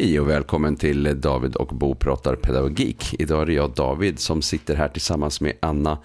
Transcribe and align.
Hej 0.00 0.20
och 0.20 0.28
välkommen 0.28 0.76
till 0.76 1.20
David 1.20 1.56
och 1.56 1.68
Bo 1.68 1.94
pratar 1.94 2.36
pedagogik. 2.36 3.14
Idag 3.18 3.42
är 3.42 3.46
det 3.46 3.52
jag 3.52 3.70
David 3.74 4.18
som 4.18 4.42
sitter 4.42 4.74
här 4.74 4.88
tillsammans 4.88 5.40
med 5.40 5.52
Anna 5.60 5.98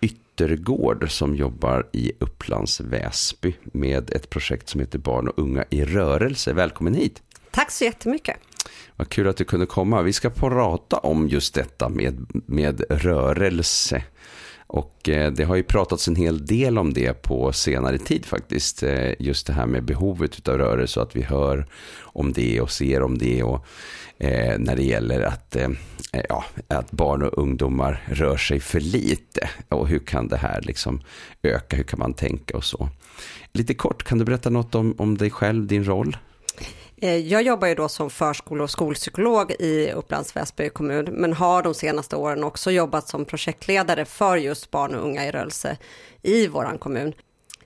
Yttergård 0.00 1.10
som 1.10 1.36
jobbar 1.36 1.86
i 1.92 2.12
Upplands 2.18 2.80
Väsby 2.80 3.54
med 3.64 4.10
ett 4.10 4.30
projekt 4.30 4.68
som 4.68 4.80
heter 4.80 4.98
Barn 4.98 5.28
och 5.28 5.38
unga 5.38 5.64
i 5.70 5.84
rörelse. 5.84 6.52
Välkommen 6.52 6.94
hit. 6.94 7.22
Tack 7.50 7.70
så 7.70 7.84
jättemycket. 7.84 8.36
Vad 8.96 9.08
kul 9.08 9.28
att 9.28 9.36
du 9.36 9.44
kunde 9.44 9.66
komma. 9.66 10.02
Vi 10.02 10.12
ska 10.12 10.30
prata 10.30 10.96
om 10.96 11.28
just 11.28 11.54
detta 11.54 11.88
med, 11.88 12.26
med 12.46 12.84
rörelse. 12.90 14.02
Och 14.72 15.08
eh, 15.08 15.32
det 15.32 15.44
har 15.44 15.56
ju 15.56 15.62
pratats 15.62 16.08
en 16.08 16.16
hel 16.16 16.46
del 16.46 16.78
om 16.78 16.92
det 16.94 17.22
på 17.22 17.52
senare 17.52 17.98
tid 17.98 18.26
faktiskt. 18.26 18.82
Eh, 18.82 19.12
just 19.18 19.46
det 19.46 19.52
här 19.52 19.66
med 19.66 19.84
behovet 19.84 20.48
av 20.48 20.58
rörelse 20.58 21.00
och 21.00 21.06
att 21.06 21.16
vi 21.16 21.22
hör 21.22 21.66
om 22.02 22.32
det 22.32 22.60
och 22.60 22.70
ser 22.70 23.02
om 23.02 23.18
det. 23.18 23.42
Och 23.42 23.66
eh, 24.18 24.58
när 24.58 24.76
det 24.76 24.82
gäller 24.82 25.20
att, 25.20 25.56
ja, 26.28 26.44
att 26.68 26.90
barn 26.90 27.22
och 27.22 27.38
ungdomar 27.38 28.02
rör 28.06 28.36
sig 28.36 28.60
för 28.60 28.80
lite. 28.80 29.48
Och 29.68 29.88
hur 29.88 29.98
kan 29.98 30.28
det 30.28 30.36
här 30.36 30.60
liksom 30.62 31.00
öka? 31.42 31.76
Hur 31.76 31.84
kan 31.84 31.98
man 31.98 32.14
tänka 32.14 32.56
och 32.56 32.64
så? 32.64 32.88
Lite 33.52 33.74
kort, 33.74 34.02
kan 34.02 34.18
du 34.18 34.24
berätta 34.24 34.50
något 34.50 34.74
om, 34.74 34.94
om 34.98 35.18
dig 35.18 35.30
själv, 35.30 35.66
din 35.66 35.84
roll? 35.84 36.16
Eh, 37.02 37.16
jag 37.16 37.42
jobbar 37.42 37.68
ju 37.68 37.74
då 37.74 37.88
som 37.88 38.10
förskole 38.10 38.62
och 38.62 38.70
skolpsykolog 38.70 39.50
i 39.50 39.92
Upplands 39.92 40.36
Väsby 40.36 40.68
kommun, 40.68 41.04
men 41.04 41.32
har 41.32 41.62
de 41.62 41.74
senaste 41.74 42.16
åren 42.16 42.44
också 42.44 42.70
jobbat 42.70 43.08
som 43.08 43.24
projektledare 43.24 44.04
för 44.04 44.36
just 44.36 44.70
barn 44.70 44.94
och 44.94 45.04
unga 45.04 45.26
i 45.26 45.30
rörelse 45.30 45.76
i 46.22 46.46
vår 46.46 46.78
kommun. 46.78 47.12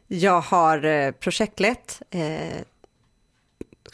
Jag 0.06 0.41
har 0.41 0.84
eh, 0.84 1.11
projektlett 1.11 2.03
eh, 2.11 2.61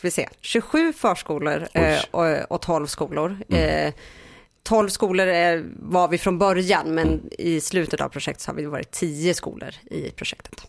vi 0.02 0.10
se, 0.10 0.28
27 0.40 0.92
förskolor 0.92 1.68
eh, 1.72 1.98
och, 2.10 2.52
och 2.52 2.62
12 2.62 2.86
skolor. 2.86 3.36
Mm. 3.48 3.88
Eh, 3.88 3.94
12 4.62 4.88
skolor 4.88 5.64
var 5.90 6.08
vi 6.08 6.18
från 6.18 6.38
början, 6.38 6.94
men 6.94 7.08
mm. 7.08 7.28
i 7.38 7.60
slutet 7.60 8.00
av 8.00 8.08
projektet 8.08 8.46
har 8.46 8.54
vi 8.54 8.64
varit 8.64 8.90
10 8.90 9.34
skolor 9.34 9.74
i 9.90 10.10
projektet. 10.10 10.66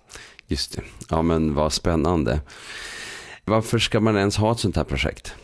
Just 0.48 0.76
det, 0.76 0.82
ja 1.10 1.22
men 1.22 1.56
vad 1.56 1.74
spännande. 1.74 2.40
Varför 3.46 3.80
ska 3.80 4.00
man 4.00 4.18
ens 4.18 4.38
ha 4.38 4.52
ett 4.52 4.60
sånt 4.60 4.76
här 4.76 4.84
projekt? 4.84 5.36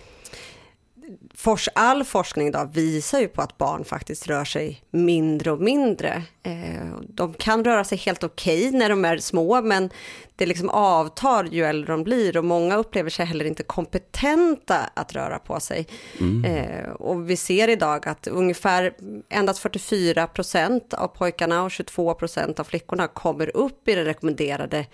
all 1.73 2.03
forskning 2.03 2.52
då 2.52 2.69
visar 2.73 3.19
ju 3.19 3.28
på 3.28 3.42
att 3.42 3.58
barn 3.58 3.86
faktiskt 3.86 4.28
rör 4.28 4.45
sig 4.45 4.81
mindre 4.92 5.52
och 5.52 5.61
mindre. 5.61 6.23
Eh, 6.44 6.88
de 7.02 7.33
kan 7.33 7.64
röra 7.64 7.83
sig 7.83 7.97
helt 7.97 8.23
okej 8.23 8.67
okay 8.67 8.80
när 8.80 8.89
de 8.89 9.05
är 9.05 9.17
små, 9.17 9.61
men 9.61 9.89
det 10.36 10.45
liksom 10.45 10.70
avtar 10.70 11.44
ju 11.44 11.66
äldre 11.66 11.94
de 11.94 12.03
blir 12.03 12.38
och 12.38 12.45
många 12.45 12.75
upplever 12.75 13.09
sig 13.09 13.25
heller 13.25 13.45
inte 13.45 13.64
kompetenta 13.64 14.77
att 14.94 15.14
röra 15.14 15.39
på 15.39 15.59
sig. 15.59 15.88
Mm. 16.20 16.45
Eh, 16.45 16.89
och 16.89 17.30
vi 17.30 17.36
ser 17.36 17.67
idag 17.67 18.08
att 18.08 18.27
ungefär 18.27 18.94
endast 19.30 19.59
44 19.59 20.27
procent 20.27 20.94
av 20.94 21.08
pojkarna 21.08 21.64
och 21.64 21.72
22 21.72 22.14
procent 22.14 22.59
av 22.59 22.64
flickorna 22.64 23.08
kommer 23.08 23.58
upp 23.58 23.88
i 23.88 23.95
den 23.95 24.05
rekommenderade 24.05 24.86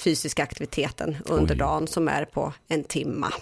fysiska 0.00 0.42
aktiviteten 0.42 1.16
under 1.24 1.54
Oj. 1.54 1.58
dagen 1.58 1.86
som 1.86 2.08
är 2.08 2.24
på 2.24 2.52
en 2.68 2.84
timma. 2.84 3.32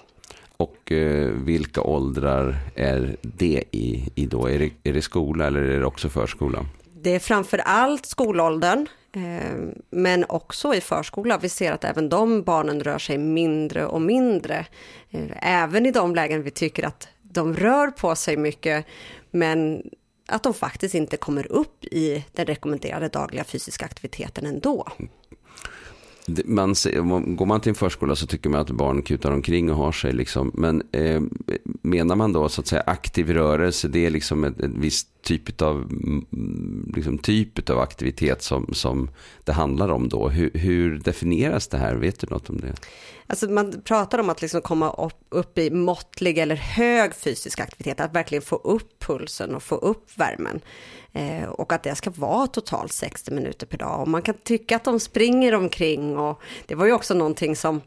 Och 0.56 0.92
eh, 0.92 1.30
vilka 1.32 1.80
åldrar 1.80 2.56
är 2.74 3.16
det 3.22 3.64
i, 3.70 4.12
i 4.14 4.26
då? 4.26 4.46
Är 4.46 4.58
det, 4.58 4.70
är 4.82 4.92
det 4.92 5.02
skola 5.02 5.46
eller 5.46 5.60
är 5.60 5.78
det 5.78 5.86
också 5.86 6.08
förskola? 6.08 6.66
Det 7.02 7.14
är 7.14 7.18
framför 7.18 7.58
allt 7.58 8.06
skolåldern, 8.06 8.86
eh, 9.12 9.56
men 9.90 10.24
också 10.28 10.74
i 10.74 10.80
förskola. 10.80 11.38
Vi 11.38 11.48
ser 11.48 11.72
att 11.72 11.84
även 11.84 12.08
de 12.08 12.42
barnen 12.42 12.80
rör 12.80 12.98
sig 12.98 13.18
mindre 13.18 13.86
och 13.86 14.02
mindre. 14.02 14.66
Eh, 15.10 15.62
även 15.62 15.86
i 15.86 15.90
de 15.90 16.14
lägen 16.14 16.42
vi 16.42 16.50
tycker 16.50 16.86
att 16.86 17.08
de 17.22 17.54
rör 17.54 17.90
på 17.90 18.14
sig 18.14 18.36
mycket, 18.36 18.86
men 19.30 19.82
att 20.28 20.42
de 20.42 20.54
faktiskt 20.54 20.94
inte 20.94 21.16
kommer 21.16 21.52
upp 21.52 21.84
i 21.84 22.24
den 22.32 22.46
rekommenderade 22.46 23.08
dagliga 23.08 23.44
fysiska 23.44 23.84
aktiviteten 23.84 24.46
ändå. 24.46 24.88
Man, 26.44 26.74
går 27.36 27.46
man 27.46 27.60
till 27.60 27.70
en 27.70 27.74
förskola 27.74 28.16
så 28.16 28.26
tycker 28.26 28.50
man 28.50 28.60
att 28.60 28.70
barn 28.70 29.02
kutar 29.02 29.32
omkring 29.32 29.70
och 29.70 29.76
har 29.76 29.92
sig. 29.92 30.12
Liksom. 30.12 30.50
Men 30.54 30.82
eh, 30.92 31.22
menar 31.82 32.16
man 32.16 32.32
då 32.32 32.48
så 32.48 32.60
att 32.60 32.66
säga 32.66 32.82
aktiv 32.86 33.30
rörelse, 33.30 33.88
det 33.88 34.06
är 34.06 34.10
liksom 34.10 34.44
en, 34.44 34.54
ett 34.54 34.70
viss 34.76 35.06
typ 35.22 35.62
av, 35.62 35.76
mm, 35.76 36.92
liksom, 36.96 37.18
typ 37.18 37.70
av 37.70 37.78
aktivitet 37.78 38.42
som, 38.42 38.68
som 38.72 39.10
det 39.44 39.52
handlar 39.52 39.88
om 39.88 40.08
då. 40.08 40.28
Hur, 40.28 40.50
hur 40.54 40.98
definieras 40.98 41.68
det 41.68 41.78
här? 41.78 41.94
Vet 41.94 42.20
du 42.20 42.26
något 42.30 42.50
om 42.50 42.60
det? 42.60 42.74
Alltså 43.26 43.50
man 43.50 43.82
pratar 43.84 44.18
om 44.18 44.30
att 44.30 44.42
liksom 44.42 44.60
komma 44.60 44.90
upp, 44.90 45.26
upp, 45.28 45.58
i 45.58 45.70
måttlig 45.70 46.38
eller 46.38 46.56
hög 46.56 47.14
fysisk 47.14 47.60
aktivitet, 47.60 48.00
att 48.00 48.14
verkligen 48.14 48.42
få 48.42 48.56
upp 48.56 48.98
pulsen 48.98 49.54
och 49.54 49.62
få 49.62 49.74
upp 49.74 50.18
värmen. 50.18 50.60
Eh, 51.12 51.48
och 51.48 51.72
att 51.72 51.82
det 51.82 51.94
ska 51.94 52.10
vara 52.10 52.46
totalt 52.46 52.92
60 52.92 53.30
minuter 53.30 53.66
per 53.66 53.78
dag. 53.78 54.00
Och 54.00 54.08
man 54.08 54.22
kan 54.22 54.34
tycka 54.34 54.76
att 54.76 54.84
de 54.84 55.00
springer 55.00 55.54
omkring 55.54 56.18
och 56.18 56.42
det 56.66 56.74
var 56.74 56.86
ju 56.86 56.92
också 56.92 57.14
någonting 57.14 57.56
som 57.56 57.80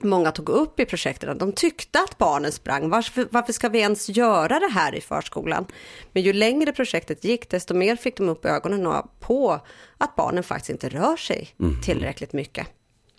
många 0.00 0.32
tog 0.32 0.48
upp 0.48 0.80
i 0.80 0.84
projekten. 0.84 1.38
De 1.38 1.52
tyckte 1.52 1.98
att 1.98 2.18
barnen 2.18 2.52
sprang. 2.52 2.88
Varför, 2.90 3.28
varför 3.30 3.52
ska 3.52 3.68
vi 3.68 3.78
ens 3.78 4.08
göra 4.08 4.58
det 4.58 4.70
här 4.72 4.94
i 4.94 5.00
förskolan? 5.00 5.66
Men 6.12 6.22
ju 6.22 6.32
längre 6.32 6.72
projektet 6.72 7.24
gick, 7.24 7.50
desto 7.50 7.74
mer 7.74 7.96
fick 7.96 8.16
de 8.16 8.28
upp 8.28 8.44
ögonen 8.44 9.02
på 9.20 9.60
att 9.98 10.16
barnen 10.16 10.42
faktiskt 10.44 10.70
inte 10.70 10.88
rör 10.88 11.16
sig 11.16 11.48
mm. 11.60 11.80
tillräckligt 11.80 12.32
mycket. 12.32 12.66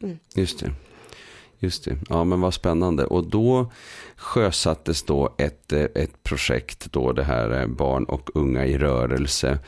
Mm. 0.02 0.20
Just 0.36 0.60
det. 0.60 0.72
Just 1.60 1.86
det, 1.86 1.98
ja 2.10 2.24
men 2.24 2.42
vad 2.42 2.54
spännande. 2.54 3.06
Och 3.06 3.28
då 3.28 3.72
sjösattes 4.16 5.04
då 5.04 5.36
ett, 5.38 5.74
eh, 5.74 5.84
ett 5.96 6.24
projekt, 6.24 6.92
då 6.92 7.12
det 7.12 7.24
här 7.24 7.62
eh, 7.62 7.68
barn 7.68 8.04
och 8.04 8.30
unga 8.34 8.66
i 8.66 8.78
rörelse. 8.78 9.60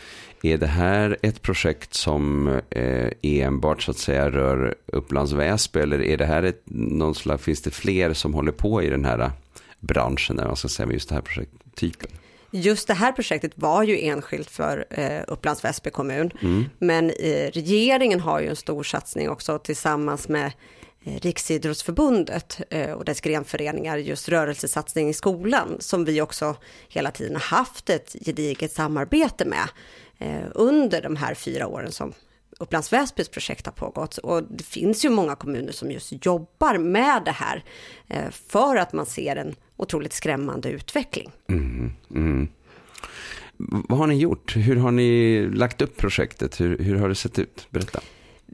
Är 0.43 0.57
det 0.57 0.67
här 0.67 1.17
ett 1.21 1.41
projekt 1.41 1.93
som 1.93 2.47
eh, 2.69 3.11
enbart 3.21 3.81
så 3.81 3.91
att 3.91 3.97
säga 3.97 4.29
rör 4.29 4.75
Upplands 4.85 5.31
Väsby 5.31 5.79
eller 5.79 6.01
är 6.01 6.17
det 6.17 6.25
här 6.25 6.43
ett, 6.43 6.61
någon 6.65 7.15
slags, 7.15 7.43
finns 7.43 7.61
det 7.61 7.71
fler 7.71 8.13
som 8.13 8.33
håller 8.33 8.51
på 8.51 8.83
i 8.83 8.89
den 8.89 9.05
här 9.05 9.31
branschen, 9.79 10.35
när 10.35 10.47
man 10.47 10.55
ska 10.55 10.67
säga, 10.67 10.87
med 10.87 10.93
just 10.93 11.09
det 11.09 11.15
här 11.15 11.21
projekttypen? 11.21 12.09
Just 12.51 12.87
det 12.87 12.93
här 12.93 13.11
projektet 13.11 13.51
var 13.55 13.83
ju 13.83 14.01
enskilt 14.01 14.49
för 14.49 14.85
eh, 14.89 15.21
Upplands 15.27 15.63
Väsby 15.63 15.89
kommun, 15.89 16.31
mm. 16.41 16.65
men 16.79 17.09
eh, 17.09 17.51
regeringen 17.51 18.19
har 18.19 18.39
ju 18.39 18.47
en 18.47 18.55
stor 18.55 18.83
satsning 18.83 19.29
också 19.29 19.59
tillsammans 19.59 20.29
med 20.29 20.45
Eh, 20.45 20.80
Eh, 21.03 21.19
Riksidrottsförbundet 21.19 22.61
eh, 22.69 22.91
och 22.91 23.05
dess 23.05 23.21
grenföreningar 23.21 23.97
just 23.97 24.29
rörelsesatsning 24.29 25.09
i 25.09 25.13
skolan 25.13 25.77
som 25.79 26.05
vi 26.05 26.21
också 26.21 26.55
hela 26.87 27.11
tiden 27.11 27.35
har 27.35 27.57
haft 27.57 27.89
ett 27.89 28.15
gediget 28.25 28.71
samarbete 28.71 29.45
med 29.45 29.69
eh, 30.17 30.47
under 30.55 31.01
de 31.01 31.15
här 31.15 31.33
fyra 31.33 31.67
åren 31.67 31.91
som 31.91 32.13
Upplands 32.59 32.93
Väsbys 32.93 33.29
projekt 33.29 33.65
har 33.65 33.73
pågått. 33.73 34.17
Och 34.17 34.43
det 34.43 34.63
finns 34.63 35.05
ju 35.05 35.09
många 35.09 35.35
kommuner 35.35 35.71
som 35.71 35.91
just 35.91 36.25
jobbar 36.25 36.77
med 36.77 37.21
det 37.25 37.31
här 37.31 37.63
för 38.31 38.75
att 38.75 38.93
man 38.93 39.05
ser 39.05 39.35
en 39.35 39.55
otroligt 39.77 40.13
skrämmande 40.13 40.69
utveckling. 40.69 41.31
Mm, 41.49 41.91
mm. 42.15 42.47
Vad 43.57 43.99
har 43.99 44.07
ni 44.07 44.15
gjort? 44.15 44.55
Hur 44.55 44.75
har 44.75 44.91
ni 44.91 45.41
lagt 45.53 45.81
upp 45.81 45.97
projektet? 45.97 46.61
Hur, 46.61 46.77
hur 46.77 46.95
har 46.95 47.09
det 47.09 47.15
sett 47.15 47.39
ut? 47.39 47.67
Berätta 47.69 47.99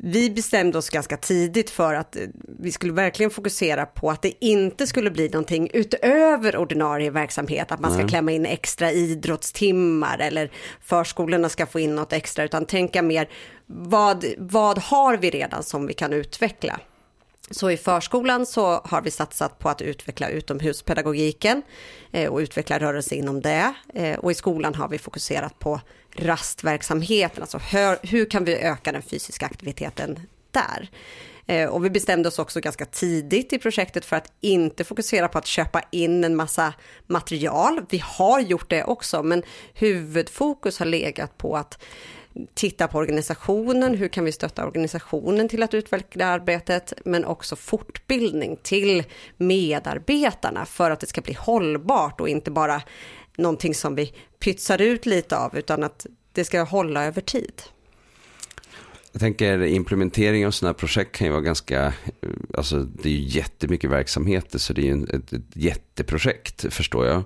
vi 0.04 0.30
bestämde 0.30 0.78
oss 0.78 0.90
ganska 0.90 1.18
tidigt 1.18 1.70
för 1.70 1.94
att 1.94 2.16
eh, 2.16 2.22
vi 2.60 2.72
skulle 2.72 2.94
verkligen 2.94 3.30
fokusera 3.30 3.86
på 3.86 4.10
att 4.10 4.22
det 4.22 4.46
inte 4.46 4.88
skulle 4.88 5.12
bli 5.12 5.30
någonting 5.30 5.70
utöver 5.74 6.58
ordinarie 6.58 7.12
verksamhet, 7.12 7.72
att 7.72 7.80
man 7.80 7.94
ska 7.94 8.08
klämma 8.08 8.32
in 8.32 8.46
extra 8.46 8.92
idrottstimmar 8.92 10.20
eller 10.20 10.52
förskolorna 10.82 11.50
ska 11.50 11.66
få 11.66 11.80
in 11.80 11.96
något 11.96 12.14
extra, 12.14 12.44
utan 12.44 12.66
tänka 12.66 13.02
mer 13.02 13.30
vad, 13.66 14.26
vad 14.38 14.78
har 14.78 15.18
vi 15.18 15.30
redan 15.30 15.64
som 15.64 15.88
vi 15.88 15.94
kan 15.94 16.14
utveckla? 16.14 16.80
Så 17.52 17.72
i 17.72 17.78
förskolan 17.78 18.46
så 18.46 18.82
har 18.84 19.02
vi 19.02 19.12
satsat 19.12 19.60
på 19.60 19.70
att 19.70 19.82
utveckla 19.82 20.30
utomhuspedagogiken 20.30 21.62
eh, 22.12 22.32
och 22.32 22.38
utveckla 22.38 22.80
rörelse 22.80 23.16
inom 23.16 23.42
det. 23.42 23.74
Eh, 23.94 24.20
och 24.20 24.32
i 24.32 24.36
skolan 24.36 24.76
har 24.76 24.88
vi 24.88 24.98
fokuserat 24.98 25.60
på 25.60 25.82
rastverksamheten, 26.16 27.44
alltså 27.44 27.58
hur, 27.58 28.08
hur 28.08 28.26
kan 28.26 28.46
vi 28.46 28.56
öka 28.56 28.92
den 28.92 29.02
fysiska 29.02 29.46
aktiviteten 29.46 30.20
där? 30.52 30.90
Eh, 31.46 31.70
och 31.70 31.86
vi 31.86 31.90
bestämde 31.90 32.30
oss 32.30 32.40
också 32.40 32.60
ganska 32.60 32.86
tidigt 32.86 33.54
i 33.54 33.60
projektet 33.60 34.06
för 34.06 34.16
att 34.16 34.32
inte 34.42 34.84
fokusera 34.84 35.28
på 35.28 35.38
att 35.38 35.46
köpa 35.46 35.82
in 35.92 36.24
en 36.24 36.36
massa 36.36 36.74
material. 37.08 37.86
Vi 37.90 38.04
har 38.06 38.40
gjort 38.40 38.70
det 38.70 38.84
också, 38.84 39.24
men 39.24 39.44
huvudfokus 39.74 40.80
har 40.80 40.86
legat 40.86 41.38
på 41.38 41.58
att 41.58 41.84
titta 42.54 42.88
på 42.88 42.98
organisationen, 42.98 43.96
hur 43.96 44.08
kan 44.08 44.26
vi 44.26 44.32
stötta 44.32 44.66
organisationen 44.66 45.50
till 45.50 45.64
att 45.64 45.74
utveckla 45.74 46.26
arbetet, 46.26 46.94
men 47.06 47.26
också 47.26 47.56
fortbildning 47.56 48.58
till 48.64 49.04
medarbetarna 49.38 50.66
för 50.66 50.92
att 50.92 51.00
det 51.00 51.08
ska 51.08 51.22
bli 51.22 51.34
hållbart 51.34 52.22
och 52.22 52.30
inte 52.30 52.52
bara 52.52 52.82
någonting 53.38 53.76
som 53.76 53.96
vi 53.96 54.14
pytsar 54.40 54.82
ut 54.82 55.06
lite 55.06 55.38
av, 55.38 55.58
utan 55.58 55.84
att 55.84 56.06
det 56.32 56.46
ska 56.46 56.62
hålla 56.64 57.06
över 57.06 57.22
tid. 57.22 57.62
Jag 59.12 59.20
tänker 59.20 59.64
implementering 59.64 60.48
av 60.48 60.52
sådana 60.52 60.70
här 60.70 60.78
projekt 60.78 61.16
kan 61.16 61.28
ju 61.28 61.32
vara 61.32 61.42
ganska, 61.42 61.94
alltså 62.54 62.80
det 62.80 63.10
är 63.10 63.14
ju 63.14 63.40
jättemycket 63.40 63.90
verksamheter 63.90 64.60
så 64.60 64.74
det 64.74 64.82
är 64.82 64.96
ju 64.96 65.04
ett, 65.04 65.34
ett 65.34 65.42
jätteprojekt 65.54 66.74
förstår 66.74 67.06
jag. 67.06 67.24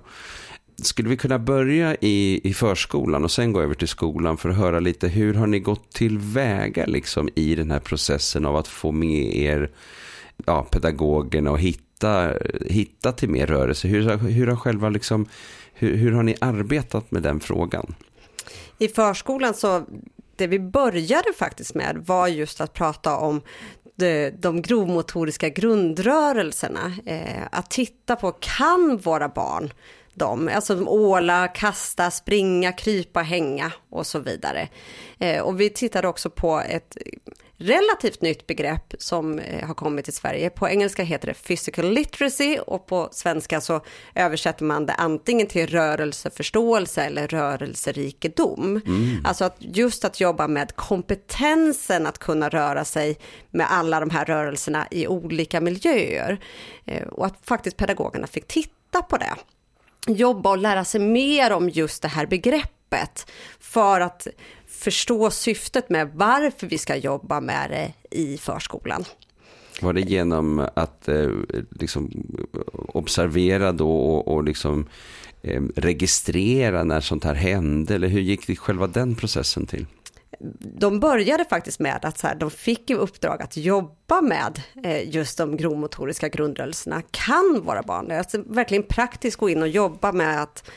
Skulle 0.82 1.08
vi 1.08 1.16
kunna 1.16 1.38
börja 1.38 1.96
i, 2.00 2.40
i 2.44 2.54
förskolan 2.54 3.24
och 3.24 3.30
sen 3.30 3.52
gå 3.52 3.60
över 3.60 3.74
till 3.74 3.88
skolan 3.88 4.36
för 4.36 4.48
att 4.48 4.56
höra 4.56 4.80
lite 4.80 5.08
hur 5.08 5.34
har 5.34 5.46
ni 5.46 5.60
gått 5.60 5.92
tillväga 5.92 6.86
liksom 6.86 7.28
i 7.34 7.54
den 7.54 7.70
här 7.70 7.80
processen 7.80 8.46
av 8.46 8.56
att 8.56 8.68
få 8.68 8.92
med 8.92 9.36
er 9.36 9.70
ja, 10.46 10.66
pedagogerna 10.70 11.50
och 11.50 11.60
hitta, 11.60 12.32
hitta 12.66 13.12
till 13.12 13.28
mer 13.28 13.46
rörelse? 13.46 13.88
Hur, 13.88 14.16
hur, 14.16 14.46
har 14.46 14.56
själva 14.56 14.88
liksom, 14.88 15.26
hur, 15.74 15.96
hur 15.96 16.12
har 16.12 16.22
ni 16.22 16.36
arbetat 16.40 17.10
med 17.10 17.22
den 17.22 17.40
frågan? 17.40 17.94
I 18.78 18.88
förskolan 18.88 19.54
så 19.54 19.82
det 20.36 20.46
vi 20.46 20.58
började 20.58 21.32
faktiskt 21.38 21.74
med 21.74 22.02
var 22.06 22.28
just 22.28 22.60
att 22.60 22.72
prata 22.72 23.16
om 23.16 23.40
de, 23.96 24.30
de 24.30 24.62
grovmotoriska 24.62 25.48
grundrörelserna. 25.48 26.92
Eh, 27.06 27.42
att 27.52 27.70
titta 27.70 28.16
på, 28.16 28.32
kan 28.32 28.96
våra 28.96 29.28
barn 29.28 29.72
dem. 30.14 30.50
Alltså 30.54 30.84
åla, 30.84 31.48
kasta, 31.48 32.10
springa, 32.10 32.72
krypa, 32.72 33.20
hänga 33.20 33.72
och 33.90 34.06
så 34.06 34.18
vidare. 34.18 34.68
Eh, 35.18 35.40
och 35.42 35.60
vi 35.60 35.70
tittade 35.70 36.08
också 36.08 36.30
på 36.30 36.60
ett 36.60 36.96
relativt 37.62 38.22
nytt 38.22 38.46
begrepp 38.46 38.94
som 38.98 39.38
eh, 39.38 39.66
har 39.66 39.74
kommit 39.74 40.04
till 40.04 40.14
Sverige. 40.14 40.50
På 40.50 40.68
engelska 40.68 41.02
heter 41.02 41.28
det 41.28 41.34
physical 41.34 41.90
literacy 41.90 42.58
och 42.58 42.86
på 42.86 43.08
svenska 43.12 43.60
så 43.60 43.80
översätter 44.14 44.64
man 44.64 44.86
det 44.86 44.92
antingen 44.92 45.46
till 45.46 45.66
rörelseförståelse 45.66 47.02
eller 47.02 47.28
rörelserikedom. 47.28 48.80
Mm. 48.86 49.24
Alltså 49.24 49.44
att 49.44 49.56
just 49.58 50.04
att 50.04 50.20
jobba 50.20 50.48
med 50.48 50.76
kompetensen 50.76 52.06
att 52.06 52.18
kunna 52.18 52.48
röra 52.48 52.84
sig 52.84 53.18
med 53.50 53.66
alla 53.70 54.00
de 54.00 54.10
här 54.10 54.24
rörelserna 54.24 54.86
i 54.90 55.06
olika 55.06 55.60
miljöer. 55.60 56.40
Eh, 56.84 57.02
och 57.02 57.26
att 57.26 57.36
faktiskt 57.42 57.76
pedagogerna 57.76 58.26
fick 58.26 58.48
titta 58.48 59.02
på 59.02 59.16
det 59.16 59.34
jobba 60.06 60.50
och 60.50 60.58
lära 60.58 60.84
sig 60.84 61.00
mer 61.00 61.52
om 61.52 61.68
just 61.68 62.02
det 62.02 62.08
här 62.08 62.26
begreppet 62.26 63.26
för 63.60 64.00
att 64.00 64.26
förstå 64.66 65.30
syftet 65.30 65.90
med 65.90 66.10
varför 66.14 66.66
vi 66.66 66.78
ska 66.78 66.96
jobba 66.96 67.40
med 67.40 67.70
det 67.70 68.16
i 68.16 68.38
förskolan. 68.38 69.04
Var 69.80 69.92
det 69.92 70.00
genom 70.00 70.68
att 70.74 71.08
eh, 71.08 71.30
liksom, 71.70 72.10
observera 72.72 73.72
då 73.72 73.96
och, 73.96 74.28
och 74.34 74.44
liksom, 74.44 74.88
eh, 75.42 75.62
registrera 75.76 76.84
när 76.84 77.00
sånt 77.00 77.24
här 77.24 77.34
hände? 77.34 77.94
Eller 77.94 78.08
hur 78.08 78.20
gick 78.20 78.58
själva 78.58 78.86
den 78.86 79.14
processen 79.14 79.66
till? 79.66 79.86
De 80.58 81.00
började 81.00 81.44
faktiskt 81.44 81.80
med 81.80 82.04
att 82.04 82.18
så 82.18 82.26
här, 82.26 82.34
de 82.34 82.50
fick 82.50 82.90
i 82.90 82.94
uppdrag 82.94 83.42
att 83.42 83.56
jobba 83.56 84.20
med 84.20 84.62
eh, 84.84 85.14
just 85.14 85.38
de 85.38 85.56
grovmotoriska 85.56 86.28
grundrörelserna. 86.28 87.02
Kan 87.10 87.62
våra 87.64 87.82
barn 87.82 88.10
Alltså 88.10 88.42
verkligen 88.46 88.82
praktiskt 88.82 89.36
gå 89.36 89.48
in 89.48 89.62
och 89.62 89.68
jobba 89.68 90.12
med 90.12 90.42
att 90.42 90.70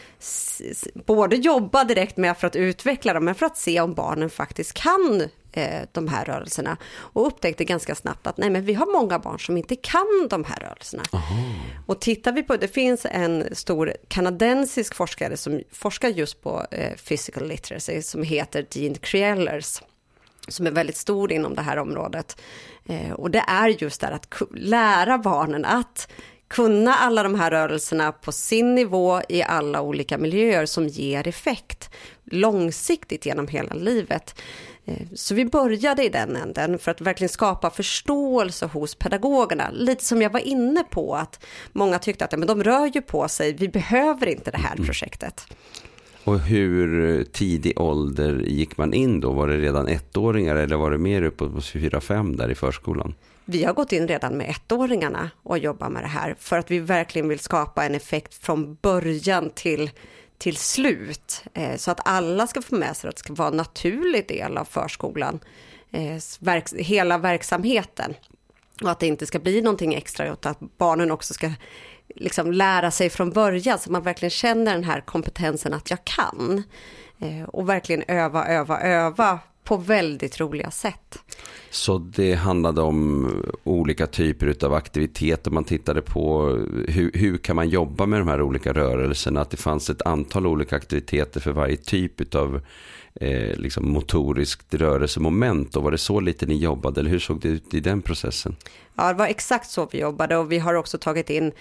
både 1.06 1.36
jobba 1.36 1.84
direkt 1.84 2.18
med 2.18 2.38
för 2.38 2.48
att 2.48 2.56
utveckla 2.56 3.14
dem, 3.14 3.26
men 3.26 3.36
för 3.36 3.46
att 3.46 3.58
se 3.58 3.82
om 3.82 3.94
barnen 3.94 4.30
faktiskt 4.30 4.74
kan 4.74 5.30
eh, 5.56 5.82
de 5.92 6.08
här 6.08 6.26
rörelserna. 6.26 6.78
Och 6.98 7.28
upptäckte 7.28 7.66
ganska 7.66 7.96
snabbt 7.96 8.28
att 8.28 8.38
nej, 8.38 8.50
men 8.50 8.66
vi 8.66 8.74
har 8.74 9.02
många 9.02 9.20
barn 9.20 9.40
som 9.40 9.58
inte 9.58 9.76
kan 9.76 10.28
de 10.30 10.44
här 10.44 10.60
rörelserna. 10.60 11.04
Aha. 11.12 11.36
Och 11.86 12.02
tittar 12.02 12.32
vi 12.32 12.44
på, 12.44 12.58
det 12.58 12.68
finns 12.68 13.06
en 13.12 13.56
stor 13.56 13.94
kanadensisk 14.08 14.96
forskare 14.96 15.38
som 15.38 15.62
forskar 15.72 16.10
just 16.10 16.42
på 16.42 16.66
eh, 16.72 16.94
physical 16.94 17.48
literacy 17.48 18.02
som 18.02 18.24
heter 18.24 18.66
Dean 18.74 18.96
Criellers 18.96 19.82
som 20.48 20.68
är 20.68 20.72
väldigt 20.72 20.98
stor 20.98 21.32
inom 21.32 21.56
det 21.56 21.62
här 21.62 21.78
området. 21.78 22.42
Eh, 22.86 23.12
och 23.12 23.32
det 23.32 23.44
är 23.48 23.68
just 23.68 24.02
det 24.02 24.08
att 24.08 24.42
lära 24.56 25.18
barnen 25.18 25.66
att 25.66 26.08
kunna 26.48 26.96
alla 26.96 27.24
de 27.24 27.36
här 27.36 27.52
rörelserna 27.52 28.12
på 28.12 28.32
sin 28.32 28.76
nivå 28.76 29.22
i 29.30 29.44
alla 29.44 29.82
olika 29.82 30.18
miljöer 30.18 30.66
som 30.66 30.88
ger 30.88 31.28
effekt 31.28 31.90
långsiktigt 32.24 33.26
genom 33.26 33.48
hela 33.48 33.74
livet. 33.74 34.36
Eh, 34.86 35.08
så 35.14 35.36
vi 35.36 35.46
började 35.46 36.06
i 36.06 36.10
den 36.10 36.36
änden 36.36 36.80
för 36.80 36.92
att 36.92 37.02
verkligen 37.02 37.30
skapa 37.30 37.70
förståelse 37.70 38.66
hos 38.66 38.96
pedagogerna. 38.96 39.70
Lite 39.74 40.06
som 40.06 40.22
jag 40.22 40.30
var 40.30 40.40
inne 40.40 40.84
på 40.84 41.16
att 41.16 41.46
många 41.74 42.00
tyckte 42.00 42.26
att 42.26 42.32
men 42.32 42.48
de 42.48 42.64
rör 42.64 42.86
ju 42.86 43.02
på 43.02 43.28
sig, 43.28 43.54
vi 43.54 43.68
behöver 43.68 44.28
inte 44.28 44.52
det 44.52 44.58
här 44.58 44.76
mm. 44.76 44.86
projektet. 44.86 45.48
Och 46.24 46.40
hur 46.40 47.24
tidig 47.24 47.82
ålder 47.82 48.40
gick 48.46 48.78
man 48.78 48.94
in 48.94 49.20
då? 49.20 49.32
Var 49.32 49.48
det 49.48 49.58
redan 49.58 49.88
ettåringar 49.88 50.56
eller 50.56 50.76
var 50.76 50.92
det 50.92 50.98
mer 50.98 51.22
uppåt 51.22 51.54
på 51.54 51.60
4-5 51.60 52.38
där 52.38 52.52
i 52.52 52.56
förskolan? 52.56 53.14
Vi 53.46 53.64
har 53.64 53.74
gått 53.74 53.92
in 53.92 54.08
redan 54.08 54.38
med 54.38 54.50
ettåringarna 54.50 55.30
och 55.44 55.58
jobbar 55.58 55.90
med 55.90 56.04
det 56.04 56.08
här 56.08 56.36
för 56.40 56.58
att 56.58 56.72
vi 56.72 56.80
verkligen 56.80 57.28
vill 57.28 57.40
skapa 57.40 57.86
en 57.86 57.96
effekt 57.96 58.34
från 58.34 58.76
början 58.82 59.50
till, 59.50 59.90
till 60.38 60.58
slut. 60.58 61.44
Eh, 61.54 61.76
så 61.76 61.92
att 61.92 62.00
alla 62.08 62.48
ska 62.48 62.62
få 62.62 62.76
med 62.76 62.98
sig 62.98 63.08
att 63.08 63.16
det 63.16 63.20
ska 63.20 63.34
vara 63.34 63.48
en 63.48 63.58
naturlig 63.58 64.28
del 64.28 64.58
av 64.58 64.66
förskolan, 64.66 65.40
eh, 65.92 66.18
verks, 66.40 66.74
hela 66.74 67.18
verksamheten. 67.18 68.14
Och 68.82 68.92
att 68.92 69.00
det 69.00 69.08
inte 69.08 69.26
ska 69.26 69.40
bli 69.40 69.62
någonting 69.62 69.94
extra 69.94 70.34
utan 70.34 70.52
att 70.52 70.78
barnen 70.78 71.12
också 71.12 71.34
ska 71.34 71.52
liksom 72.16 72.52
lära 72.52 72.92
sig 72.92 73.10
från 73.10 73.30
början 73.30 73.80
så 73.80 73.92
man 73.92 74.04
verkligen 74.04 74.30
känner 74.30 74.74
den 74.74 74.84
här 74.84 75.02
kompetensen 75.02 75.74
att 75.74 75.90
jag 75.90 76.04
kan. 76.04 76.64
Eh, 77.20 77.44
och 77.44 77.70
verkligen 77.70 78.04
öva, 78.08 78.48
öva, 78.48 78.82
öva 78.82 79.40
på 79.66 79.78
väldigt 79.78 80.40
roliga 80.40 80.72
sätt. 80.72 81.20
Så 81.70 81.98
det 81.98 82.34
handlade 82.34 82.82
om 82.82 83.32
olika 83.64 84.08
typer 84.08 84.66
av 84.66 84.74
aktiviteter. 84.74 85.52
Man 85.52 85.64
tittade 85.64 86.02
på 86.02 86.50
hur, 86.88 87.12
hur 87.14 87.38
kan 87.38 87.56
man 87.56 87.70
jobba 87.70 88.06
med 88.06 88.20
de 88.20 88.28
här 88.28 88.42
olika 88.42 88.74
rörelserna. 88.74 89.42
Att 89.42 89.50
det 89.50 89.58
fanns 89.58 89.90
ett 89.90 90.02
antal 90.02 90.48
olika 90.48 90.76
aktiviteter 90.76 91.40
för 91.40 91.52
varje 91.52 91.78
typ 91.78 92.36
av 92.36 92.62
eh, 93.16 93.58
liksom 93.58 93.92
motoriskt 93.92 94.74
rörelsemoment. 94.74 95.76
Och 95.76 95.84
var 95.84 95.92
det 95.92 95.98
så 95.98 96.20
lite 96.20 96.46
ni 96.46 96.58
jobbade 96.58 97.00
eller 97.00 97.10
hur 97.10 97.20
såg 97.20 97.40
det 97.42 97.48
ut 97.48 97.74
i 97.74 97.80
den 97.80 98.02
processen? 98.02 98.56
Ja, 98.96 99.08
det 99.08 99.20
var 99.20 99.28
exakt 99.28 99.70
så 99.70 99.88
vi 99.92 100.00
jobbade 100.00 100.38
och 100.38 100.52
vi 100.52 100.60
har 100.60 100.74
också 100.74 100.98
tagit 100.98 101.30
in 101.30 101.52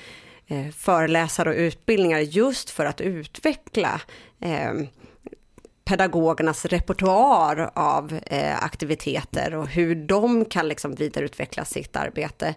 eh, 0.47 0.71
föreläsare 0.77 1.51
och 1.51 1.57
utbildningar 1.57 2.21
just 2.21 2.71
för 2.71 2.85
att 2.85 3.01
utveckla 3.01 4.01
eh, 4.41 4.73
pedagogernas 5.85 6.65
repertoar 6.65 7.71
av 7.75 8.21
eh, 8.27 8.65
aktiviteter 8.65 9.55
och 9.55 9.69
hur 9.69 9.95
de 9.95 10.45
kan 10.45 10.69
liksom 10.69 10.95
vidareutveckla 10.95 11.65
sitt 11.65 11.97
arbete. 11.97 12.55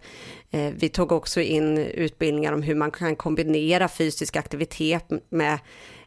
Eh, 0.51 0.74
vi 0.75 0.89
tog 0.89 1.12
också 1.12 1.41
in 1.41 1.77
utbildningar 1.77 2.53
om 2.53 2.63
hur 2.63 2.75
man 2.75 2.91
kan 2.91 3.15
kombinera 3.15 3.88
fysisk 3.88 4.36
aktivitet 4.36 5.05
med 5.29 5.60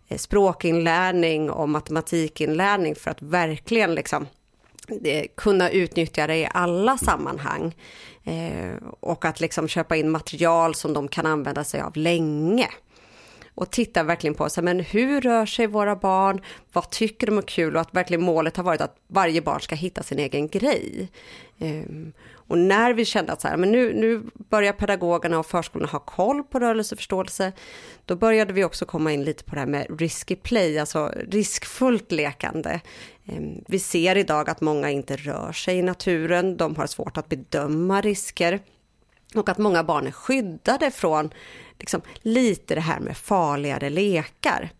eh, 0.08 0.18
språkinlärning 0.18 1.50
och 1.50 1.68
matematikinlärning 1.68 2.94
för 2.94 3.10
att 3.10 3.22
verkligen 3.22 3.94
liksom, 3.94 4.26
eh, 5.04 5.26
kunna 5.36 5.70
utnyttja 5.70 6.26
det 6.26 6.36
i 6.36 6.48
alla 6.52 6.98
sammanhang. 6.98 7.74
Eh, 8.24 8.72
och 9.00 9.24
att 9.24 9.40
liksom 9.40 9.68
köpa 9.68 9.96
in 9.96 10.10
material 10.10 10.74
som 10.74 10.92
de 10.92 11.08
kan 11.08 11.26
använda 11.26 11.64
sig 11.64 11.80
av 11.80 11.96
länge 11.96 12.68
och 13.60 13.70
tittar 13.70 14.04
verkligen 14.04 14.34
på 14.34 14.48
så, 14.48 14.62
men 14.62 14.80
hur 14.80 15.20
rör 15.20 15.46
sig 15.46 15.66
våra 15.66 15.96
barn, 15.96 16.40
vad 16.72 16.90
tycker 16.90 17.26
de 17.26 17.38
är 17.38 17.42
kul 17.42 17.74
och 17.74 17.80
att 17.80 17.94
verkligen 17.94 18.22
målet 18.22 18.56
har 18.56 18.64
varit 18.64 18.80
att 18.80 18.96
varje 19.06 19.42
barn 19.42 19.60
ska 19.60 19.74
hitta 19.74 20.02
sin 20.02 20.18
egen 20.18 20.48
grej. 20.48 21.08
Um, 21.58 22.12
och 22.32 22.58
när 22.58 22.92
vi 22.94 23.04
kände 23.04 23.32
att 23.32 23.40
så 23.40 23.48
här, 23.48 23.56
men 23.56 23.72
nu, 23.72 23.92
nu 23.94 24.22
börjar 24.50 24.72
pedagogerna 24.72 25.38
och 25.38 25.46
förskolorna 25.46 25.92
ha 25.92 25.98
koll 25.98 26.42
på 26.42 26.58
rörelseförståelse, 26.58 27.52
då 28.04 28.16
började 28.16 28.52
vi 28.52 28.64
också 28.64 28.84
komma 28.84 29.12
in 29.12 29.24
lite 29.24 29.44
på 29.44 29.54
det 29.54 29.60
här 29.60 29.66
med 29.66 30.00
risky 30.00 30.36
play, 30.36 30.78
alltså 30.78 31.12
riskfullt 31.30 32.12
lekande. 32.12 32.80
Um, 33.24 33.64
vi 33.68 33.78
ser 33.78 34.16
idag 34.16 34.50
att 34.50 34.60
många 34.60 34.90
inte 34.90 35.16
rör 35.16 35.52
sig 35.52 35.78
i 35.78 35.82
naturen, 35.82 36.56
de 36.56 36.76
har 36.76 36.86
svårt 36.86 37.16
att 37.16 37.28
bedöma 37.28 38.00
risker 38.00 38.60
och 39.34 39.48
att 39.48 39.58
många 39.58 39.84
barn 39.84 40.06
är 40.06 40.10
skyddade 40.10 40.90
från 40.90 41.30
liksom, 41.78 42.00
lite 42.20 42.74
det 42.74 42.80
här 42.80 43.00
med 43.00 43.16
farligare 43.16 43.90
lekar. 43.90 44.70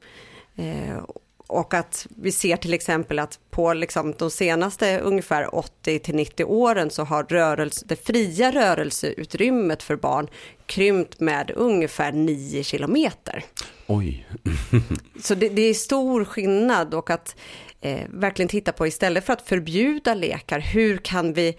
Eh, 0.57 1.05
och 1.51 1.75
att 1.75 2.07
vi 2.17 2.33
ser 2.33 2.57
till 2.57 2.75
exempel 2.75 3.19
att 3.19 3.39
på 3.51 3.73
liksom 3.75 4.15
de 4.19 4.31
senaste 4.31 4.99
ungefär 4.99 5.55
80 5.55 5.99
till 5.99 6.15
90 6.15 6.45
åren 6.45 6.91
så 6.91 7.05
har 7.05 7.25
rörelse, 7.25 7.85
det 7.89 8.07
fria 8.07 8.53
rörelseutrymmet 8.53 9.83
för 9.83 9.97
barn 9.97 10.29
krympt 10.67 11.21
med 11.21 11.51
ungefär 11.57 12.13
9 12.13 12.65
kilometer. 12.65 13.45
Oj. 13.87 14.27
så 15.23 15.35
det, 15.35 15.49
det, 15.49 15.63
är 15.63 15.75
stor 15.75 16.25
skillnad 16.25 16.95
och 16.95 17.11
att 17.11 17.37
eh, 17.81 18.01
verkligen 18.09 18.49
titta 18.49 18.73
på 18.73 18.87
istället 18.87 19.27
för 19.27 19.33
att 19.33 19.49
förbjuda 19.49 20.15
lekar, 20.15 20.61
hur 20.61 20.97
kan 20.97 21.33
vi 21.33 21.57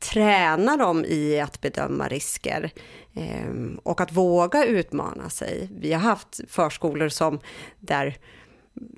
träna 0.00 0.76
dem 0.76 1.04
i 1.04 1.40
att 1.40 1.60
bedöma 1.60 2.08
risker 2.08 2.70
eh, 3.14 3.50
och 3.82 4.00
att 4.00 4.12
våga 4.12 4.64
utmana 4.64 5.30
sig. 5.30 5.68
Vi 5.80 5.92
har 5.92 6.00
haft 6.00 6.40
förskolor 6.48 7.08
som 7.08 7.40
där 7.80 8.18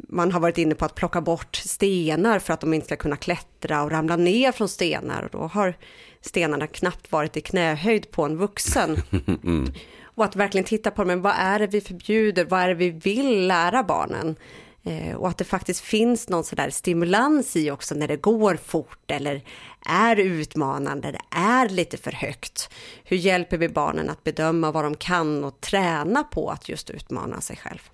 man 0.09 0.33
har 0.33 0.41
varit 0.41 0.59
inne 0.59 0.75
på 0.75 0.85
att 0.85 0.95
plocka 0.95 1.21
bort 1.21 1.57
stenar 1.57 2.39
för 2.39 2.55
att 2.55 2.61
de 2.61 2.75
inte 2.75 2.87
ska 2.87 2.97
kunna 2.97 3.17
klättra 3.17 3.83
och 3.83 3.91
ramla 3.91 4.17
ner 4.17 4.53
från 4.53 4.69
stenar 4.69 5.23
och 5.23 5.31
då 5.31 5.39
har 5.39 5.75
stenarna 6.21 6.67
knappt 6.67 7.13
varit 7.13 7.37
i 7.37 7.41
knähöjd 7.41 8.11
på 8.11 8.25
en 8.25 8.37
vuxen. 8.37 8.97
Mm. 9.45 9.73
Och 10.15 10.25
att 10.25 10.37
verkligen 10.37 10.65
titta 10.65 10.91
på 10.91 11.05
men 11.05 11.23
vad 11.23 11.35
är 11.39 11.59
det 11.59 11.67
vi 11.67 11.81
förbjuder, 11.81 12.45
vad 12.45 12.61
är 12.61 12.69
det 12.69 12.75
vi 12.75 12.91
vill 12.91 13.47
lära 13.47 13.83
barnen? 13.83 14.37
Eh, 14.85 15.15
och 15.15 15.29
att 15.29 15.39
det 15.39 15.45
faktiskt 15.45 15.81
finns 15.81 16.29
någon 16.29 16.45
sådär 16.45 16.71
stimulans 16.71 17.57
i 17.57 17.71
också 17.71 17.95
när 17.95 18.09
det 18.09 18.17
går 18.17 18.57
fort 18.57 19.11
eller 19.11 19.45
är 19.87 20.17
utmanande, 20.17 21.13
det 21.13 21.37
är 21.37 21.69
lite 21.69 21.97
för 21.97 22.13
högt. 22.13 22.71
Hur 23.05 23.17
hjälper 23.17 23.59
vi 23.59 23.69
barnen 23.69 24.11
att 24.11 24.25
bedöma 24.25 24.73
vad 24.73 24.85
de 24.85 24.97
kan 24.97 25.45
och 25.45 25.61
träna 25.61 26.25
på 26.25 26.51
att 26.51 26.69
just 26.69 26.91
utmana 26.91 27.41
sig 27.41 27.57
själv? 27.57 27.91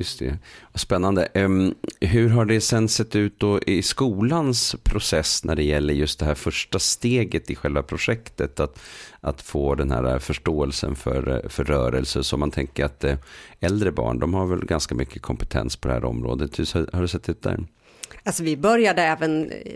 Just 0.00 0.18
det. 0.18 0.38
Spännande. 0.74 1.28
Hur 2.00 2.28
har 2.28 2.44
det 2.44 2.60
sen 2.60 2.88
sett 2.88 3.16
ut 3.16 3.38
då 3.38 3.60
i 3.60 3.82
skolans 3.82 4.76
process 4.82 5.44
när 5.44 5.56
det 5.56 5.62
gäller 5.62 5.94
just 5.94 6.18
det 6.18 6.24
här 6.24 6.34
första 6.34 6.78
steget 6.78 7.50
i 7.50 7.54
själva 7.54 7.82
projektet? 7.82 8.60
Att, 8.60 8.80
att 9.20 9.42
få 9.42 9.74
den 9.74 9.90
här 9.90 10.18
förståelsen 10.18 10.96
för, 10.96 11.48
för 11.48 11.64
rörelse. 11.64 12.24
Så 12.24 12.36
man 12.36 12.50
tänker 12.50 12.84
att 12.84 13.04
eh, 13.04 13.16
äldre 13.60 13.92
barn, 13.92 14.18
de 14.18 14.34
har 14.34 14.46
väl 14.46 14.64
ganska 14.64 14.94
mycket 14.94 15.22
kompetens 15.22 15.76
på 15.76 15.88
det 15.88 15.94
här 15.94 16.04
området. 16.04 16.58
Hur 16.58 16.96
har 16.96 17.02
det 17.02 17.08
sett 17.08 17.28
ut 17.28 17.42
där? 17.42 17.64
Alltså 18.24 18.42
vi 18.42 18.56
började 18.56 19.02
även 19.02 19.50
eh, 19.50 19.72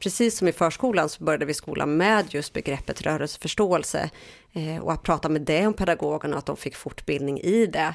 precis 0.00 0.38
som 0.38 0.48
i 0.48 0.52
förskolan 0.52 1.08
så 1.08 1.24
började 1.24 1.44
vi 1.44 1.54
skolan 1.54 1.96
med 1.96 2.34
just 2.34 2.52
begreppet 2.52 3.02
rörelseförståelse 3.02 4.10
eh, 4.52 4.78
och 4.78 4.92
att 4.92 5.02
prata 5.02 5.28
med 5.28 5.42
det 5.42 5.66
om 5.66 5.74
pedagogerna, 5.74 6.36
att 6.36 6.46
de 6.46 6.56
fick 6.56 6.76
fortbildning 6.76 7.40
i 7.40 7.66
det. 7.66 7.94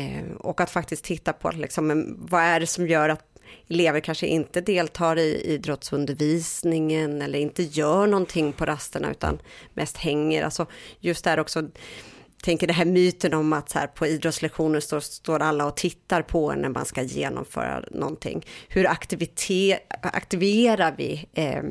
Eh, 0.00 0.32
och 0.38 0.60
att 0.60 0.70
faktiskt 0.70 1.04
titta 1.04 1.32
på 1.32 1.50
liksom, 1.50 2.16
vad 2.18 2.42
är 2.42 2.60
det 2.60 2.66
som 2.66 2.88
gör 2.88 3.08
att 3.08 3.24
elever 3.68 4.00
kanske 4.00 4.26
inte 4.26 4.60
deltar 4.60 5.18
i 5.18 5.42
idrottsundervisningen 5.44 7.22
eller 7.22 7.38
inte 7.38 7.62
gör 7.62 8.06
någonting 8.06 8.52
på 8.52 8.64
rasterna 8.64 9.10
utan 9.10 9.38
mest 9.74 9.96
hänger. 9.96 10.44
Alltså 10.44 10.66
just 11.00 11.24
där 11.24 11.40
också, 11.40 11.68
tänker 12.42 12.66
det 12.66 12.72
här 12.72 12.84
myten 12.84 13.34
om 13.34 13.52
att 13.52 13.70
så 13.70 13.78
här, 13.78 13.86
på 13.86 14.06
idrottslektioner 14.06 14.80
står, 14.80 15.00
står 15.00 15.42
alla 15.42 15.66
och 15.66 15.76
tittar 15.76 16.22
på 16.22 16.52
när 16.52 16.68
man 16.68 16.84
ska 16.84 17.02
genomföra 17.02 17.84
någonting. 17.90 18.46
Hur 18.68 18.86
aktiverar 20.02 20.94
vi 20.96 21.28
eh, 21.32 21.62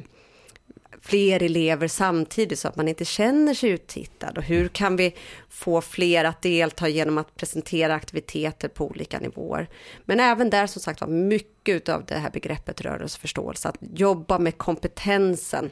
fler 1.09 1.43
elever 1.43 1.87
samtidigt 1.87 2.59
så 2.59 2.67
att 2.67 2.75
man 2.75 2.87
inte 2.87 3.05
känner 3.05 3.53
sig 3.53 3.69
uttittad? 3.69 4.37
Och 4.37 4.43
hur 4.43 4.67
kan 4.67 4.95
vi 4.95 5.15
få 5.49 5.81
fler 5.81 6.25
att 6.25 6.41
delta 6.41 6.87
genom 6.87 7.17
att 7.17 7.35
presentera 7.35 7.95
aktiviteter 7.95 8.67
på 8.67 8.87
olika 8.87 9.19
nivåer? 9.19 9.69
Men 10.05 10.19
även 10.19 10.49
där 10.49 10.67
som 10.67 10.81
sagt 10.81 11.01
var 11.01 11.07
mycket 11.07 11.89
av 11.89 12.05
det 12.05 12.15
här 12.15 12.29
begreppet 12.29 12.81
rörelseförståelse, 12.81 13.69
att 13.69 13.77
jobba 13.93 14.39
med 14.39 14.57
kompetensen 14.57 15.71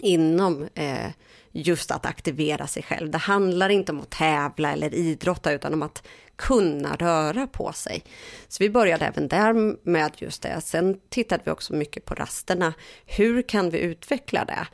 inom 0.00 0.68
eh, 0.74 1.10
just 1.52 1.90
att 1.90 2.06
aktivera 2.06 2.66
sig 2.66 2.82
själv. 2.82 3.10
Det 3.10 3.18
handlar 3.18 3.68
inte 3.68 3.92
om 3.92 4.00
att 4.00 4.10
tävla 4.10 4.72
eller 4.72 4.94
idrotta 4.94 5.52
utan 5.52 5.74
om 5.74 5.82
att 5.82 6.02
kunna 6.36 6.96
röra 6.96 7.46
på 7.46 7.72
sig. 7.72 8.04
Så 8.48 8.64
vi 8.64 8.70
började 8.70 9.04
även 9.04 9.28
där 9.28 9.76
med 9.88 10.12
just 10.18 10.42
det. 10.42 10.60
Sen 10.60 11.00
tittade 11.08 11.42
vi 11.44 11.50
också 11.50 11.74
mycket 11.74 12.04
på 12.04 12.14
rasterna. 12.14 12.74
Hur 13.06 13.42
kan 13.42 13.70
vi 13.70 13.78
utveckla 13.78 14.44
det? 14.44 14.66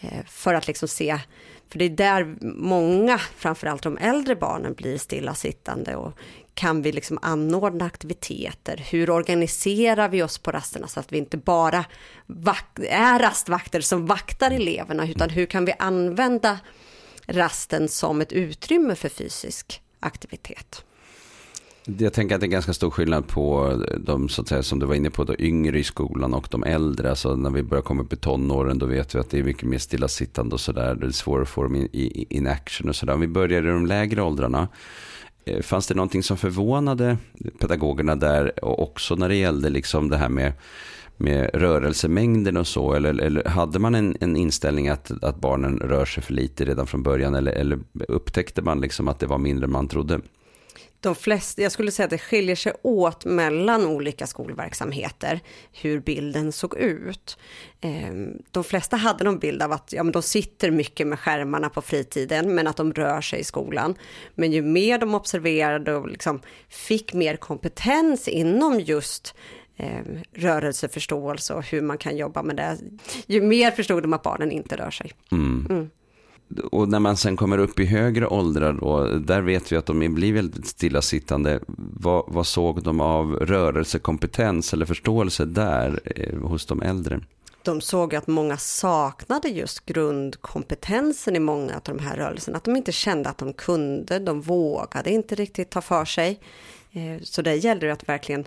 Eh, 0.00 0.24
för 0.26 0.54
att 0.54 0.66
liksom 0.66 0.88
se, 0.88 1.18
för 1.68 1.78
det 1.78 1.84
är 1.84 1.88
där 1.90 2.36
många, 2.56 3.18
framförallt 3.18 3.82
de 3.82 3.98
äldre 3.98 4.36
barnen, 4.36 4.74
blir 4.74 4.98
stillasittande 4.98 5.96
och 5.96 6.12
kan 6.54 6.82
vi 6.82 6.92
liksom 6.92 7.18
anordna 7.22 7.84
aktiviteter? 7.84 8.84
Hur 8.90 9.10
organiserar 9.10 10.08
vi 10.08 10.22
oss 10.22 10.38
på 10.38 10.52
rasterna 10.52 10.86
så 10.86 11.00
att 11.00 11.12
vi 11.12 11.18
inte 11.18 11.36
bara 11.36 11.84
är 12.88 13.18
rastvakter 13.18 13.80
som 13.80 14.06
vaktar 14.06 14.50
eleverna, 14.50 15.08
utan 15.08 15.30
hur 15.30 15.46
kan 15.46 15.64
vi 15.64 15.72
använda 15.78 16.58
rasten 17.26 17.88
som 17.88 18.20
ett 18.20 18.32
utrymme 18.32 18.94
för 18.94 19.08
fysisk 19.08 19.82
aktivitet? 20.00 20.84
Jag 21.96 22.12
tänker 22.12 22.34
att 22.34 22.40
det 22.40 22.46
är 22.46 22.48
ganska 22.48 22.72
stor 22.72 22.90
skillnad 22.90 23.26
på 23.26 23.70
eh, 23.70 23.98
de 23.98 24.28
så 24.28 24.42
att 24.42 24.48
säga, 24.48 24.62
som 24.62 24.78
du 24.78 24.86
var 24.86 24.94
inne 24.94 25.10
på, 25.10 25.24
de 25.24 25.36
yngre 25.38 25.78
i 25.78 25.84
skolan 25.84 26.34
och 26.34 26.48
de 26.50 26.64
äldre. 26.64 27.10
Alltså 27.10 27.36
när 27.36 27.50
vi 27.50 27.62
börjar 27.62 27.82
komma 27.82 28.02
upp 28.02 28.12
i 28.12 28.16
tonåren 28.16 28.78
då 28.78 28.86
vet 28.86 29.14
vi 29.14 29.18
att 29.18 29.30
det 29.30 29.38
är 29.38 29.42
mycket 29.42 29.68
mer 29.68 29.78
stillasittande 29.78 30.54
och 30.54 30.60
sådär. 30.60 30.94
Det 30.94 31.06
är 31.06 31.10
svårare 31.10 31.42
att 31.42 31.48
få 31.48 31.62
dem 31.62 31.76
in, 31.76 31.88
in 32.28 32.46
action 32.46 32.88
och 32.88 32.96
sådär. 32.96 33.14
Om 33.14 33.20
vi 33.20 33.28
börjar 33.28 33.62
i 33.62 33.66
de 33.66 33.86
lägre 33.86 34.22
åldrarna. 34.22 34.68
Eh, 35.44 35.62
fanns 35.62 35.86
det 35.86 35.94
någonting 35.94 36.22
som 36.22 36.36
förvånade 36.36 37.16
pedagogerna 37.58 38.16
där 38.16 38.64
och 38.64 38.82
också 38.82 39.14
när 39.14 39.28
det 39.28 39.36
gällde 39.36 39.70
liksom 39.70 40.08
det 40.08 40.16
här 40.16 40.28
med 40.28 40.52
med 41.20 41.50
rörelsemängden 41.54 42.56
och 42.56 42.66
så? 42.66 42.92
Eller, 42.92 43.20
eller 43.20 43.44
hade 43.44 43.78
man 43.78 43.94
en, 43.94 44.16
en, 44.20 44.36
inställning 44.36 44.88
att, 44.88 45.10
att 45.22 45.40
barnen 45.40 45.78
rör 45.78 46.04
sig 46.04 46.22
för 46.22 46.32
lite 46.32 46.64
redan 46.64 46.86
från 46.86 47.02
början? 47.02 47.34
Eller, 47.34 47.52
eller 47.52 47.78
upptäckte 48.08 48.62
man 48.62 48.80
liksom 48.80 49.08
att 49.08 49.18
det 49.18 49.26
var 49.26 49.38
mindre 49.38 49.64
än 49.64 49.72
man 49.72 49.88
trodde? 49.88 50.20
De 51.00 51.14
flesta, 51.14 51.62
jag 51.62 51.72
skulle 51.72 51.90
säga 51.90 52.04
att 52.04 52.10
det 52.10 52.18
skiljer 52.18 52.56
sig 52.56 52.72
åt 52.82 53.24
mellan 53.24 53.86
olika 53.86 54.26
skolverksamheter 54.26 55.40
hur 55.72 56.00
bilden 56.00 56.52
såg 56.52 56.76
ut. 56.76 57.38
Ehm, 57.80 58.42
de 58.50 58.64
flesta 58.64 58.96
hade 58.96 59.24
någon 59.24 59.38
bild 59.38 59.62
av 59.62 59.72
att 59.72 59.92
ja, 59.92 60.02
men 60.02 60.12
de 60.12 60.22
sitter 60.22 60.70
mycket 60.70 61.06
med 61.06 61.18
skärmarna 61.18 61.68
på 61.68 61.82
fritiden 61.82 62.54
men 62.54 62.66
att 62.66 62.76
de 62.76 62.92
rör 62.92 63.20
sig 63.20 63.40
i 63.40 63.44
skolan. 63.44 63.94
Men 64.34 64.52
ju 64.52 64.62
mer 64.62 64.98
de 64.98 65.14
observerade 65.14 65.94
och 65.94 66.08
liksom 66.08 66.40
fick 66.68 67.14
mer 67.14 67.36
kompetens 67.36 68.28
inom 68.28 68.80
just 68.80 69.34
eh, 69.76 70.02
rörelseförståelse 70.32 71.54
och 71.54 71.64
hur 71.64 71.82
man 71.82 71.98
kan 71.98 72.16
jobba 72.16 72.42
med 72.42 72.56
det, 72.56 72.78
ju 73.26 73.42
mer 73.42 73.70
förstod 73.70 74.02
de 74.02 74.12
att 74.12 74.22
barnen 74.22 74.52
inte 74.52 74.76
rör 74.76 74.90
sig. 74.90 75.12
Mm. 75.32 75.66
Mm 75.70 75.90
och 76.72 76.88
när 76.88 76.98
man 76.98 77.16
sen 77.16 77.36
kommer 77.36 77.58
upp 77.58 77.80
i 77.80 77.84
högre 77.84 78.26
åldrar 78.26 78.72
då, 78.72 79.04
där 79.04 79.40
vet 79.40 79.72
vi 79.72 79.76
att 79.76 79.86
de 79.86 80.14
blir 80.14 80.32
väldigt 80.32 80.66
stillasittande. 80.66 81.60
Vad, 81.76 82.24
vad 82.26 82.46
såg 82.46 82.82
de 82.82 83.00
av 83.00 83.32
rörelsekompetens 83.32 84.72
eller 84.72 84.86
förståelse 84.86 85.44
där 85.44 86.00
eh, 86.04 86.38
hos 86.38 86.66
de 86.66 86.82
äldre? 86.82 87.20
De 87.62 87.80
såg 87.80 88.14
att 88.14 88.26
många 88.26 88.56
saknade 88.56 89.48
just 89.48 89.86
grundkompetensen 89.86 91.36
i 91.36 91.40
många 91.40 91.76
av 91.76 91.82
de 91.84 91.98
här 91.98 92.16
rörelserna. 92.16 92.56
Att 92.56 92.64
de 92.64 92.76
inte 92.76 92.92
kände 92.92 93.28
att 93.28 93.38
de 93.38 93.52
kunde, 93.52 94.18
de 94.18 94.40
vågade 94.40 95.10
inte 95.10 95.34
riktigt 95.34 95.70
ta 95.70 95.80
för 95.80 96.04
sig. 96.04 96.40
Eh, 96.92 97.22
så 97.22 97.42
det 97.42 97.54
gäller 97.54 97.88
att 97.88 98.08
verkligen 98.08 98.44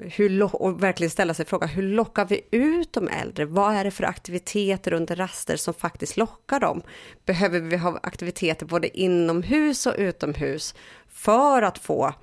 hur, 0.00 0.54
och 0.62 0.82
verkligen 0.82 1.10
ställa 1.10 1.34
sig 1.34 1.46
frågan, 1.46 1.68
hur 1.68 1.82
lockar 1.82 2.24
vi 2.24 2.40
ut 2.50 2.92
de 2.92 3.08
äldre? 3.08 3.44
Vad 3.44 3.74
är 3.74 3.84
det 3.84 3.90
för 3.90 4.04
aktiviteter 4.04 4.92
under 4.92 5.16
raster 5.16 5.56
som 5.56 5.74
faktiskt 5.74 6.16
lockar 6.16 6.60
dem? 6.60 6.82
Behöver 7.24 7.60
vi 7.60 7.76
ha 7.76 7.98
aktiviteter 8.02 8.66
både 8.66 8.98
inomhus 8.98 9.86
och 9.86 9.94
utomhus 9.98 10.74
för 11.08 11.62
att 11.62 11.78
få 11.78 12.14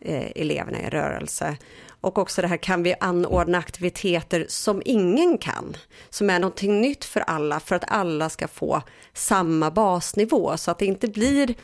eh, 0.00 0.30
eleverna 0.36 0.80
i 0.80 0.90
rörelse? 0.90 1.56
Och 2.00 2.18
också 2.18 2.42
det 2.42 2.48
här, 2.48 2.56
kan 2.56 2.82
vi 2.82 2.94
anordna 3.00 3.58
aktiviteter 3.58 4.46
som 4.48 4.82
ingen 4.84 5.38
kan? 5.38 5.76
Som 6.10 6.30
är 6.30 6.38
någonting 6.38 6.80
nytt 6.80 7.04
för 7.04 7.20
alla, 7.20 7.60
för 7.60 7.76
att 7.76 7.90
alla 7.90 8.28
ska 8.28 8.48
få 8.48 8.82
samma 9.12 9.70
basnivå, 9.70 10.56
så 10.56 10.70
att 10.70 10.78
det 10.78 10.86
inte 10.86 11.08
blir 11.08 11.54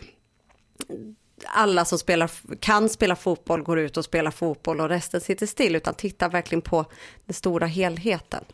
alla 1.44 1.84
som 1.84 1.98
spelar, 1.98 2.30
kan 2.60 2.88
spela 2.88 3.16
fotboll 3.16 3.62
går 3.62 3.78
ut 3.78 3.96
och 3.96 4.04
spelar 4.04 4.30
fotboll 4.30 4.80
och 4.80 4.88
resten 4.88 5.20
sitter 5.20 5.46
still, 5.46 5.76
utan 5.76 5.94
titta 5.94 6.28
verkligen 6.28 6.62
på 6.62 6.84
den 7.24 7.34
stora 7.34 7.66
helheten. 7.66 8.44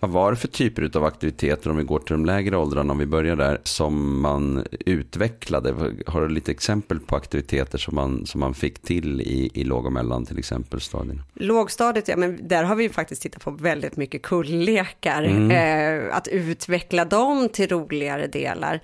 Vad 0.00 0.10
var 0.10 0.30
det 0.30 0.36
för 0.36 0.48
typer 0.48 0.96
av 0.96 1.04
aktiviteter, 1.04 1.70
om 1.70 1.76
vi 1.76 1.84
går 1.84 1.98
till 1.98 2.12
de 2.12 2.24
lägre 2.24 2.56
åldrarna, 2.56 2.92
om 2.92 2.98
vi 2.98 3.06
börjar 3.06 3.36
där, 3.36 3.60
som 3.62 4.20
man 4.20 4.66
utvecklade? 4.86 5.74
Har 6.06 6.20
du 6.20 6.28
lite 6.28 6.50
exempel 6.52 7.00
på 7.00 7.16
aktiviteter 7.16 7.78
som 7.78 7.94
man, 7.94 8.26
som 8.26 8.40
man 8.40 8.54
fick 8.54 8.82
till 8.82 9.20
i, 9.20 9.50
i 9.54 9.64
låg 9.64 9.86
och 9.86 9.92
mellan 9.92 10.26
till 10.26 10.38
exempel 10.38 10.80
stadierna? 10.80 11.22
Lågstadiet, 11.34 12.08
ja 12.08 12.16
men 12.16 12.48
där 12.48 12.64
har 12.64 12.76
vi 12.76 12.88
faktiskt 12.88 13.22
tittat 13.22 13.44
på 13.44 13.50
väldigt 13.50 13.96
mycket 13.96 14.22
kulllekar. 14.22 15.22
Mm. 15.22 15.50
Eh, 15.50 16.16
att 16.16 16.28
utveckla 16.28 17.04
dem 17.04 17.48
till 17.48 17.68
roligare 17.68 18.26
delar 18.26 18.80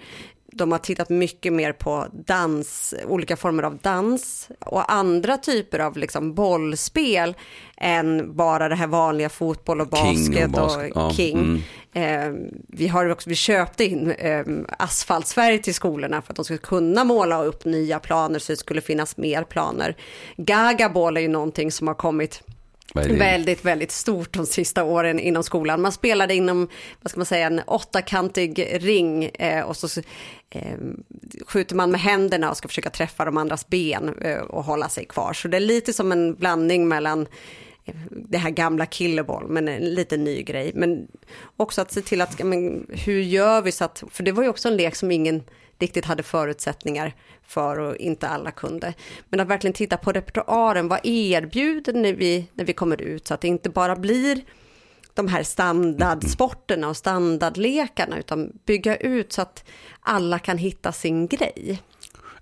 de 0.53 0.73
har 0.73 0.79
tittat 0.79 1.09
mycket 1.09 1.53
mer 1.53 1.73
på 1.73 2.07
dans, 2.13 2.95
olika 3.07 3.37
former 3.37 3.63
av 3.63 3.79
dans 3.79 4.49
och 4.59 4.93
andra 4.93 5.37
typer 5.37 5.79
av 5.79 5.97
liksom 5.97 6.35
bollspel 6.35 7.35
än 7.77 8.37
bara 8.37 8.69
det 8.69 8.75
här 8.75 8.87
vanliga 8.87 9.29
fotboll 9.29 9.81
och 9.81 9.89
basket 9.89 10.35
king 10.35 10.45
och, 10.45 10.51
basket. 10.51 10.97
och 10.97 11.13
king. 11.13 11.65
Ja, 11.93 12.01
mm. 12.01 12.47
eh, 12.47 12.51
vi, 12.69 12.89
har 12.89 13.09
också, 13.09 13.29
vi 13.29 13.35
köpte 13.35 13.85
in 13.85 14.11
eh, 14.11 14.45
asfaltsfärg 14.79 15.63
till 15.63 15.75
skolorna 15.75 16.23
för 16.23 16.33
att 16.33 16.37
de 16.37 16.45
skulle 16.45 16.59
kunna 16.59 17.05
måla 17.05 17.45
upp 17.45 17.65
nya 17.65 17.99
planer 17.99 18.39
så 18.39 18.53
det 18.53 18.57
skulle 18.57 18.81
finnas 18.81 19.17
mer 19.17 19.45
planer. 19.45 19.97
Gagaball 20.37 21.17
är 21.17 21.21
ju 21.21 21.29
någonting 21.29 21.73
som 21.73 21.89
har 21.89 21.95
kommit 21.95 22.43
väldigt, 22.95 23.65
väldigt 23.65 23.91
stort 23.91 24.33
de 24.33 24.47
sista 24.47 24.85
åren 24.85 25.21
inom 25.21 25.43
skolan. 25.43 25.83
Man 25.83 25.93
spelade 25.93 26.35
inom, 26.35 26.69
vad 27.01 27.11
ska 27.11 27.19
man 27.19 27.27
säga, 27.27 27.47
en 27.47 27.61
åttakantig 27.67 28.69
ring 28.73 29.25
eh, 29.25 29.65
och 29.65 29.77
så 29.77 30.01
eh, 30.51 30.77
skjuter 31.47 31.77
man 31.77 31.91
med 31.91 32.01
händerna 32.01 32.51
och 32.51 32.57
ska 32.57 32.69
försöka 32.69 32.91
träffa 32.91 33.25
de 33.25 33.37
andras 33.37 33.69
ben 33.69 34.15
eh, 34.21 34.39
och 34.39 34.65
hålla 34.65 34.89
sig 34.89 35.05
kvar. 35.05 35.33
Så 35.33 35.49
det 35.49 35.57
är 35.57 35.61
lite 35.61 35.93
som 35.93 36.13
en 36.13 36.35
blandning 36.35 36.89
mellan 36.89 37.27
eh, 37.85 37.95
det 38.11 38.39
här 38.39 38.51
gamla 38.51 38.87
killeboll, 38.87 39.49
men 39.49 39.69
en 39.69 39.95
liten 39.95 40.25
ny 40.25 40.43
grej. 40.43 40.73
Men 40.75 41.09
också 41.57 41.81
att 41.81 41.93
se 41.93 42.01
till 42.01 42.21
att, 42.21 42.45
men, 42.45 42.87
hur 42.89 43.21
gör 43.21 43.63
vi 43.63 43.73
så 43.73 43.85
att, 43.85 44.05
för 44.11 44.23
det 44.23 44.33
var 44.33 44.43
ju 44.43 44.49
också 44.49 44.69
en 44.69 44.77
lek 44.77 44.97
som 44.97 45.11
ingen 45.11 45.43
riktigt 45.81 46.05
hade 46.05 46.23
förutsättningar 46.23 47.15
för 47.43 47.79
och 47.79 47.97
inte 47.97 48.29
alla 48.29 48.51
kunde. 48.51 48.95
Men 49.29 49.41
att 49.41 49.49
verkligen 49.49 49.75
titta 49.75 49.97
på 49.97 50.13
repertoaren, 50.13 50.89
vad 50.89 51.01
erbjuder 51.03 51.93
när 51.93 52.13
vi, 52.13 52.49
när 52.55 52.65
vi 52.65 52.73
kommer 52.73 53.03
ut 53.03 53.27
så 53.27 53.35
att 53.35 53.41
det 53.41 53.49
inte 53.49 53.71
bara 53.71 53.97
blir 53.97 54.43
de 55.15 55.29
här 55.29 55.43
standardsporterna 55.43 56.89
och 56.89 56.97
standardlekarna 56.97 58.19
utan 58.19 58.53
bygga 58.67 58.97
ut 58.97 59.33
så 59.33 59.43
att 59.43 59.65
alla 60.01 60.39
kan 60.39 60.59
hitta 60.59 60.93
sin 60.93 61.27
grej. 61.27 61.83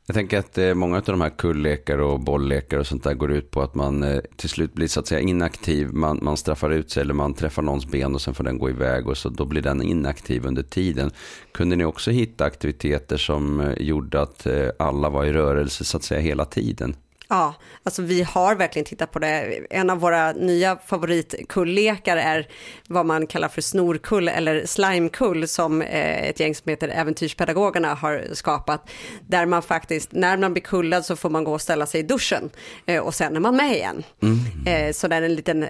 Jag 0.08 0.14
tänker 0.14 0.38
att 0.38 0.58
eh, 0.58 0.74
många 0.74 0.96
av 0.96 1.02
de 1.02 1.20
här 1.20 1.30
kullekar 1.30 1.98
och 1.98 2.20
bolllekar 2.20 2.78
och 2.78 2.86
sånt 2.86 3.04
där 3.04 3.14
går 3.14 3.32
ut 3.32 3.50
på 3.50 3.62
att 3.62 3.74
man 3.74 4.02
eh, 4.02 4.20
till 4.36 4.48
slut 4.48 4.74
blir 4.74 4.88
så 4.88 5.00
att 5.00 5.06
säga 5.06 5.20
inaktiv. 5.20 5.92
Man, 5.92 6.18
man 6.22 6.36
straffar 6.36 6.70
ut 6.70 6.90
sig 6.90 7.00
eller 7.00 7.14
man 7.14 7.34
träffar 7.34 7.62
någons 7.62 7.86
ben 7.86 8.14
och 8.14 8.20
sen 8.20 8.34
får 8.34 8.44
den 8.44 8.58
gå 8.58 8.70
iväg 8.70 9.08
och 9.08 9.16
så 9.16 9.28
då 9.28 9.44
blir 9.44 9.62
den 9.62 9.82
inaktiv 9.82 10.46
under 10.46 10.62
tiden. 10.62 11.10
Kunde 11.52 11.76
ni 11.76 11.84
också 11.84 12.10
hitta 12.10 12.44
aktiviteter 12.44 13.16
som 13.16 13.60
eh, 13.60 13.72
gjorde 13.78 14.20
att 14.20 14.46
alla 14.78 15.10
var 15.10 15.24
i 15.24 15.32
rörelse 15.32 15.84
så 15.84 15.96
att 15.96 16.02
säga 16.02 16.20
hela 16.20 16.44
tiden? 16.44 16.94
Ja, 17.30 17.54
alltså 17.82 18.02
vi 18.02 18.22
har 18.22 18.54
verkligen 18.54 18.86
tittat 18.86 19.10
på 19.10 19.18
det. 19.18 19.60
En 19.70 19.90
av 19.90 19.98
våra 19.98 20.32
nya 20.32 20.78
favoritkulllekar 20.86 22.16
är 22.16 22.48
vad 22.88 23.06
man 23.06 23.26
kallar 23.26 23.48
för 23.48 23.60
snorkull 23.60 24.28
eller 24.28 24.66
slimekull 24.66 25.48
som 25.48 25.82
eh, 25.82 26.28
ett 26.28 26.40
gäng 26.40 26.54
som 26.54 26.70
heter 26.70 26.88
Äventyrspedagogerna 26.88 27.94
har 27.94 28.24
skapat. 28.32 28.90
Där 29.26 29.46
man 29.46 29.62
faktiskt, 29.62 30.12
när 30.12 30.36
man 30.36 30.52
blir 30.52 30.62
kullad 30.62 31.04
så 31.04 31.16
får 31.16 31.30
man 31.30 31.44
gå 31.44 31.52
och 31.52 31.60
ställa 31.60 31.86
sig 31.86 32.00
i 32.00 32.02
duschen 32.02 32.50
eh, 32.86 33.02
och 33.02 33.14
sen 33.14 33.36
är 33.36 33.40
man 33.40 33.56
med 33.56 33.72
igen. 33.72 34.02
Mm. 34.22 34.94
Så 34.94 35.08
det 35.08 35.16
är 35.16 35.22
en 35.22 35.34
liten 35.34 35.66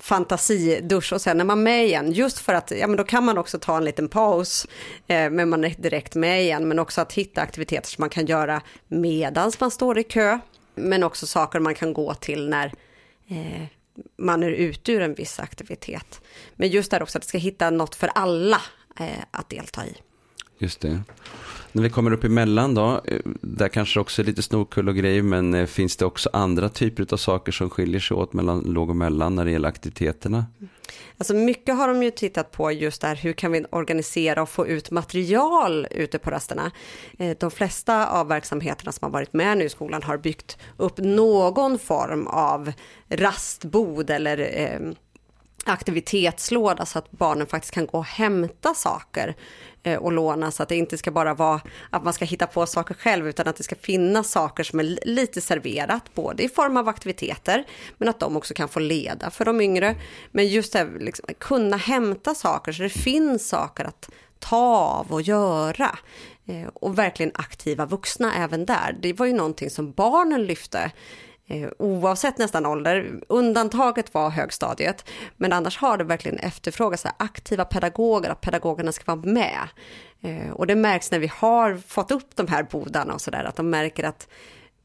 fantasidusch 0.00 1.12
och 1.12 1.20
sen 1.20 1.40
är 1.40 1.44
man 1.44 1.62
med 1.62 1.84
igen. 1.84 2.12
Just 2.12 2.38
för 2.38 2.54
att, 2.54 2.70
ja 2.70 2.86
men 2.86 2.96
då 2.96 3.04
kan 3.04 3.24
man 3.24 3.38
också 3.38 3.58
ta 3.58 3.76
en 3.76 3.84
liten 3.84 4.08
paus, 4.08 4.66
men 5.06 5.48
man 5.48 5.64
är 5.64 5.74
direkt 5.78 6.14
med 6.14 6.42
igen. 6.42 6.68
Men 6.68 6.78
också 6.78 7.00
att 7.00 7.12
hitta 7.12 7.40
aktiviteter 7.40 7.88
som 7.88 8.02
man 8.02 8.10
kan 8.10 8.26
göra 8.26 8.62
medans 8.88 9.60
man 9.60 9.70
står 9.70 9.98
i 9.98 10.02
kö 10.02 10.38
men 10.74 11.02
också 11.02 11.26
saker 11.26 11.60
man 11.60 11.74
kan 11.74 11.92
gå 11.92 12.14
till 12.14 12.48
när 12.48 12.72
eh, 13.28 13.62
man 14.16 14.42
är 14.42 14.50
ute 14.50 14.92
ur 14.92 15.00
en 15.00 15.14
viss 15.14 15.40
aktivitet. 15.40 16.20
Men 16.54 16.68
just 16.68 16.90
där 16.90 17.02
också 17.02 17.18
att 17.18 17.22
det 17.22 17.28
ska 17.28 17.38
hitta 17.38 17.70
något 17.70 17.94
för 17.94 18.08
alla 18.14 18.60
eh, 18.98 19.24
att 19.30 19.48
delta 19.48 19.86
i. 19.86 19.96
Just 20.58 20.80
det. 20.80 21.02
När 21.74 21.82
vi 21.82 21.90
kommer 21.90 22.12
upp 22.12 22.24
emellan 22.24 22.74
då, 22.74 23.00
eh, 23.04 23.20
där 23.40 23.68
kanske 23.68 24.00
också 24.00 24.22
är 24.22 24.26
lite 24.26 24.42
snorkull 24.42 24.88
och 24.88 24.96
grejer, 24.96 25.22
men 25.22 25.54
eh, 25.54 25.66
finns 25.66 25.96
det 25.96 26.04
också 26.04 26.30
andra 26.32 26.68
typer 26.68 27.06
av 27.12 27.16
saker 27.16 27.52
som 27.52 27.70
skiljer 27.70 28.00
sig 28.00 28.16
åt 28.16 28.32
mellan 28.32 28.60
låg 28.60 28.90
och 28.90 28.96
mellan 28.96 29.34
när 29.34 29.44
det 29.44 29.50
gäller 29.50 29.68
aktiviteterna? 29.68 30.46
Alltså 31.18 31.34
mycket 31.34 31.76
har 31.76 31.88
de 31.88 32.02
ju 32.02 32.10
tittat 32.10 32.50
på 32.50 32.72
just 32.72 33.00
där, 33.00 33.16
hur 33.16 33.32
kan 33.32 33.52
vi 33.52 33.64
organisera 33.70 34.42
och 34.42 34.48
få 34.48 34.66
ut 34.66 34.90
material 34.90 35.86
ute 35.90 36.18
på 36.18 36.30
rasterna? 36.30 36.70
Eh, 37.18 37.36
de 37.40 37.50
flesta 37.50 38.08
av 38.08 38.28
verksamheterna 38.28 38.92
som 38.92 39.04
har 39.06 39.10
varit 39.10 39.32
med 39.32 39.58
nu 39.58 39.64
i 39.64 39.68
skolan 39.68 40.02
har 40.02 40.18
byggt 40.18 40.58
upp 40.76 40.98
någon 40.98 41.78
form 41.78 42.26
av 42.26 42.72
rastbod 43.08 44.10
eller 44.10 44.38
eh, 44.38 44.92
aktivitetslåda 45.64 46.86
så 46.86 46.98
att 46.98 47.10
barnen 47.10 47.46
faktiskt 47.46 47.74
kan 47.74 47.86
gå 47.86 47.98
och 47.98 48.04
hämta 48.04 48.74
saker 48.74 49.34
Eh, 49.84 49.98
och 49.98 50.12
låna 50.12 50.50
så 50.50 50.62
att 50.62 50.68
det 50.68 50.76
inte 50.76 50.98
ska 50.98 51.10
bara 51.10 51.34
vara 51.34 51.60
att 51.90 52.04
man 52.04 52.12
ska 52.12 52.24
hitta 52.24 52.46
på 52.46 52.66
saker 52.66 52.94
själv 52.94 53.28
utan 53.28 53.48
att 53.48 53.56
det 53.56 53.62
ska 53.62 53.76
finnas 53.76 54.30
saker 54.30 54.64
som 54.64 54.80
är 54.80 54.98
lite 55.06 55.40
serverat 55.40 56.14
både 56.14 56.42
i 56.42 56.48
form 56.48 56.76
av 56.76 56.88
aktiviteter 56.88 57.64
men 57.98 58.08
att 58.08 58.20
de 58.20 58.36
också 58.36 58.54
kan 58.54 58.68
få 58.68 58.80
leda 58.80 59.30
för 59.30 59.44
de 59.44 59.60
yngre. 59.60 59.96
Men 60.30 60.48
just 60.48 60.72
det 60.72 60.88
liksom, 61.00 61.26
kunna 61.38 61.76
hämta 61.76 62.34
saker 62.34 62.72
så 62.72 62.82
det 62.82 62.88
finns 62.88 63.48
saker 63.48 63.84
att 63.84 64.10
ta 64.38 64.76
av 64.76 65.12
och 65.12 65.22
göra 65.22 65.98
eh, 66.46 66.68
och 66.74 66.98
verkligen 66.98 67.32
aktiva 67.34 67.86
vuxna 67.86 68.34
även 68.34 68.66
där. 68.66 68.96
Det 69.00 69.12
var 69.12 69.26
ju 69.26 69.32
någonting 69.32 69.70
som 69.70 69.92
barnen 69.92 70.44
lyfte 70.46 70.92
Eh, 71.52 71.68
oavsett 71.78 72.38
nästan 72.38 72.66
ålder. 72.66 73.20
Undantaget 73.28 74.14
var 74.14 74.30
högstadiet, 74.30 75.04
men 75.36 75.52
annars 75.52 75.78
har 75.78 75.98
det 75.98 76.04
verkligen 76.04 76.38
efterfrågats 76.38 77.06
aktiva 77.16 77.64
pedagoger, 77.64 78.30
att 78.30 78.40
pedagogerna 78.40 78.92
ska 78.92 79.14
vara 79.14 79.26
med. 79.26 79.68
Eh, 80.20 80.50
och 80.50 80.66
det 80.66 80.74
märks 80.74 81.10
när 81.10 81.18
vi 81.18 81.30
har 81.34 81.76
fått 81.86 82.10
upp 82.10 82.36
de 82.36 82.48
här 82.48 82.62
bodarna 82.62 83.14
och 83.14 83.20
sådär, 83.20 83.44
att 83.44 83.56
de 83.56 83.70
märker 83.70 84.04
att 84.04 84.28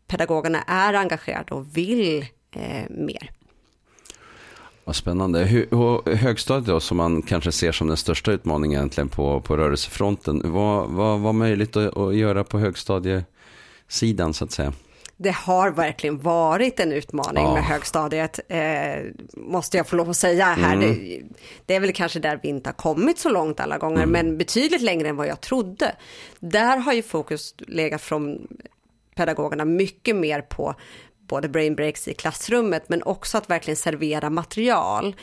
pedagogerna 0.08 0.62
är 0.68 0.94
engagerade 0.94 1.54
och 1.54 1.78
vill 1.78 2.26
eh, 2.52 2.90
mer. 2.90 3.32
Vad 4.84 4.96
spännande. 4.96 5.68
högstadiet 6.06 6.66
då, 6.66 6.80
som 6.80 6.98
man 6.98 7.22
kanske 7.22 7.52
ser 7.52 7.72
som 7.72 7.88
den 7.88 7.98
största 7.98 8.32
utmaningen 8.32 8.80
egentligen 8.80 9.10
på, 9.10 9.42
på 9.42 9.58
rörelsefronten. 9.58 10.42
Vad 10.46 10.90
var 11.20 11.34
möjligt 11.34 11.76
att, 11.76 11.98
att 11.98 12.16
göra 12.16 12.44
på 12.44 12.60
högstadiesidan 12.60 14.34
så 14.34 14.46
att 14.46 14.52
säga? 14.52 14.74
Det 15.18 15.32
har 15.32 15.72
verkligen 15.72 16.18
varit 16.20 16.80
en 16.80 16.92
utmaning 16.92 17.44
ja. 17.44 17.54
med 17.54 17.64
högstadiet, 17.64 18.40
eh, 18.48 19.04
måste 19.34 19.78
jag 19.78 19.88
få 19.88 19.96
lov 19.96 20.10
att 20.10 20.18
säga 20.18 20.46
här. 20.46 20.76
Mm. 20.76 20.90
Det, 20.90 21.22
det, 21.66 21.76
är 21.76 21.80
väl 21.80 21.94
kanske 21.94 22.20
där 22.20 22.40
vi 22.44 22.50
inte 22.50 22.70
har 22.70 22.74
kommit 22.74 23.20
så 23.20 23.30
långt 23.30 23.60
alla 23.60 23.78
gånger, 23.78 24.04
mm. 24.04 24.10
men 24.10 24.38
betydligt 24.38 24.82
längre 24.82 25.10
än 25.10 25.16
vad 25.16 25.28
jag 25.28 25.42
trodde. 25.42 25.96
Där 26.40 26.78
har 26.78 26.94
ju 26.94 27.04
fokus 27.04 27.56
legat 27.58 28.02
från 28.02 28.48
pedagogerna 29.16 29.66
mycket 29.66 30.16
mer 30.16 30.42
på 30.42 30.76
både 31.28 31.50
brain 31.50 31.76
breaks 31.76 32.08
i 32.08 32.14
klassrummet, 32.14 32.90
men 32.90 33.04
också 33.04 33.38
att 33.38 33.50
verkligen 33.50 33.78
servera 33.78 34.30
material. 34.30 35.16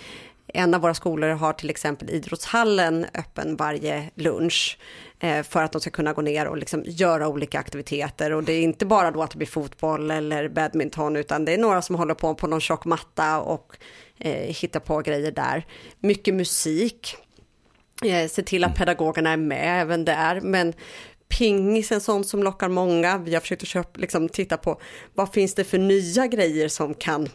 En 0.56 0.74
av 0.74 0.80
våra 0.80 0.94
skolor 0.94 1.28
har 1.28 1.52
till 1.52 1.70
exempel 1.70 2.10
idrottshallen 2.10 3.06
öppen 3.14 3.56
varje 3.56 4.10
lunch 4.14 4.78
eh, 5.20 5.42
för 5.42 5.62
att 5.62 5.72
de 5.72 5.80
ska 5.80 5.90
kunna 5.90 6.12
gå 6.12 6.22
ner 6.22 6.46
och 6.46 6.56
liksom 6.56 6.82
göra 6.86 7.28
olika 7.28 7.58
aktiviteter. 7.58 8.32
Och 8.32 8.44
det 8.44 8.52
är 8.52 8.62
inte 8.62 8.86
bara 8.86 9.10
då 9.10 9.22
att 9.22 9.30
det 9.30 9.36
blir 9.36 9.46
fotboll 9.46 10.10
eller 10.10 10.48
badminton, 10.48 11.16
utan 11.16 11.44
det 11.44 11.54
är 11.54 11.58
några 11.58 11.82
som 11.82 11.96
håller 11.96 12.14
på 12.14 12.34
på 12.34 12.46
någon 12.46 12.60
tjock 12.60 12.84
matta 12.84 13.40
och 13.40 13.76
eh, 14.18 14.54
hittar 14.54 14.80
på 14.80 15.00
grejer 15.00 15.32
där. 15.32 15.66
Mycket 16.00 16.34
musik. 16.34 17.16
Eh, 18.04 18.28
se 18.28 18.42
till 18.42 18.64
att 18.64 18.76
pedagogerna 18.76 19.30
är 19.30 19.36
med 19.36 19.82
även 19.82 20.04
där. 20.04 20.40
Men 20.40 20.72
pingis 21.28 21.90
är 21.90 21.94
en 21.94 22.00
sån 22.00 22.24
som 22.24 22.42
lockar 22.42 22.68
många. 22.68 23.18
Vi 23.18 23.34
har 23.34 23.40
försökt 23.40 23.62
att 23.62 23.68
köpa, 23.68 24.00
liksom, 24.00 24.28
titta 24.28 24.56
på 24.56 24.80
vad 25.14 25.32
finns 25.32 25.54
det 25.54 25.64
för 25.64 25.78
nya 25.78 26.26
grejer 26.26 26.68
som 26.68 26.94
kan 26.94 27.28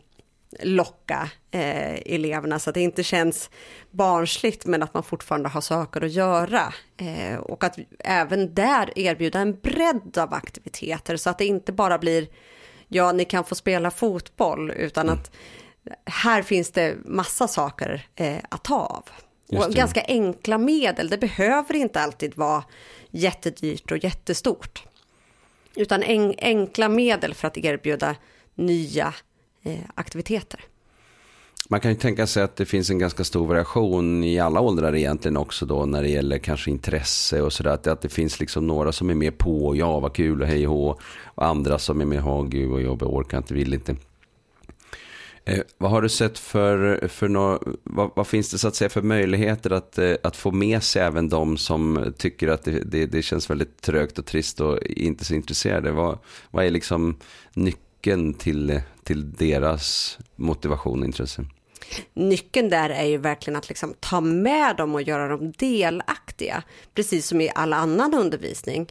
locka 0.59 1.29
eh, 1.51 1.93
eleverna 1.95 2.59
så 2.59 2.69
att 2.69 2.73
det 2.73 2.81
inte 2.81 3.03
känns 3.03 3.49
barnsligt 3.91 4.65
men 4.65 4.83
att 4.83 4.93
man 4.93 5.03
fortfarande 5.03 5.49
har 5.49 5.61
saker 5.61 6.03
att 6.03 6.11
göra. 6.11 6.73
Eh, 6.97 7.39
och 7.39 7.63
att 7.63 7.79
även 7.99 8.53
där 8.53 8.99
erbjuda 8.99 9.39
en 9.39 9.59
bredd 9.59 10.17
av 10.17 10.33
aktiviteter 10.33 11.17
så 11.17 11.29
att 11.29 11.37
det 11.37 11.45
inte 11.45 11.71
bara 11.71 11.97
blir 11.97 12.27
ja, 12.87 13.11
ni 13.11 13.25
kan 13.25 13.43
få 13.43 13.55
spela 13.55 13.91
fotboll 13.91 14.71
utan 14.71 15.09
mm. 15.09 15.19
att 15.19 15.31
här 16.05 16.41
finns 16.41 16.71
det 16.71 16.95
massa 17.05 17.47
saker 17.47 18.07
eh, 18.15 18.37
att 18.49 18.63
ta 18.63 18.75
av. 18.75 19.09
Och 19.57 19.73
ganska 19.73 20.03
enkla 20.07 20.57
medel, 20.57 21.09
det 21.09 21.17
behöver 21.17 21.75
inte 21.75 22.01
alltid 22.01 22.37
vara 22.37 22.63
jättedyrt 23.09 23.91
och 23.91 24.03
jättestort. 24.03 24.83
Utan 25.75 26.03
en, 26.03 26.35
enkla 26.37 26.89
medel 26.89 27.33
för 27.33 27.47
att 27.47 27.57
erbjuda 27.57 28.15
nya 28.55 29.13
Eh, 29.63 29.79
aktiviteter. 29.95 30.59
Man 31.71 31.79
kan 31.79 31.91
ju 31.91 31.97
tänka 31.97 32.27
sig 32.27 32.43
att 32.43 32.55
det 32.55 32.65
finns 32.65 32.89
en 32.89 32.99
ganska 32.99 33.23
stor 33.23 33.47
variation 33.47 34.23
i 34.23 34.39
alla 34.39 34.59
åldrar 34.59 34.95
egentligen 34.95 35.37
också 35.37 35.65
då 35.65 35.85
när 35.85 36.03
det 36.03 36.09
gäller 36.09 36.37
kanske 36.37 36.71
intresse 36.71 37.41
och 37.41 37.53
sådär. 37.53 37.71
Att, 37.71 37.87
att 37.87 38.01
det 38.01 38.09
finns 38.09 38.39
liksom 38.39 38.67
några 38.67 38.91
som 38.91 39.09
är 39.09 39.15
med 39.15 39.37
på, 39.37 39.75
ja 39.75 39.99
vad 39.99 40.13
kul 40.13 40.41
och 40.41 40.47
hej 40.47 40.67
och 40.67 41.01
och 41.35 41.45
andra 41.45 41.79
som 41.79 42.01
är 42.01 42.05
med, 42.05 42.21
ha 42.21 42.41
gud 42.41 42.69
vad 42.69 42.81
jobbigt, 42.81 43.07
orkar 43.07 43.37
inte, 43.37 43.53
vill 43.53 43.73
inte. 43.73 43.95
Eh, 45.45 45.59
vad 45.77 45.91
har 45.91 46.01
du 46.01 46.09
sett 46.09 46.39
för, 46.39 47.07
för 47.07 47.27
no, 47.27 47.77
vad, 47.83 48.11
vad, 48.15 48.27
finns 48.27 48.51
det 48.51 48.57
så 48.57 48.67
att 48.67 48.75
säga 48.75 48.89
för 48.89 49.01
möjligheter 49.01 49.71
att, 49.71 49.97
eh, 49.97 50.15
att 50.23 50.35
få 50.35 50.51
med 50.51 50.83
sig 50.83 51.01
även 51.01 51.29
de 51.29 51.57
som 51.57 52.13
tycker 52.17 52.47
att 52.47 52.63
det, 52.63 52.83
det, 52.85 53.05
det 53.05 53.21
känns 53.21 53.49
väldigt 53.49 53.81
trögt 53.81 54.19
och 54.19 54.25
trist 54.25 54.61
och 54.61 54.83
inte 54.83 55.25
så 55.25 55.33
intresserade? 55.33 55.91
Vad, 55.91 56.19
vad 56.51 56.65
är 56.65 56.71
liksom 56.71 57.15
nyckeln 57.53 57.88
till, 58.33 58.81
till 59.03 59.31
deras 59.31 60.17
motivation 60.35 60.99
och 60.99 61.05
intresse? 61.05 61.45
Nyckeln 62.13 62.69
där 62.69 62.89
är 62.89 63.05
ju 63.05 63.17
verkligen 63.17 63.57
att 63.57 63.69
liksom 63.69 63.93
ta 63.99 64.21
med 64.21 64.75
dem 64.75 64.95
och 64.95 65.01
göra 65.01 65.27
dem 65.27 65.51
delaktiga, 65.51 66.63
precis 66.95 67.27
som 67.27 67.41
i 67.41 67.51
all 67.55 67.73
annan 67.73 68.13
undervisning. 68.13 68.89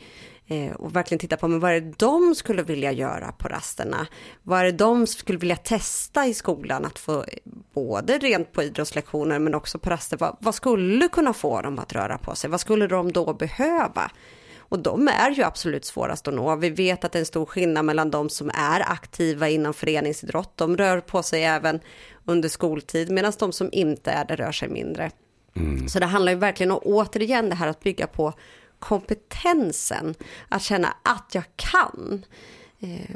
Eh, 0.51 0.73
och 0.73 0.97
verkligen 0.97 1.19
titta 1.19 1.37
på 1.37 1.49
men 1.49 1.61
vad 1.61 1.73
är 1.73 1.81
det 1.81 1.95
de 1.99 2.35
skulle 2.35 2.63
vilja 2.63 2.93
göra 2.93 3.33
på 3.33 3.49
rasterna. 3.49 4.07
Vad 4.43 4.61
är 4.61 4.65
det 4.65 4.73
de 4.73 5.07
skulle 5.07 5.39
vilja 5.39 5.57
testa 5.57 6.27
i 6.27 6.35
skolan 6.35 6.85
att 6.85 6.99
få 6.99 7.25
både 7.75 8.19
rent 8.19 8.53
på 8.53 8.63
idrottslektioner 8.63 9.39
men 9.39 9.55
också 9.55 9.79
på 9.79 9.91
raster. 9.91 10.17
Vad, 10.17 10.37
vad 10.41 10.55
skulle 10.55 11.09
kunna 11.09 11.33
få 11.33 11.61
dem 11.61 11.79
att 11.79 11.93
röra 11.93 12.19
på 12.19 12.35
sig? 12.35 12.51
Vad 12.51 12.61
skulle 12.61 12.87
de 12.87 13.13
då 13.13 13.35
behöva? 13.35 14.11
Och 14.69 14.79
de 14.79 15.09
är 15.09 15.31
ju 15.31 15.43
absolut 15.43 15.85
svårast 15.85 16.29
att 16.29 16.35
nå. 16.35 16.57
Vi 16.57 16.71
vet 16.71 17.05
att 17.05 17.13
det 17.13 17.19
är 17.19 17.21
en 17.21 17.27
stor 17.27 17.47
skillnad 17.47 17.85
mellan 17.85 18.11
de 18.11 18.29
som 18.29 18.51
är 18.55 18.81
aktiva 18.93 19.49
inom 19.49 19.75
föreningsidrott. 19.75 20.57
De 20.57 20.77
rör 20.77 21.01
på 21.01 21.23
sig 21.23 21.45
även 21.45 21.81
under 22.25 22.49
skoltid 22.49 23.11
medan 23.11 23.33
de 23.39 23.53
som 23.53 23.69
inte 23.73 24.11
är 24.11 24.25
det 24.25 24.37
rör 24.37 24.53
sig 24.53 24.69
mindre. 24.69 25.11
Mm. 25.57 25.89
Så 25.89 25.99
det 25.99 26.07
handlar 26.07 26.33
ju 26.33 26.39
verkligen 26.39 26.71
om 26.71 26.81
återigen 26.83 27.49
det 27.49 27.55
här 27.55 27.69
att 27.69 27.81
bygga 27.81 28.07
på 28.07 28.33
kompetensen. 28.79 30.15
Att 30.49 30.63
känna 30.63 30.95
att 31.03 31.31
jag 31.33 31.45
kan. 31.57 32.25
Eh, 32.81 33.15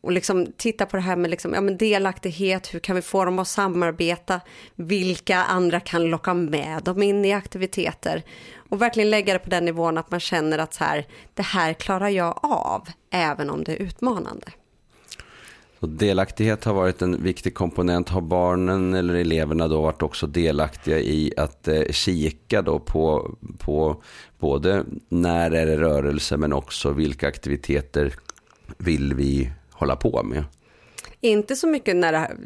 och 0.00 0.12
liksom 0.12 0.46
titta 0.56 0.86
på 0.86 0.96
det 0.96 1.02
här 1.02 1.16
med 1.16 1.30
liksom, 1.30 1.54
ja, 1.54 1.60
men 1.60 1.76
delaktighet, 1.76 2.74
hur 2.74 2.80
kan 2.80 2.96
vi 2.96 3.02
få 3.02 3.24
dem 3.24 3.38
att 3.38 3.48
samarbeta, 3.48 4.40
vilka 4.74 5.36
andra 5.36 5.80
kan 5.80 6.04
locka 6.04 6.34
med 6.34 6.82
dem 6.82 7.02
in 7.02 7.24
i 7.24 7.32
aktiviteter 7.32 8.22
och 8.70 8.82
verkligen 8.82 9.10
lägga 9.10 9.32
det 9.32 9.38
på 9.38 9.50
den 9.50 9.64
nivån 9.64 9.98
att 9.98 10.10
man 10.10 10.20
känner 10.20 10.58
att 10.58 10.74
så 10.74 10.84
här, 10.84 11.06
det 11.34 11.42
här 11.42 11.72
klarar 11.72 12.08
jag 12.08 12.40
av, 12.42 12.88
även 13.10 13.50
om 13.50 13.64
det 13.64 13.72
är 13.72 13.76
utmanande. 13.82 14.46
Och 15.80 15.88
delaktighet 15.88 16.64
har 16.64 16.74
varit 16.74 17.02
en 17.02 17.22
viktig 17.22 17.54
komponent. 17.54 18.08
Har 18.08 18.20
barnen 18.20 18.94
eller 18.94 19.14
eleverna 19.14 19.68
då 19.68 19.82
varit 19.82 20.02
också 20.02 20.26
delaktiga 20.26 20.98
i 20.98 21.32
att 21.36 21.68
eh, 21.68 21.82
kika 21.90 22.62
då 22.62 22.78
på, 22.78 23.34
på 23.58 24.02
både 24.38 24.84
när 25.08 25.50
är 25.50 25.66
det 25.66 25.76
rörelse 25.76 26.36
men 26.36 26.52
också 26.52 26.90
vilka 26.90 27.28
aktiviteter 27.28 28.14
vill 28.78 29.14
vi 29.14 29.50
hålla 29.70 29.96
på 29.96 30.22
med? 30.22 30.44
Inte 31.20 31.56
så 31.56 31.66
mycket 31.66 31.96
när 31.96 32.12
det, 32.12 32.36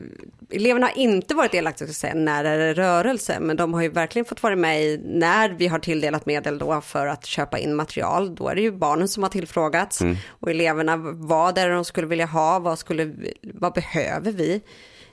eleverna 0.50 0.86
har 0.86 0.98
inte 0.98 1.34
varit 1.34 1.52
delaktiga 1.52 1.88
säga, 1.88 2.14
när 2.14 2.44
det 2.44 2.50
är 2.50 2.74
rörelse, 2.74 3.40
men 3.40 3.56
de 3.56 3.74
har 3.74 3.82
ju 3.82 3.88
verkligen 3.88 4.24
fått 4.24 4.42
vara 4.42 4.56
med 4.56 4.82
i 4.82 5.00
när 5.04 5.48
vi 5.48 5.66
har 5.66 5.78
tilldelat 5.78 6.26
medel 6.26 6.58
då 6.58 6.80
för 6.80 7.06
att 7.06 7.26
köpa 7.26 7.58
in 7.58 7.74
material. 7.74 8.34
Då 8.34 8.48
är 8.48 8.54
det 8.54 8.60
ju 8.60 8.72
barnen 8.72 9.08
som 9.08 9.22
har 9.22 9.30
tillfrågats 9.30 10.00
mm. 10.00 10.16
och 10.28 10.50
eleverna, 10.50 10.96
vad 11.12 11.58
är 11.58 11.68
det 11.68 11.74
de 11.74 11.84
skulle 11.84 12.06
vilja 12.06 12.26
ha, 12.26 12.58
vad, 12.58 12.78
skulle, 12.78 13.14
vad 13.42 13.72
behöver 13.72 14.32
vi? 14.32 14.60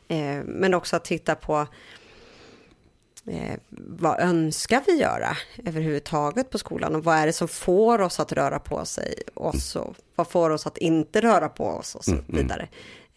Eh, 0.07 0.43
men 0.45 0.73
också 0.73 0.95
att 0.95 1.05
titta 1.05 1.35
på 1.35 1.67
Eh, 3.25 3.57
vad 3.69 4.19
önskar 4.19 4.83
vi 4.87 4.95
göra 4.95 5.37
överhuvudtaget 5.65 6.49
på 6.49 6.57
skolan 6.57 6.95
och 6.95 7.03
vad 7.03 7.15
är 7.15 7.25
det 7.25 7.33
som 7.33 7.47
får 7.47 8.01
oss 8.01 8.19
att 8.19 8.31
röra 8.31 8.59
på 8.59 8.85
sig 8.85 9.13
och 9.33 9.55
så, 9.55 9.95
vad 10.15 10.27
får 10.27 10.49
oss 10.49 10.67
att 10.67 10.77
inte 10.77 11.21
röra 11.21 11.49
på 11.49 11.65
oss 11.65 11.95
och 11.95 12.05
så 12.05 12.11
mm, 12.11 12.25
mm. 12.29 12.41
vidare. 12.41 12.67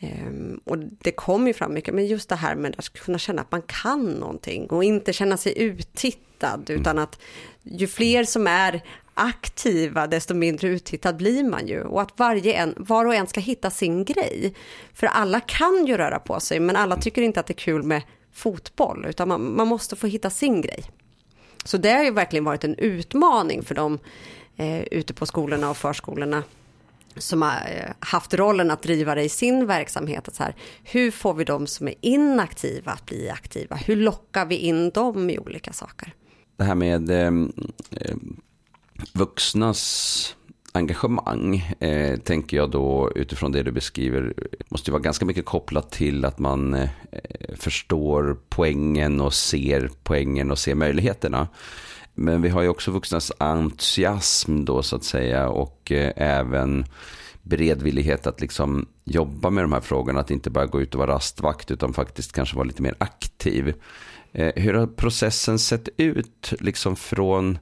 Um, 0.05 0.61
och 0.65 0.79
det 0.79 1.11
kommer 1.11 1.47
ju 1.47 1.55
fram 1.55 1.75
mycket, 1.75 1.95
men 1.95 2.07
just 2.07 2.29
det 2.29 2.37
här 2.37 2.55
med 2.55 2.75
att 2.79 2.93
kunna 2.93 3.19
känna 3.19 3.43
att 3.43 3.53
man 3.53 3.63
kan 3.63 4.05
någonting 4.05 4.67
och 4.67 4.85
inte 4.85 5.13
känna 5.13 5.37
sig 5.37 5.63
uttittad, 5.63 6.71
mm. 6.71 6.81
utan 6.81 6.99
att 6.99 7.21
ju 7.63 7.87
fler 7.87 8.25
som 8.25 8.47
är 8.47 8.83
aktiva, 9.15 10.07
desto 10.07 10.35
mindre 10.35 10.69
uttittad 10.69 11.17
blir 11.17 11.45
man 11.45 11.67
ju. 11.67 11.83
Och 11.83 12.03
att 12.03 12.19
varje 12.19 12.55
en, 12.55 12.75
var 12.77 13.05
och 13.05 13.15
en 13.15 13.27
ska 13.27 13.41
hitta 13.41 13.71
sin 13.71 14.05
grej. 14.05 14.55
För 14.95 15.07
alla 15.07 15.41
kan 15.41 15.87
ju 15.87 15.97
röra 15.97 16.19
på 16.19 16.41
sig, 16.41 16.61
men 16.61 16.77
alla 16.77 16.97
tycker 16.97 17.23
inte 17.23 17.41
att 17.41 17.47
det 17.47 17.53
är 17.53 17.65
kul 17.65 17.83
med 17.83 18.03
fotboll, 18.33 19.07
utan 19.09 19.29
man, 19.29 19.57
man 19.57 19.69
måste 19.69 19.97
få 19.97 20.07
hitta 20.07 20.31
sin 20.31 20.61
grej. 20.61 20.85
Så 21.65 21.77
det 21.77 21.93
har 21.93 22.05
ju 22.05 22.11
verkligen 22.11 22.45
varit 22.45 22.65
en 22.65 22.75
utmaning 22.75 23.63
för 23.63 23.75
dem 23.75 23.99
eh, 24.57 24.83
ute 24.83 25.15
på 25.15 25.27
skolorna 25.27 25.71
och 25.71 25.77
förskolorna 25.77 26.43
som 27.17 27.43
har 27.43 27.51
eh, 27.51 27.93
haft 28.01 28.35
rollen 28.35 28.71
att 28.71 28.83
driva 28.83 29.15
det 29.15 29.23
i 29.23 29.29
sin 29.29 29.67
verksamhet. 29.67 30.29
Att 30.29 30.35
så 30.35 30.43
här, 30.43 30.55
hur 30.83 31.11
får 31.11 31.35
vi 31.35 31.45
de 31.45 31.67
som 31.67 31.89
är 31.89 31.95
inaktiva 32.01 32.93
att 32.93 33.07
bli 33.07 33.31
aktiva? 33.31 33.77
Hur 33.77 33.97
lockar 33.97 34.47
vi 34.47 34.57
in 34.57 34.91
dem 34.91 35.31
i 35.31 35.39
olika 35.39 35.73
saker? 35.73 36.15
Det 36.57 36.65
här 36.65 36.75
med 36.75 37.11
eh, 37.11 37.27
eh 37.91 38.17
vuxnas 39.13 40.37
engagemang, 40.75 41.75
eh, 41.81 42.17
tänker 42.17 42.57
jag 42.57 42.71
då 42.71 43.13
utifrån 43.15 43.53
det 43.53 43.63
du 43.63 43.73
beskriver, 43.73 44.35
måste 44.69 44.91
ju 44.91 44.93
vara 44.93 45.03
ganska 45.03 45.25
mycket 45.25 45.45
kopplat 45.45 45.91
till 45.91 46.25
att 46.25 46.39
man 46.39 46.75
eh, 46.75 46.89
förstår 47.55 48.37
poängen 48.49 49.21
och 49.21 49.35
ser 49.35 49.91
poängen 50.03 50.51
och 50.51 50.59
ser 50.59 50.75
möjligheterna. 50.75 51.49
Men 52.15 52.43
vi 52.43 52.49
har 52.49 52.63
ju 52.63 52.69
också 52.69 52.91
vuxnas 52.91 53.33
entusiasm 53.39 54.65
då 54.65 54.83
så 54.83 54.97
att 54.97 55.05
säga 55.05 55.49
och 55.49 55.93
eh, 55.93 56.13
även 56.17 56.85
beredvillighet 57.43 58.27
att 58.27 58.41
liksom 58.41 58.87
jobba 59.05 59.51
med 59.51 59.65
de 59.65 59.73
här 59.73 59.81
frågorna, 59.81 60.21
att 60.21 60.31
inte 60.31 60.51
bara 60.51 60.67
gå 60.67 60.81
ut 60.81 60.95
och 60.95 60.99
vara 60.99 61.15
rastvakt 61.15 61.71
utan 61.71 61.93
faktiskt 61.93 62.33
kanske 62.33 62.57
vara 62.57 62.67
lite 62.67 62.83
mer 62.83 62.95
aktiv. 62.99 63.75
Eh, 64.33 64.53
hur 64.57 64.75
har 64.75 64.87
processen 64.87 65.59
sett 65.59 65.89
ut 65.97 66.53
liksom 66.61 66.97
från 66.97 67.59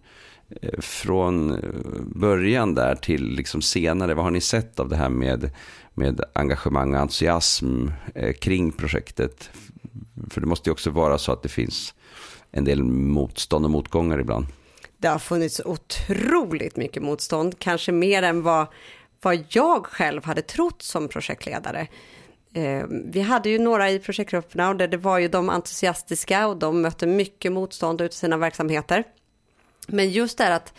Eh, 0.63 0.81
från 0.81 1.51
eh, 1.51 1.59
början 2.01 2.75
där 2.75 2.95
till 2.95 3.25
liksom 3.25 3.63
senare? 3.63 4.15
Vad 4.15 4.25
har 4.25 4.31
ni 4.31 4.41
sett 4.41 4.81
av 4.81 4.89
det 4.89 4.97
här 4.97 5.09
med, 5.09 5.51
med 5.95 6.21
engagemang 6.33 6.95
och 6.95 7.01
entusiasm 7.01 7.89
eh, 8.15 8.33
kring 8.33 8.73
projektet? 8.73 9.51
För 10.31 10.41
det 10.41 10.47
måste 10.47 10.69
ju 10.69 10.73
också 10.73 10.91
vara 10.91 11.19
så 11.19 11.33
att 11.33 11.43
det 11.43 11.49
finns 11.49 11.95
en 12.51 12.65
del 12.65 12.85
motstånd 12.85 13.65
och 13.65 13.71
motgångar 13.71 14.19
ibland. 14.19 14.47
Det 14.99 15.09
har 15.09 15.19
funnits 15.19 15.61
otroligt 15.65 16.77
mycket 16.77 17.03
motstånd, 17.03 17.59
kanske 17.59 17.93
mer 17.93 18.23
än 18.23 18.43
vad, 18.43 18.67
vad 19.23 19.45
jag 19.49 19.87
själv 19.87 20.25
hade 20.25 20.43
trott 20.43 20.83
som 20.83 21.09
projektledare. 21.09 21.87
vi 23.05 23.21
hade 23.21 23.51
ju 23.51 23.59
några 23.59 23.91
i 23.91 23.99
projektgrupperna 23.99 24.69
och 24.69 24.77
det, 24.77 24.87
det 24.87 24.97
var 24.97 25.19
ju 25.19 25.29
de 25.29 25.51
entusiastiska 25.51 26.47
och 26.47 26.57
de 26.57 26.83
mötte 26.83 27.07
mycket 27.07 27.53
motstånd 27.53 28.01
ute 28.01 28.15
i 28.15 28.17
sina 28.17 28.37
verksamheter. 28.37 29.05
Men 29.87 30.11
just 30.11 30.39
det 30.39 30.45
här 30.45 30.51
att 30.51 30.75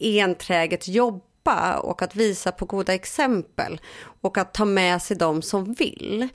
enträget 0.00 0.88
jobba 0.88 1.78
och 1.78 2.02
att 2.02 2.16
visa 2.16 2.52
på 2.52 2.64
goda 2.64 2.94
exempel 2.94 3.80
och 4.20 4.38
att 4.38 4.54
ta 4.54 4.64
med 4.64 5.02
sig 5.02 5.16
de 5.16 5.42
som 5.42 5.72
vill. 5.72 6.28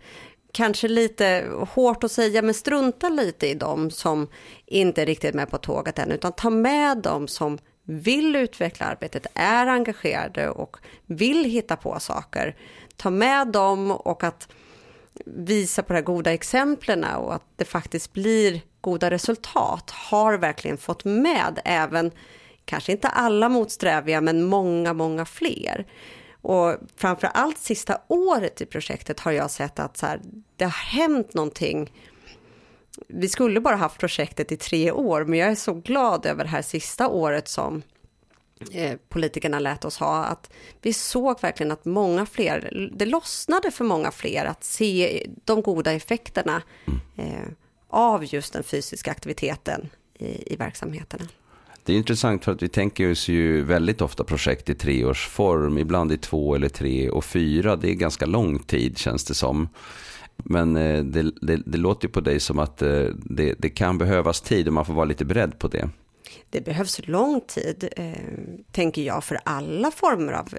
Kanske 0.52 0.88
lite 0.88 1.48
hårt 1.70 2.04
att 2.04 2.12
säga, 2.12 2.42
men 2.42 2.54
strunta 2.54 3.10
lite 3.10 3.48
i 3.48 3.54
de 3.54 3.92
som 3.92 4.28
inte 4.66 5.02
är 5.02 5.06
riktigt 5.06 5.36
med 5.36 5.50
på 5.50 5.58
tåget 5.58 6.00
än, 6.00 6.12
utan 6.12 6.34
ta 6.34 6.50
med 6.50 6.98
dem 6.98 7.28
som 7.28 7.58
vill 7.84 8.36
utveckla 8.36 8.86
arbetet, 8.86 9.28
är 9.34 9.68
engagerade 9.68 10.50
och 10.50 10.78
vill 11.06 11.46
hitta 11.46 11.76
på 11.76 12.00
saker. 12.00 12.56
Ta 12.98 13.10
med 13.10 13.48
dem 13.48 13.92
och 13.92 14.24
att 14.24 14.48
visa 15.26 15.84
på 15.84 15.94
de 15.94 16.02
goda 16.02 16.34
exemplen 16.34 17.04
och 17.04 17.36
att 17.36 17.44
det 17.56 17.66
faktiskt 17.66 18.14
blir 18.14 18.62
goda 18.84 19.10
resultat 19.10 19.92
har 19.92 20.38
verkligen 20.38 20.78
fått 20.78 21.06
med 21.06 21.60
även, 21.66 22.12
kanske 22.66 22.92
inte 22.92 23.08
alla 23.08 23.50
motsträviga, 23.50 24.22
men 24.22 24.44
många, 24.44 24.94
många 24.94 25.26
fler. 25.26 25.86
Och 26.42 26.76
framför 26.96 27.28
allt 27.34 27.58
sista 27.58 28.02
året 28.08 28.62
i 28.62 28.66
projektet 28.66 29.20
har 29.20 29.32
jag 29.32 29.52
sett 29.52 29.80
att 29.80 29.98
så 29.98 30.06
här, 30.06 30.22
det 30.56 30.64
har 30.64 30.72
hänt 30.72 31.34
någonting. 31.34 31.92
Vi 33.08 33.30
skulle 33.30 33.62
bara 33.62 33.76
haft 33.76 34.00
projektet 34.00 34.52
i 34.52 34.58
tre 34.58 34.92
år, 34.92 35.26
men 35.26 35.40
jag 35.40 35.50
är 35.50 35.56
så 35.56 35.74
glad 35.74 36.26
över 36.26 36.44
det 36.44 36.50
här 36.50 36.62
sista 36.62 37.08
året 37.08 37.48
som 37.48 37.82
eh, 38.72 38.98
politikerna 39.10 39.60
lät 39.60 39.86
oss 39.86 39.98
ha, 39.98 40.24
att 40.24 40.50
vi 40.82 40.94
såg 40.94 41.42
verkligen 41.42 41.72
att 41.72 41.86
många 41.86 42.26
fler, 42.26 42.90
det 42.96 43.06
lossnade 43.06 43.72
för 43.72 43.86
många 43.86 44.12
fler 44.12 44.46
att 44.46 44.64
se 44.64 45.26
de 45.46 45.62
goda 45.62 45.92
effekterna 45.92 46.62
eh, 47.18 47.48
av 47.94 48.34
just 48.34 48.54
den 48.54 48.64
fysiska 48.64 49.12
aktiviteten 49.12 49.90
i, 50.20 50.54
i 50.54 50.56
verksamheterna. 50.56 51.26
Det 51.86 51.94
är 51.94 51.98
intressant 51.98 52.46
för 52.46 52.52
att 52.52 52.64
vi 52.64 52.70
tänker 52.70 53.12
oss 53.12 53.28
ju 53.28 53.64
väldigt 53.64 54.02
ofta 54.02 54.24
projekt 54.24 54.70
i 54.70 54.76
treårsform, 54.76 55.78
ibland 55.78 56.12
i 56.12 56.18
två 56.18 56.56
eller 56.56 56.70
tre 56.70 57.10
och 57.10 57.26
fyra. 57.26 57.76
Det 57.76 57.90
är 57.90 57.94
ganska 57.94 58.26
lång 58.26 58.60
tid 58.60 58.98
känns 58.98 59.24
det 59.24 59.34
som. 59.34 59.70
Men 60.36 60.76
eh, 60.76 61.04
det, 61.04 61.32
det, 61.42 61.56
det 61.66 61.78
låter 61.78 62.08
ju 62.08 62.12
på 62.12 62.22
dig 62.22 62.40
som 62.40 62.60
att 62.60 62.82
eh, 62.82 63.06
det, 63.16 63.56
det, 63.58 63.70
kan 63.70 63.98
behövas 63.98 64.42
tid 64.42 64.68
och 64.68 64.74
man 64.74 64.86
får 64.86 64.94
vara 64.94 65.06
lite 65.06 65.26
beredd 65.26 65.60
på 65.60 65.68
det. 65.68 65.90
Det 66.50 66.62
behövs 66.62 67.08
lång 67.08 67.42
tid, 67.48 67.90
eh, 67.98 68.14
tänker 68.72 69.02
jag, 69.02 69.24
för 69.24 69.40
alla 69.44 69.92
former 69.92 70.34
av 70.34 70.50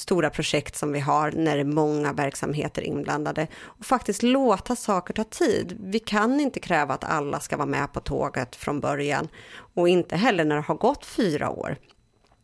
stora 0.00 0.30
projekt 0.30 0.76
som 0.76 0.92
vi 0.92 1.00
har 1.00 1.32
när 1.32 1.54
det 1.54 1.60
är 1.60 1.64
många 1.64 2.12
verksamheter 2.12 2.82
inblandade. 2.82 3.46
Och 3.62 3.84
faktiskt 3.84 4.22
låta 4.22 4.76
saker 4.76 5.14
ta 5.14 5.24
tid. 5.24 5.76
Vi 5.80 5.98
kan 5.98 6.40
inte 6.40 6.60
kräva 6.60 6.94
att 6.94 7.04
alla 7.04 7.40
ska 7.40 7.56
vara 7.56 7.66
med 7.66 7.92
på 7.92 8.00
tåget 8.00 8.56
från 8.56 8.80
början. 8.80 9.28
Och 9.74 9.88
inte 9.88 10.16
heller 10.16 10.44
när 10.44 10.56
det 10.56 10.62
har 10.62 10.74
gått 10.74 11.06
fyra 11.06 11.50
år. 11.50 11.76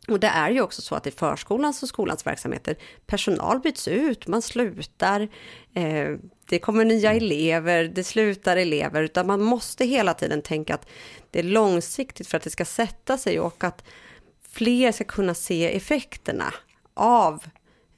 Och 0.08 0.20
det 0.20 0.26
är 0.26 0.50
ju 0.50 0.60
också 0.60 0.82
så 0.82 0.94
att 0.94 1.06
i 1.06 1.10
förskolans 1.10 1.82
och 1.82 1.88
skolans 1.88 2.26
verksamheter, 2.26 2.76
personal 3.06 3.60
byts 3.60 3.88
ut, 3.88 4.26
man 4.26 4.42
slutar, 4.42 5.28
eh, 5.74 6.08
det 6.48 6.58
kommer 6.58 6.84
nya 6.84 7.12
elever, 7.12 7.84
det 7.84 8.04
slutar 8.04 8.56
elever, 8.56 9.02
utan 9.02 9.26
man 9.26 9.42
måste 9.42 9.84
hela 9.84 10.14
tiden 10.14 10.42
tänka 10.42 10.74
att 10.74 10.88
det 11.30 11.38
är 11.38 11.42
långsiktigt 11.42 12.28
för 12.28 12.36
att 12.36 12.42
det 12.42 12.50
ska 12.50 12.64
sätta 12.64 13.18
sig 13.18 13.40
och 13.40 13.64
att 13.64 13.84
fler 14.48 14.92
ska 14.92 15.04
kunna 15.04 15.34
se 15.34 15.76
effekterna 15.76 16.54
av 16.96 17.44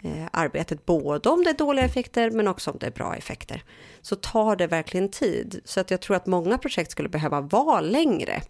eh, 0.03 0.27
arbetet, 0.33 0.87
både 0.87 1.29
om 1.29 1.45
det 1.45 1.51
är 1.51 1.55
dåliga 1.55 1.85
effekter 1.85 2.31
men 2.31 2.49
också 2.49 2.71
om 2.71 2.77
det 2.81 2.87
är 2.87 2.91
bra 2.91 3.15
effekter. 3.15 3.63
Så 4.01 4.17
tar 4.17 4.57
det 4.57 4.67
verkligen 4.67 5.09
tid. 5.09 5.61
Så 5.65 5.81
att 5.81 5.91
jag 5.91 6.01
tror 6.01 6.17
att 6.17 6.27
många 6.27 6.59
projekt 6.59 6.91
skulle 6.91 7.09
behöva 7.09 7.41
vara 7.41 7.81
längre 7.81 8.43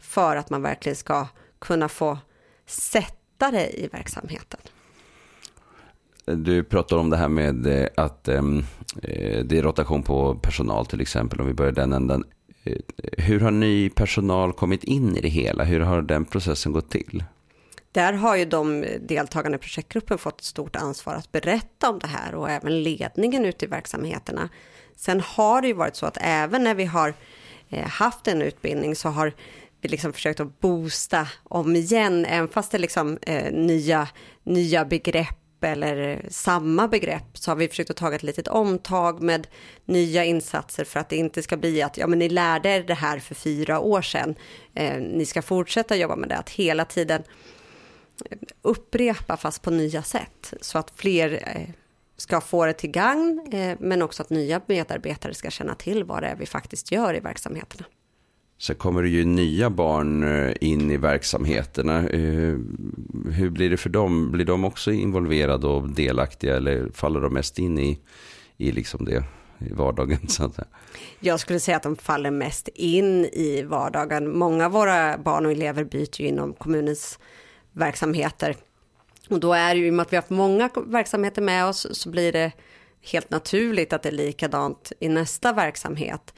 för 0.00 0.36
att 0.36 0.50
man 0.50 0.62
verkligen 0.62 0.96
ska 0.96 1.26
kunna 1.58 1.88
få 1.88 2.18
sätta 2.66 3.50
det 3.50 3.80
i 3.80 3.88
verksamheten. 3.92 4.60
Du 6.24 6.64
pratar 6.64 6.96
om 6.96 7.10
det 7.10 7.16
här 7.16 7.28
med 7.28 7.66
eh, 7.66 7.88
att 7.96 8.28
ehm, 8.28 8.58
eh, 9.02 9.44
det 9.44 9.58
är 9.58 9.62
rotation 9.62 10.02
på 10.02 10.34
personal 10.34 10.86
till 10.86 11.00
exempel, 11.00 11.40
om 11.40 11.46
vi 11.46 11.54
börjar 11.54 11.72
den 11.72 11.92
änden. 11.92 12.24
Eh, 12.64 12.76
hur 13.18 13.40
har 13.40 13.50
ny 13.50 13.90
personal 13.90 14.52
kommit 14.52 14.84
in 14.84 15.16
i 15.16 15.20
det 15.20 15.28
hela? 15.28 15.64
Hur 15.64 15.80
har 15.80 16.02
den 16.02 16.24
processen 16.24 16.72
gått 16.72 16.90
till? 16.90 17.24
Där 17.94 18.12
har 18.12 18.36
ju 18.36 18.44
de 18.44 18.86
deltagarna 19.00 19.56
i 19.56 19.58
projektgruppen 19.58 20.18
fått 20.18 20.40
ett 20.40 20.46
stort 20.46 20.76
ansvar 20.76 21.14
att 21.14 21.32
berätta 21.32 21.90
om 21.90 21.98
det 21.98 22.06
här 22.06 22.34
och 22.34 22.50
även 22.50 22.82
ledningen 22.82 23.44
ute 23.44 23.64
i 23.64 23.68
verksamheterna. 23.68 24.48
Sen 24.96 25.20
har 25.20 25.62
det 25.62 25.68
ju 25.68 25.74
varit 25.74 25.96
så 25.96 26.06
att 26.06 26.18
även 26.20 26.64
när 26.64 26.74
vi 26.74 26.84
har 26.84 27.14
eh, 27.70 27.88
haft 27.88 28.28
en 28.28 28.42
utbildning 28.42 28.96
så 28.96 29.08
har 29.08 29.32
vi 29.80 29.88
liksom 29.88 30.12
försökt 30.12 30.40
att 30.40 30.60
boosta 30.60 31.28
om 31.44 31.76
igen, 31.76 32.26
även 32.26 32.48
fast 32.48 32.70
det 32.70 32.76
är 32.76 32.80
liksom 32.80 33.18
eh, 33.22 33.52
nya, 33.52 34.08
nya 34.42 34.84
begrepp 34.84 35.64
eller 35.64 36.08
eh, 36.08 36.18
samma 36.28 36.88
begrepp 36.88 37.38
så 37.38 37.50
har 37.50 37.56
vi 37.56 37.68
försökt 37.68 37.90
att 37.90 37.96
ta 37.96 38.14
ett 38.14 38.22
litet 38.22 38.48
omtag 38.48 39.22
med 39.22 39.46
nya 39.84 40.24
insatser 40.24 40.84
för 40.84 41.00
att 41.00 41.08
det 41.08 41.16
inte 41.16 41.42
ska 41.42 41.56
bli 41.56 41.82
att 41.82 41.98
ja, 41.98 42.06
men 42.06 42.18
ni 42.18 42.28
lärde 42.28 42.68
er 42.68 42.82
det 42.82 42.94
här 42.94 43.18
för 43.18 43.34
fyra 43.34 43.80
år 43.80 44.02
sedan. 44.02 44.34
Eh, 44.74 45.00
ni 45.00 45.26
ska 45.26 45.42
fortsätta 45.42 45.96
jobba 45.96 46.16
med 46.16 46.28
det, 46.28 46.36
att 46.36 46.50
hela 46.50 46.84
tiden 46.84 47.22
upprepa 48.62 49.36
fast 49.36 49.62
på 49.62 49.70
nya 49.70 50.02
sätt 50.02 50.54
så 50.60 50.78
att 50.78 50.92
fler 50.96 51.32
eh, 51.32 51.68
ska 52.16 52.40
få 52.40 52.66
det 52.66 52.72
till 52.72 52.90
gagn 52.90 53.48
eh, 53.52 53.76
men 53.80 54.02
också 54.02 54.22
att 54.22 54.30
nya 54.30 54.60
medarbetare 54.66 55.34
ska 55.34 55.50
känna 55.50 55.74
till 55.74 56.04
vad 56.04 56.22
det 56.22 56.26
är 56.26 56.36
vi 56.36 56.46
faktiskt 56.46 56.92
gör 56.92 57.16
i 57.16 57.20
verksamheterna. 57.20 57.86
Så 58.58 58.74
kommer 58.74 59.02
det 59.02 59.08
ju 59.08 59.24
nya 59.24 59.70
barn 59.70 60.22
eh, 60.22 60.54
in 60.60 60.90
i 60.90 60.96
verksamheterna. 60.96 62.00
Hur 62.00 63.50
blir 63.50 63.70
det 63.70 63.76
för 63.76 63.90
dem? 63.90 64.32
Blir 64.32 64.44
de 64.44 64.64
också 64.64 64.92
involverade 64.92 65.66
och 65.66 65.90
delaktiga 65.90 66.56
eller 66.56 66.90
faller 66.94 67.20
de 67.20 67.34
mest 67.34 67.58
in 67.58 67.78
i, 67.78 67.98
i 68.56 68.72
liksom 68.72 69.04
det? 69.04 69.24
i 69.58 69.72
vardagen 69.72 70.18
så 70.28 70.44
att. 70.44 70.58
Jag 71.20 71.40
skulle 71.40 71.60
säga 71.60 71.76
att 71.76 71.82
de 71.82 71.96
faller 71.96 72.30
mest 72.30 72.68
in 72.74 73.24
i 73.24 73.62
vardagen. 73.62 74.38
Många 74.38 74.66
av 74.66 74.72
våra 74.72 75.18
barn 75.18 75.46
och 75.46 75.52
elever 75.52 75.84
byter 75.84 76.20
ju 76.20 76.28
inom 76.28 76.52
kommunens 76.52 77.18
verksamheter. 77.74 78.56
Och 79.30 79.40
då 79.40 79.52
är 79.52 79.74
det 79.74 79.80
ju, 79.80 79.86
i 79.86 79.90
och 79.90 79.94
med 79.94 80.02
att 80.02 80.12
vi 80.12 80.16
har 80.16 80.22
haft 80.22 80.30
många 80.30 80.70
verksamheter 80.86 81.42
med 81.42 81.66
oss, 81.66 81.86
så 81.90 82.10
blir 82.10 82.32
det 82.32 82.52
helt 83.02 83.30
naturligt 83.30 83.92
att 83.92 84.02
det 84.02 84.08
är 84.08 84.12
likadant 84.12 84.92
i 85.00 85.08
nästa 85.08 85.52
verksamhet. 85.52 86.34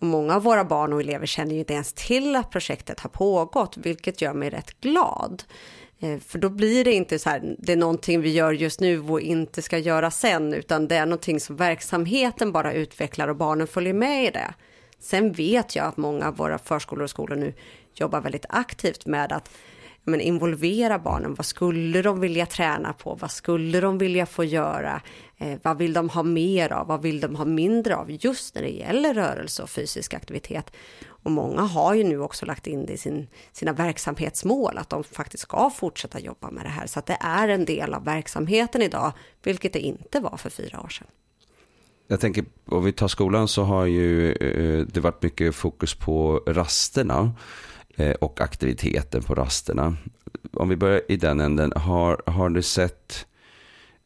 Och 0.00 0.06
många 0.06 0.34
av 0.34 0.42
våra 0.42 0.64
barn 0.64 0.92
och 0.92 1.00
elever 1.00 1.26
känner 1.26 1.52
ju 1.52 1.58
inte 1.58 1.72
ens 1.72 1.92
till 1.92 2.36
att 2.36 2.50
projektet 2.50 3.00
har 3.00 3.10
pågått, 3.10 3.76
vilket 3.76 4.22
gör 4.22 4.34
mig 4.34 4.50
rätt 4.50 4.80
glad. 4.80 5.42
Eh, 6.00 6.18
för 6.18 6.38
då 6.38 6.48
blir 6.48 6.84
det 6.84 6.92
inte 6.92 7.18
så 7.18 7.30
här, 7.30 7.56
det 7.58 7.72
är 7.72 7.76
någonting 7.76 8.20
vi 8.20 8.30
gör 8.30 8.52
just 8.52 8.80
nu 8.80 9.00
och 9.00 9.20
inte 9.20 9.62
ska 9.62 9.78
göra 9.78 10.10
sen, 10.10 10.54
utan 10.54 10.88
det 10.88 10.96
är 10.96 11.06
någonting 11.06 11.40
som 11.40 11.56
verksamheten 11.56 12.52
bara 12.52 12.72
utvecklar 12.72 13.28
och 13.28 13.36
barnen 13.36 13.66
följer 13.66 13.94
med 13.94 14.24
i 14.24 14.30
det. 14.30 14.54
Sen 15.00 15.32
vet 15.32 15.76
jag 15.76 15.86
att 15.86 15.96
många 15.96 16.28
av 16.28 16.36
våra 16.36 16.58
förskolor 16.58 17.04
och 17.04 17.10
skolor 17.10 17.36
nu 17.36 17.54
jobbar 17.94 18.20
väldigt 18.20 18.46
aktivt 18.48 19.06
med 19.06 19.32
att 19.32 19.50
men 20.08 20.20
involvera 20.20 20.98
barnen. 20.98 21.34
Vad 21.34 21.46
skulle 21.46 22.02
de 22.02 22.20
vilja 22.20 22.46
träna 22.46 22.92
på? 22.92 23.14
Vad 23.14 23.30
skulle 23.30 23.80
de 23.80 23.98
vilja 23.98 24.26
få 24.26 24.44
göra? 24.44 25.02
Eh, 25.38 25.58
vad 25.62 25.78
vill 25.78 25.92
de 25.92 26.08
ha 26.08 26.22
mer 26.22 26.72
av? 26.72 26.86
Vad 26.86 27.02
vill 27.02 27.20
de 27.20 27.34
ha 27.34 27.44
mindre 27.44 27.96
av? 27.96 28.10
Just 28.10 28.54
när 28.54 28.62
det 28.62 28.68
gäller 28.68 29.14
rörelse 29.14 29.62
och 29.62 29.70
fysisk 29.70 30.14
aktivitet. 30.14 30.70
Och 31.22 31.30
många 31.30 31.62
har 31.62 31.94
ju 31.94 32.04
nu 32.04 32.20
också 32.20 32.46
lagt 32.46 32.66
in 32.66 32.86
det 32.86 32.92
i 32.92 32.96
sin, 32.96 33.26
sina 33.52 33.72
verksamhetsmål, 33.72 34.78
att 34.78 34.90
de 34.90 35.04
faktiskt 35.04 35.42
ska 35.42 35.70
fortsätta 35.70 36.20
jobba 36.20 36.50
med 36.50 36.64
det 36.64 36.68
här. 36.68 36.86
Så 36.86 36.98
att 36.98 37.06
det 37.06 37.18
är 37.20 37.48
en 37.48 37.64
del 37.64 37.94
av 37.94 38.04
verksamheten 38.04 38.82
idag, 38.82 39.12
vilket 39.42 39.72
det 39.72 39.80
inte 39.80 40.20
var 40.20 40.36
för 40.36 40.50
fyra 40.50 40.80
år 40.80 40.88
sedan. 40.88 41.06
Jag 42.10 42.20
tänker, 42.20 42.44
om 42.64 42.84
vi 42.84 42.92
tar 42.92 43.08
skolan 43.08 43.48
så 43.48 43.62
har 43.62 43.86
ju 43.86 44.32
eh, 44.32 44.86
det 44.86 45.00
varit 45.00 45.22
mycket 45.22 45.54
fokus 45.54 45.94
på 45.94 46.42
rasterna. 46.46 47.32
Eh, 47.98 48.12
och 48.12 48.40
aktiviteten 48.40 49.22
på 49.22 49.34
rasterna. 49.34 49.96
Om 50.52 50.68
vi 50.68 50.76
börjar 50.76 51.02
i 51.08 51.16
den 51.16 51.40
änden, 51.40 51.72
har, 51.76 52.22
har 52.26 52.48
du 52.48 52.62
sett, 52.62 53.26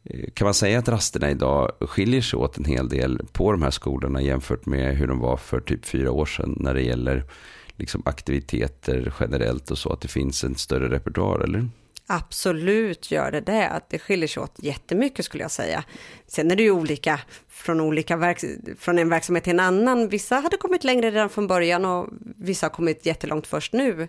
eh, 0.04 0.30
kan 0.34 0.44
man 0.44 0.54
säga 0.54 0.78
att 0.78 0.88
rasterna 0.88 1.30
idag 1.30 1.72
skiljer 1.80 2.20
sig 2.20 2.36
åt 2.36 2.58
en 2.58 2.64
hel 2.64 2.88
del 2.88 3.20
på 3.32 3.52
de 3.52 3.62
här 3.62 3.70
skolorna 3.70 4.22
jämfört 4.22 4.66
med 4.66 4.96
hur 4.96 5.06
de 5.06 5.18
var 5.18 5.36
för 5.36 5.60
typ 5.60 5.84
fyra 5.84 6.10
år 6.10 6.26
sedan 6.26 6.56
när 6.60 6.74
det 6.74 6.82
gäller 6.82 7.24
liksom 7.76 8.02
aktiviteter 8.04 9.14
generellt 9.20 9.70
och 9.70 9.78
så, 9.78 9.92
att 9.92 10.00
det 10.00 10.08
finns 10.08 10.44
en 10.44 10.54
större 10.54 10.88
repertoar 10.88 11.40
eller? 11.40 11.68
Absolut 12.06 13.10
gör 13.10 13.30
det 13.30 13.40
det. 13.40 13.68
Att 13.68 13.90
det 13.90 13.98
skiljer 13.98 14.28
sig 14.28 14.42
åt 14.42 14.54
jättemycket 14.58 15.24
skulle 15.24 15.44
jag 15.44 15.50
säga. 15.50 15.84
Sen 16.26 16.50
är 16.50 16.56
det 16.56 16.62
ju 16.62 16.70
olika 16.70 17.20
från, 17.48 17.80
olika 17.80 18.16
verk, 18.16 18.44
från 18.78 18.98
en 18.98 19.08
verksamhet 19.08 19.44
till 19.44 19.52
en 19.52 19.60
annan. 19.60 20.08
Vissa 20.08 20.36
hade 20.36 20.56
kommit 20.56 20.84
längre 20.84 21.10
redan 21.10 21.30
från 21.30 21.46
början 21.46 21.84
och 21.84 22.08
vissa 22.36 22.66
har 22.66 22.70
kommit 22.70 23.06
jättelångt 23.06 23.46
först 23.46 23.72
nu. 23.72 24.08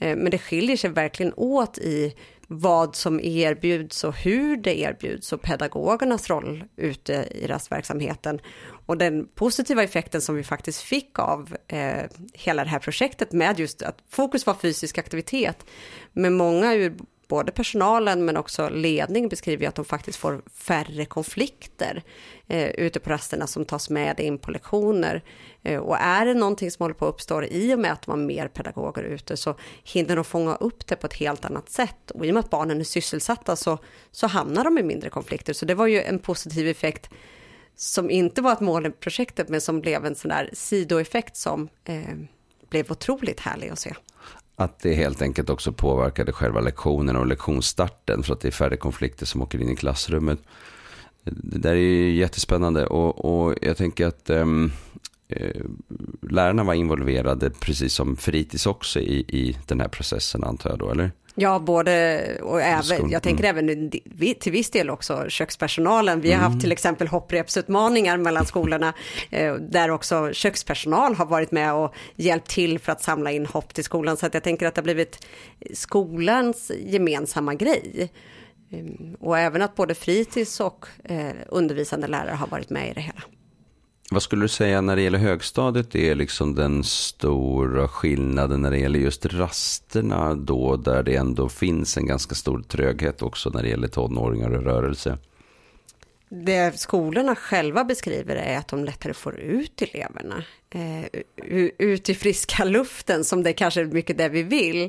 Eh, 0.00 0.16
men 0.16 0.30
det 0.30 0.38
skiljer 0.38 0.76
sig 0.76 0.90
verkligen 0.90 1.32
åt 1.36 1.78
i 1.78 2.14
vad 2.46 2.96
som 2.96 3.20
erbjuds 3.20 4.04
och 4.04 4.16
hur 4.16 4.56
det 4.56 4.78
erbjuds 4.78 5.32
och 5.32 5.42
pedagogernas 5.42 6.30
roll 6.30 6.64
ute 6.76 7.12
i 7.30 7.46
rastverksamheten. 7.46 8.40
Och 8.86 8.98
den 8.98 9.26
positiva 9.34 9.82
effekten 9.82 10.20
som 10.20 10.34
vi 10.34 10.42
faktiskt 10.42 10.82
fick 10.82 11.18
av 11.18 11.56
eh, 11.68 12.02
hela 12.32 12.64
det 12.64 12.70
här 12.70 12.78
projektet 12.78 13.32
med 13.32 13.60
just 13.60 13.82
att 13.82 13.98
fokus 14.10 14.46
var 14.46 14.54
fysisk 14.54 14.98
aktivitet. 14.98 15.64
med 16.12 16.32
många 16.32 16.74
ur 16.74 16.94
både 17.32 17.52
personalen 17.52 18.24
men 18.24 18.36
också 18.36 18.68
ledning 18.68 19.28
beskriver 19.28 19.68
att 19.68 19.74
de 19.74 19.84
faktiskt 19.84 20.18
får 20.18 20.42
färre 20.54 21.04
konflikter 21.04 22.02
eh, 22.46 22.70
ute 22.70 23.00
på 23.00 23.10
rasterna 23.10 23.46
som 23.46 23.64
tas 23.64 23.90
med 23.90 24.20
in 24.20 24.38
på 24.38 24.50
lektioner. 24.50 25.24
Eh, 25.62 25.80
och 25.80 25.96
är 25.96 26.26
det 26.26 26.34
någonting 26.34 26.70
som 26.70 26.84
håller 26.84 26.94
på 26.94 27.06
att 27.06 27.14
uppstå 27.14 27.42
i 27.42 27.74
och 27.74 27.78
med 27.78 27.92
att 27.92 28.02
de 28.02 28.10
har 28.10 28.18
mer 28.18 28.48
pedagoger 28.48 29.02
ute 29.02 29.36
så 29.36 29.54
hinner 29.84 30.16
de 30.16 30.24
fånga 30.24 30.54
upp 30.54 30.86
det 30.86 30.96
på 30.96 31.06
ett 31.06 31.14
helt 31.14 31.44
annat 31.44 31.70
sätt. 31.70 32.10
Och 32.10 32.26
i 32.26 32.30
och 32.30 32.34
med 32.34 32.40
att 32.40 32.50
barnen 32.50 32.80
är 32.80 32.84
sysselsatta 32.84 33.56
så, 33.56 33.78
så 34.10 34.26
hamnar 34.26 34.64
de 34.64 34.78
i 34.78 34.82
mindre 34.82 35.10
konflikter. 35.10 35.52
Så 35.52 35.66
det 35.66 35.74
var 35.74 35.86
ju 35.86 36.02
en 36.02 36.18
positiv 36.18 36.68
effekt 36.68 37.10
som 37.76 38.10
inte 38.10 38.42
var 38.42 38.52
ett 38.52 38.60
mål 38.60 38.86
i 38.86 38.90
projektet 38.90 39.48
men 39.48 39.60
som 39.60 39.80
blev 39.80 40.06
en 40.06 40.14
sån 40.14 40.28
där 40.28 40.50
sidoeffekt 40.52 41.36
som 41.36 41.68
eh, 41.84 42.16
blev 42.70 42.90
otroligt 42.90 43.40
härlig 43.40 43.68
att 43.68 43.78
se. 43.78 43.94
Att 44.56 44.78
det 44.78 44.94
helt 44.94 45.22
enkelt 45.22 45.50
också 45.50 45.72
påverkade 45.72 46.32
själva 46.32 46.60
lektionen 46.60 47.16
och 47.16 47.26
lektionsstarten 47.26 48.22
för 48.22 48.32
att 48.32 48.40
det 48.40 48.48
är 48.48 48.52
färre 48.52 48.76
konflikter 48.76 49.26
som 49.26 49.42
åker 49.42 49.60
in 49.60 49.68
i 49.68 49.76
klassrummet. 49.76 50.38
Det 51.24 51.58
där 51.58 51.70
är 51.70 51.76
ju 51.76 52.14
jättespännande 52.14 52.86
och, 52.86 53.24
och 53.24 53.54
jag 53.62 53.76
tänker 53.76 54.06
att 54.06 54.30
um, 54.30 54.72
lärarna 56.20 56.64
var 56.64 56.74
involverade 56.74 57.50
precis 57.50 57.94
som 57.94 58.16
fritids 58.16 58.66
också 58.66 59.00
i, 59.00 59.18
i 59.28 59.56
den 59.66 59.80
här 59.80 59.88
processen 59.88 60.44
antar 60.44 60.70
jag 60.70 60.78
då, 60.78 60.90
eller? 60.90 61.12
Ja, 61.34 61.58
både 61.58 62.22
och 62.42 62.62
även, 62.62 63.10
jag 63.10 63.22
tänker 63.22 63.44
mm. 63.44 63.68
även 63.68 63.90
till 64.40 64.52
viss 64.52 64.70
del 64.70 64.90
också 64.90 65.24
kökspersonalen. 65.28 66.20
Vi 66.20 66.28
har 66.28 66.38
mm. 66.38 66.52
haft 66.52 66.60
till 66.60 66.72
exempel 66.72 67.08
hopprepsutmaningar 67.08 68.16
mellan 68.16 68.46
skolorna 68.46 68.92
eh, 69.30 69.54
där 69.54 69.90
också 69.90 70.32
kökspersonal 70.32 71.14
har 71.14 71.26
varit 71.26 71.52
med 71.52 71.74
och 71.74 71.94
hjälpt 72.16 72.50
till 72.50 72.78
för 72.78 72.92
att 72.92 73.02
samla 73.02 73.30
in 73.30 73.46
hopp 73.46 73.74
till 73.74 73.84
skolan. 73.84 74.16
Så 74.16 74.26
att 74.26 74.34
jag 74.34 74.42
tänker 74.42 74.66
att 74.66 74.74
det 74.74 74.80
har 74.80 74.84
blivit 74.84 75.26
skolans 75.74 76.70
gemensamma 76.86 77.54
grej. 77.54 78.10
Ehm, 78.70 79.16
och 79.20 79.38
även 79.38 79.62
att 79.62 79.74
både 79.74 79.94
fritids 79.94 80.60
och 80.60 80.86
eh, 81.04 81.32
undervisande 81.48 82.06
lärare 82.06 82.34
har 82.34 82.46
varit 82.46 82.70
med 82.70 82.90
i 82.90 82.92
det 82.94 83.00
hela. 83.00 83.22
Vad 84.12 84.22
skulle 84.22 84.44
du 84.44 84.48
säga 84.48 84.80
när 84.80 84.96
det 84.96 85.02
gäller 85.02 85.18
högstadiet 85.18 85.94
är 85.94 86.14
liksom 86.14 86.54
den 86.54 86.84
stora 86.84 87.88
skillnaden 87.88 88.62
när 88.62 88.70
det 88.70 88.78
gäller 88.78 88.98
just 88.98 89.26
rasterna 89.26 90.34
då 90.34 90.76
där 90.76 91.02
det 91.02 91.16
ändå 91.16 91.48
finns 91.48 91.96
en 91.96 92.06
ganska 92.06 92.34
stor 92.34 92.62
tröghet 92.62 93.22
också 93.22 93.50
när 93.50 93.62
det 93.62 93.68
gäller 93.68 93.88
tonåringar 93.88 94.50
och 94.50 94.62
rörelse? 94.62 95.18
Det 96.28 96.78
skolorna 96.78 97.34
själva 97.34 97.84
beskriver 97.84 98.36
är 98.36 98.58
att 98.58 98.68
de 98.68 98.84
lättare 98.84 99.14
får 99.14 99.38
ut 99.38 99.82
eleverna 99.82 100.44
eh, 100.70 101.04
ut 101.78 102.08
i 102.08 102.14
friska 102.14 102.64
luften 102.64 103.24
som 103.24 103.42
det 103.42 103.52
kanske 103.52 103.80
är 103.80 103.84
mycket 103.84 104.18
det 104.18 104.28
vi 104.28 104.42
vill. 104.42 104.82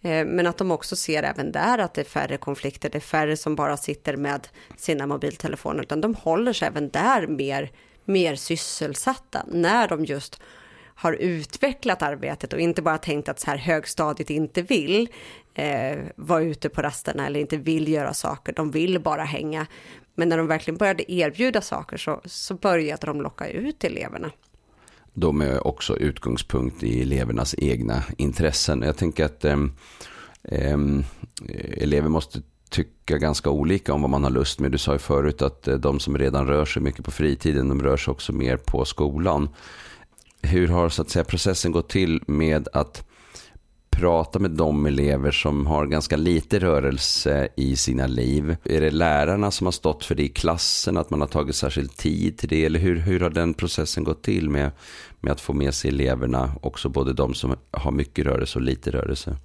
Eh, 0.00 0.26
men 0.26 0.46
att 0.46 0.58
de 0.58 0.70
också 0.70 0.96
ser 0.96 1.22
även 1.22 1.52
där 1.52 1.78
att 1.78 1.94
det 1.94 2.00
är 2.00 2.04
färre 2.04 2.36
konflikter, 2.36 2.90
det 2.90 2.98
är 2.98 3.00
färre 3.00 3.36
som 3.36 3.54
bara 3.54 3.76
sitter 3.76 4.16
med 4.16 4.48
sina 4.76 5.06
mobiltelefoner 5.06 5.82
utan 5.82 6.00
de 6.00 6.14
håller 6.14 6.52
sig 6.52 6.68
även 6.68 6.90
där 6.90 7.26
mer 7.26 7.70
mer 8.10 8.34
sysselsatta 8.34 9.44
när 9.48 9.88
de 9.88 10.04
just 10.04 10.40
har 11.00 11.12
utvecklat 11.12 12.02
arbetet 12.02 12.52
och 12.52 12.60
inte 12.60 12.82
bara 12.82 12.98
tänkt 12.98 13.28
att 13.28 13.40
så 13.40 13.50
här 13.50 13.56
högstadiet 13.56 14.30
inte 14.30 14.62
vill 14.62 15.08
eh, 15.54 15.98
vara 16.16 16.42
ute 16.42 16.68
på 16.68 16.82
rasterna 16.82 17.26
eller 17.26 17.40
inte 17.40 17.56
vill 17.56 17.88
göra 17.88 18.14
saker, 18.14 18.52
de 18.52 18.70
vill 18.70 19.00
bara 19.00 19.24
hänga. 19.24 19.66
Men 20.14 20.28
när 20.28 20.38
de 20.38 20.46
verkligen 20.46 20.78
började 20.78 21.12
erbjuda 21.12 21.60
saker 21.60 21.96
så, 21.96 22.20
så 22.24 22.54
började 22.54 23.06
de 23.06 23.22
locka 23.22 23.48
ut 23.48 23.84
eleverna. 23.84 24.30
De 25.12 25.40
är 25.40 25.66
också 25.66 25.96
utgångspunkt 25.96 26.82
i 26.82 27.02
elevernas 27.02 27.54
egna 27.58 28.02
intressen. 28.18 28.82
Jag 28.82 28.96
tänker 28.96 29.24
att 29.24 29.44
eh, 29.44 29.58
eh, 30.44 30.78
elever 31.76 32.08
måste 32.08 32.42
tycka 32.70 33.18
ganska 33.18 33.50
olika 33.50 33.94
om 33.94 34.00
vad 34.00 34.10
man 34.10 34.24
har 34.24 34.30
lust 34.30 34.60
med. 34.60 34.72
Du 34.72 34.78
sa 34.78 34.92
ju 34.92 34.98
förut 34.98 35.42
att 35.42 35.68
eh, 35.68 35.74
de 35.74 36.00
som 36.00 36.18
redan 36.18 36.46
rör 36.46 36.64
sig 36.64 36.82
mycket 36.82 37.04
på 37.04 37.10
fritiden, 37.10 37.68
de 37.68 37.82
rör 37.82 37.96
sig 37.96 38.12
också 38.12 38.32
mer 38.32 38.56
på 38.56 38.84
skolan. 38.84 39.48
Hur 40.42 40.68
har 40.68 40.88
så 40.88 41.02
att 41.02 41.10
säga 41.10 41.24
processen 41.24 41.72
gått 41.72 41.88
till 41.88 42.22
med 42.26 42.68
att 42.72 43.06
prata 43.90 44.38
med 44.38 44.50
de 44.50 44.86
elever 44.86 45.30
som 45.30 45.66
har 45.66 45.86
ganska 45.86 46.16
lite 46.16 46.58
rörelse 46.58 47.48
i 47.56 47.76
sina 47.76 48.06
liv? 48.06 48.56
Är 48.64 48.80
det 48.80 48.90
lärarna 48.90 49.50
som 49.50 49.66
har 49.66 49.72
stått 49.72 50.04
för 50.04 50.14
det 50.14 50.22
i 50.22 50.28
klassen, 50.28 50.96
att 50.96 51.10
man 51.10 51.20
har 51.20 51.28
tagit 51.28 51.56
särskild 51.56 51.96
tid 51.96 52.38
till 52.38 52.48
det? 52.48 52.64
Eller 52.64 52.80
hur, 52.80 52.96
hur 52.96 53.20
har 53.20 53.30
den 53.30 53.54
processen 53.54 54.04
gått 54.04 54.22
till 54.22 54.50
med, 54.50 54.70
med 55.20 55.32
att 55.32 55.40
få 55.40 55.52
med 55.52 55.74
sig 55.74 55.90
eleverna, 55.90 56.52
också 56.60 56.88
både 56.88 57.12
de 57.12 57.34
som 57.34 57.56
har 57.70 57.90
mycket 57.90 58.26
rörelse 58.26 58.58
och 58.58 58.64
lite 58.64 58.90
rörelse? 58.90 59.36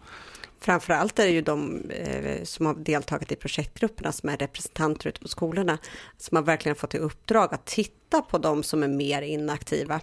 Framförallt 0.65 1.19
är 1.19 1.25
det 1.25 1.31
ju 1.31 1.41
de 1.41 1.89
eh, 1.89 2.43
som 2.43 2.65
har 2.65 2.73
deltagit 2.73 3.31
i 3.31 3.35
projektgrupperna 3.35 4.11
som 4.11 4.29
är 4.29 4.37
representanter 4.37 5.09
ute 5.09 5.19
på 5.19 5.27
skolorna 5.27 5.77
som 6.17 6.35
har 6.35 6.43
verkligen 6.43 6.75
fått 6.75 6.95
i 6.95 6.97
uppdrag 6.97 7.53
att 7.53 7.65
titta 7.65 8.21
på 8.21 8.37
de 8.37 8.63
som 8.63 8.83
är 8.83 8.87
mer 8.87 9.21
inaktiva. 9.21 9.99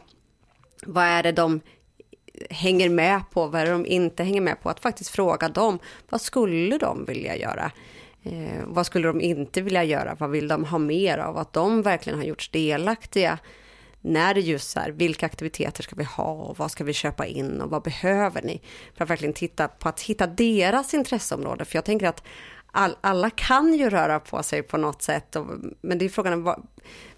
Vad 0.87 1.05
är 1.05 1.22
det 1.22 1.33
de 1.33 1.61
hänger 2.51 2.88
med 2.88 3.22
på, 3.31 3.46
vad 3.46 3.61
är 3.61 3.66
det 3.66 3.72
de 3.72 3.87
inte 3.87 4.25
hänger 4.25 4.40
med 4.40 4.62
på? 4.62 4.68
Att 4.68 4.81
faktiskt 4.81 5.11
fråga 5.11 5.48
dem, 5.48 5.79
vad 6.09 6.20
skulle 6.20 6.79
de 6.79 7.05
vilja 7.05 7.37
göra? 7.37 7.72
Eh, 8.22 8.64
vad 8.64 8.87
skulle 8.87 9.09
de 9.09 9.20
inte 9.20 9.61
vilja 9.61 9.85
göra? 9.85 10.16
Vad 10.18 10.31
vill 10.31 10.48
de 10.48 10.64
ha 10.64 10.79
mer 10.79 11.18
av? 11.18 11.38
Att 11.38 11.53
de 11.53 11.83
verkligen 11.83 12.18
har 12.18 12.27
gjorts 12.27 12.51
delaktiga 12.51 13.38
när 14.03 14.35
det 14.35 14.41
just 14.41 14.77
vilka 14.93 15.27
aktiviteter 15.27 15.83
ska 15.83 15.97
vi 15.97 16.05
ha 16.05 16.33
och 16.33 16.59
vad 16.59 16.71
ska 16.71 16.85
vi 16.85 16.93
köpa 16.93 17.27
in 17.27 17.61
och 17.61 17.71
vad 17.71 17.83
behöver 17.83 18.43
ni? 18.43 18.61
För 18.95 19.05
att 19.05 19.11
verkligen 19.11 19.35
titta 19.35 19.69
på 19.69 19.88
att 19.88 20.01
hitta 20.01 20.27
deras 20.27 20.95
intresseområde. 20.95 21.65
För 21.65 21.77
jag 21.77 21.85
tänker 21.85 22.07
att 22.07 22.23
all, 22.73 22.97
alla 23.01 23.31
kan 23.31 23.75
ju 23.75 23.91
röra 23.91 24.21
på 24.21 24.43
sig 24.43 24.62
på 24.62 24.77
något 24.77 25.03
sätt, 25.03 25.37
och, 25.37 25.47
men 25.81 25.99
det 25.99 26.05
är 26.05 26.09
frågan 26.09 26.33
om... 26.33 26.67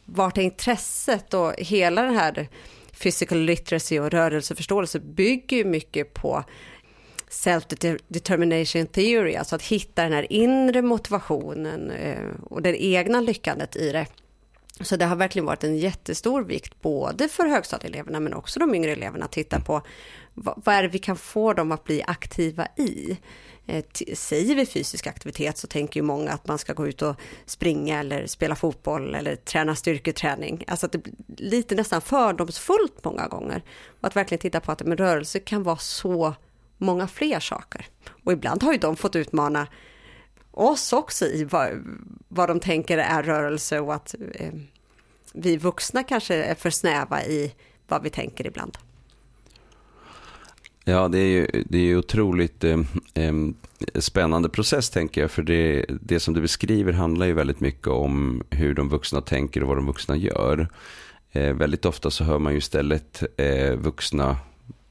vart 0.04 0.38
är 0.38 0.42
intresset 0.42 1.34
och 1.34 1.54
hela 1.58 2.02
den 2.02 2.14
här 2.14 2.48
physical 3.02 3.38
literacy 3.38 3.98
och 3.98 4.10
rörelseförståelse 4.10 5.00
bygger 5.00 5.56
ju 5.56 5.64
mycket 5.64 6.14
på 6.14 6.44
self-determination 7.30 8.86
theory, 8.86 9.34
alltså 9.34 9.56
att 9.56 9.62
hitta 9.62 10.02
den 10.02 10.12
här 10.12 10.32
inre 10.32 10.82
motivationen 10.82 11.90
eh, 11.90 12.18
och 12.42 12.62
det 12.62 12.84
egna 12.84 13.20
lyckandet 13.20 13.76
i 13.76 13.92
det. 13.92 14.06
Så 14.80 14.96
det 14.96 15.04
har 15.04 15.16
verkligen 15.16 15.46
varit 15.46 15.64
en 15.64 15.76
jättestor 15.76 16.42
vikt 16.42 16.82
både 16.82 17.28
för 17.28 17.46
högstadieeleverna 17.46 18.20
men 18.20 18.34
också 18.34 18.60
de 18.60 18.74
yngre 18.74 18.92
eleverna 18.92 19.24
att 19.24 19.32
titta 19.32 19.60
på 19.60 19.82
vad, 20.34 20.62
vad 20.64 20.74
är 20.74 20.82
det 20.82 20.88
vi 20.88 20.98
kan 20.98 21.16
få 21.16 21.52
dem 21.52 21.72
att 21.72 21.84
bli 21.84 22.02
aktiva 22.06 22.66
i. 22.76 23.18
Eh, 23.66 23.84
säger 24.14 24.54
vi 24.54 24.66
fysisk 24.66 25.06
aktivitet 25.06 25.58
så 25.58 25.66
tänker 25.66 26.00
ju 26.00 26.04
många 26.04 26.30
att 26.30 26.46
man 26.48 26.58
ska 26.58 26.72
gå 26.72 26.86
ut 26.86 27.02
och 27.02 27.16
springa 27.46 28.00
eller 28.00 28.26
spela 28.26 28.54
fotboll 28.54 29.14
eller 29.14 29.36
träna 29.36 29.74
styrketräning. 29.74 30.64
Alltså 30.66 30.86
att 30.86 30.92
det 30.92 30.98
blir 30.98 31.14
lite 31.36 31.74
nästan 31.74 32.00
fördomsfullt 32.00 33.04
många 33.04 33.28
gånger. 33.28 33.62
Och 34.00 34.08
att 34.08 34.16
verkligen 34.16 34.40
titta 34.40 34.60
på 34.60 34.72
att 34.72 34.82
men 34.82 34.96
rörelse 34.96 35.40
kan 35.40 35.62
vara 35.62 35.76
så 35.76 36.34
många 36.78 37.08
fler 37.08 37.40
saker. 37.40 37.86
Och 38.24 38.32
ibland 38.32 38.62
har 38.62 38.72
ju 38.72 38.78
de 38.78 38.96
fått 38.96 39.16
utmana 39.16 39.66
oss 40.54 40.92
också 40.92 41.26
i 41.26 41.44
vad, 41.44 41.70
vad 42.28 42.48
de 42.48 42.60
tänker 42.60 42.98
är 42.98 43.22
rörelse 43.22 43.80
och 43.80 43.94
att 43.94 44.14
eh, 44.34 44.52
vi 45.32 45.56
vuxna 45.56 46.02
kanske 46.02 46.34
är 46.34 46.54
för 46.54 46.70
snäva 46.70 47.24
i 47.24 47.54
vad 47.88 48.02
vi 48.02 48.10
tänker 48.10 48.46
ibland. 48.46 48.78
Ja, 50.84 51.08
det 51.08 51.18
är 51.18 51.26
ju 51.26 51.64
det 51.68 51.78
är 51.78 51.96
otroligt 51.96 52.64
eh, 52.64 52.78
eh, 53.14 53.32
spännande 53.94 54.48
process 54.48 54.90
tänker 54.90 55.20
jag. 55.20 55.30
För 55.30 55.42
det, 55.42 55.86
det 55.88 56.20
som 56.20 56.34
du 56.34 56.40
beskriver 56.40 56.92
handlar 56.92 57.26
ju 57.26 57.32
väldigt 57.32 57.60
mycket 57.60 57.88
om 57.88 58.42
hur 58.50 58.74
de 58.74 58.88
vuxna 58.88 59.20
tänker 59.20 59.62
och 59.62 59.68
vad 59.68 59.76
de 59.76 59.86
vuxna 59.86 60.16
gör. 60.16 60.68
Eh, 61.32 61.54
väldigt 61.54 61.84
ofta 61.84 62.10
så 62.10 62.24
hör 62.24 62.38
man 62.38 62.52
ju 62.52 62.58
istället 62.58 63.22
eh, 63.36 63.74
vuxna 63.74 64.36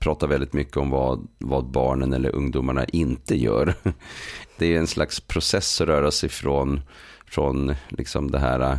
pratar 0.03 0.27
väldigt 0.27 0.53
mycket 0.53 0.77
om 0.77 0.89
vad, 0.89 1.27
vad 1.37 1.65
barnen 1.65 2.13
eller 2.13 2.35
ungdomarna 2.35 2.85
inte 2.85 3.35
gör. 3.35 3.73
Det 4.57 4.75
är 4.75 4.79
en 4.79 4.87
slags 4.87 5.19
process 5.19 5.81
att 5.81 5.87
röra 5.87 6.11
sig 6.11 6.29
från, 6.29 6.81
från 7.27 7.75
liksom 7.89 8.31
det 8.31 8.39
här 8.39 8.77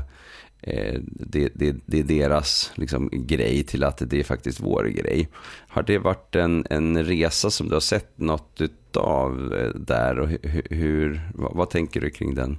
eh, 0.62 1.00
det, 1.04 1.50
det, 1.54 1.76
det, 1.86 1.98
är 1.98 2.02
deras 2.02 2.72
liksom, 2.74 3.10
grej 3.12 3.64
till 3.64 3.84
att 3.84 4.02
det 4.10 4.20
är 4.20 4.24
faktiskt 4.24 4.60
vår 4.60 4.84
grej. 4.84 5.28
Har 5.68 5.82
det 5.82 5.98
varit 5.98 6.36
en, 6.36 6.66
en 6.70 7.04
resa 7.04 7.50
som 7.50 7.68
du 7.68 7.74
har 7.74 7.80
sett 7.80 8.18
något 8.18 8.60
av 8.96 9.54
eh, 9.54 9.68
där 9.74 10.18
och 10.18 10.28
hur, 10.28 10.66
hur 10.70 11.30
vad, 11.34 11.56
vad, 11.56 11.70
tänker 11.70 12.00
du 12.00 12.10
kring 12.10 12.34
den? 12.34 12.58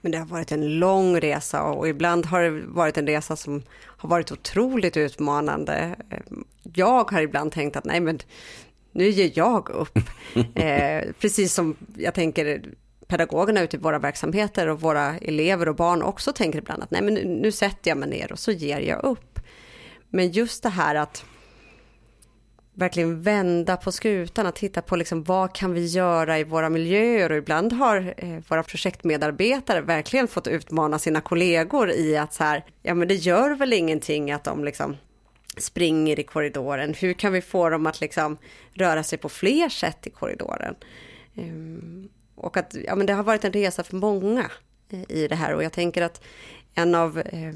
Men 0.00 0.12
det 0.12 0.18
har 0.18 0.26
varit 0.26 0.52
en 0.52 0.78
lång 0.78 1.20
resa 1.20 1.62
och 1.62 1.88
ibland 1.88 2.26
har 2.26 2.42
det 2.42 2.50
varit 2.50 2.98
en 2.98 3.06
resa 3.06 3.36
som 3.36 3.62
har 3.72 4.08
varit 4.08 4.32
otroligt 4.32 4.96
utmanande. 4.96 5.96
Jag 6.74 7.10
har 7.10 7.22
ibland 7.22 7.52
tänkt 7.52 7.76
att 7.76 7.84
nej 7.84 8.00
men 8.00 8.18
nu 8.92 9.08
ger 9.08 9.30
jag 9.34 9.68
upp. 9.68 9.98
eh, 10.54 11.02
precis 11.20 11.54
som 11.54 11.76
jag 11.96 12.14
tänker 12.14 12.62
pedagogerna 13.06 13.62
ute 13.62 13.76
i 13.76 13.80
våra 13.80 13.98
verksamheter 13.98 14.66
och 14.66 14.80
våra 14.80 15.18
elever 15.18 15.68
och 15.68 15.76
barn 15.76 16.02
också 16.02 16.32
tänker 16.32 16.58
ibland 16.58 16.82
att 16.82 16.90
nej 16.90 17.02
men 17.02 17.14
nu, 17.14 17.24
nu 17.24 17.52
sätter 17.52 17.90
jag 17.90 17.98
mig 17.98 18.08
ner 18.08 18.32
och 18.32 18.38
så 18.38 18.52
ger 18.52 18.80
jag 18.80 19.04
upp. 19.04 19.40
Men 20.08 20.30
just 20.30 20.62
det 20.62 20.68
här 20.68 20.94
att 20.94 21.24
verkligen 22.80 23.22
vända 23.22 23.76
på 23.76 23.92
skutan, 23.92 24.46
att 24.46 24.54
titta 24.54 24.82
på 24.82 24.96
liksom, 24.96 25.22
vad 25.22 25.54
kan 25.54 25.74
vi 25.74 25.86
göra 25.86 26.38
i 26.38 26.44
våra 26.44 26.68
miljöer? 26.68 27.32
Och 27.32 27.38
ibland 27.38 27.72
har 27.72 28.14
eh, 28.16 28.38
våra 28.48 28.62
projektmedarbetare 28.62 29.80
verkligen 29.80 30.28
fått 30.28 30.46
utmana 30.46 30.98
sina 30.98 31.20
kollegor 31.20 31.90
i 31.90 32.16
att 32.16 32.34
så 32.34 32.44
här, 32.44 32.64
ja 32.82 32.94
men 32.94 33.08
det 33.08 33.14
gör 33.14 33.50
väl 33.50 33.72
ingenting 33.72 34.32
att 34.32 34.44
de 34.44 34.64
liksom 34.64 34.96
springer 35.56 36.20
i 36.20 36.22
korridoren, 36.22 36.94
hur 36.94 37.12
kan 37.12 37.32
vi 37.32 37.40
få 37.40 37.68
dem 37.68 37.86
att 37.86 38.00
liksom 38.00 38.38
röra 38.74 39.02
sig 39.02 39.18
på 39.18 39.28
fler 39.28 39.68
sätt 39.68 40.06
i 40.06 40.10
korridoren? 40.10 40.74
Ehm, 41.36 42.08
och 42.34 42.56
att 42.56 42.74
ja, 42.86 42.94
men 42.94 43.06
det 43.06 43.12
har 43.12 43.22
varit 43.22 43.44
en 43.44 43.52
resa 43.52 43.84
för 43.84 43.96
många 43.96 44.50
eh, 44.90 45.10
i 45.16 45.28
det 45.28 45.34
här. 45.34 45.54
Och 45.54 45.64
jag 45.64 45.72
tänker 45.72 46.02
att 46.02 46.22
en 46.74 46.94
av 46.94 47.18
eh, 47.18 47.52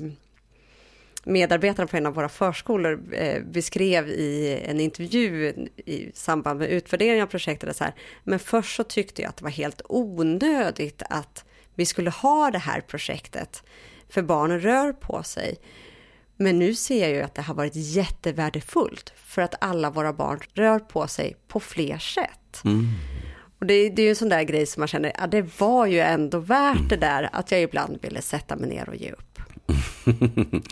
medarbetarna 1.24 1.86
på 1.86 1.96
en 1.96 2.06
av 2.06 2.14
våra 2.14 2.28
förskolor 2.28 3.14
eh, 3.14 3.42
beskrev 3.42 4.08
i 4.08 4.60
en 4.64 4.80
intervju 4.80 5.48
i 5.76 6.10
samband 6.14 6.58
med 6.58 6.70
utvärderingen 6.70 7.22
av 7.22 7.26
projektet 7.26 7.76
så 7.76 7.84
här, 7.84 7.94
men 8.24 8.38
först 8.38 8.76
så 8.76 8.84
tyckte 8.84 9.22
jag 9.22 9.28
att 9.28 9.36
det 9.36 9.44
var 9.44 9.50
helt 9.50 9.82
onödigt 9.88 11.02
att 11.10 11.44
vi 11.74 11.86
skulle 11.86 12.10
ha 12.10 12.50
det 12.50 12.58
här 12.58 12.80
projektet, 12.80 13.62
för 14.08 14.22
barnen 14.22 14.60
rör 14.60 14.92
på 14.92 15.22
sig. 15.22 15.56
Men 16.36 16.58
nu 16.58 16.74
ser 16.74 17.00
jag 17.00 17.10
ju 17.10 17.22
att 17.22 17.34
det 17.34 17.42
har 17.42 17.54
varit 17.54 17.74
jättevärdefullt 17.74 19.12
för 19.16 19.42
att 19.42 19.54
alla 19.60 19.90
våra 19.90 20.12
barn 20.12 20.40
rör 20.54 20.78
på 20.78 21.06
sig 21.06 21.36
på 21.48 21.60
fler 21.60 21.98
sätt. 21.98 22.64
Mm. 22.64 22.88
Och 23.58 23.66
det, 23.66 23.88
det 23.88 24.02
är 24.02 24.04
ju 24.04 24.10
en 24.10 24.16
sån 24.16 24.28
där 24.28 24.42
grej 24.42 24.66
som 24.66 24.80
man 24.80 24.88
känner, 24.88 25.12
ja 25.18 25.26
det 25.26 25.60
var 25.60 25.86
ju 25.86 26.00
ändå 26.00 26.38
värt 26.38 26.88
det 26.88 26.96
där 26.96 27.28
att 27.32 27.50
jag 27.50 27.62
ibland 27.62 27.98
ville 28.02 28.22
sätta 28.22 28.56
mig 28.56 28.68
ner 28.68 28.88
och 28.88 28.96
ge 28.96 29.10
upp. 29.10 29.33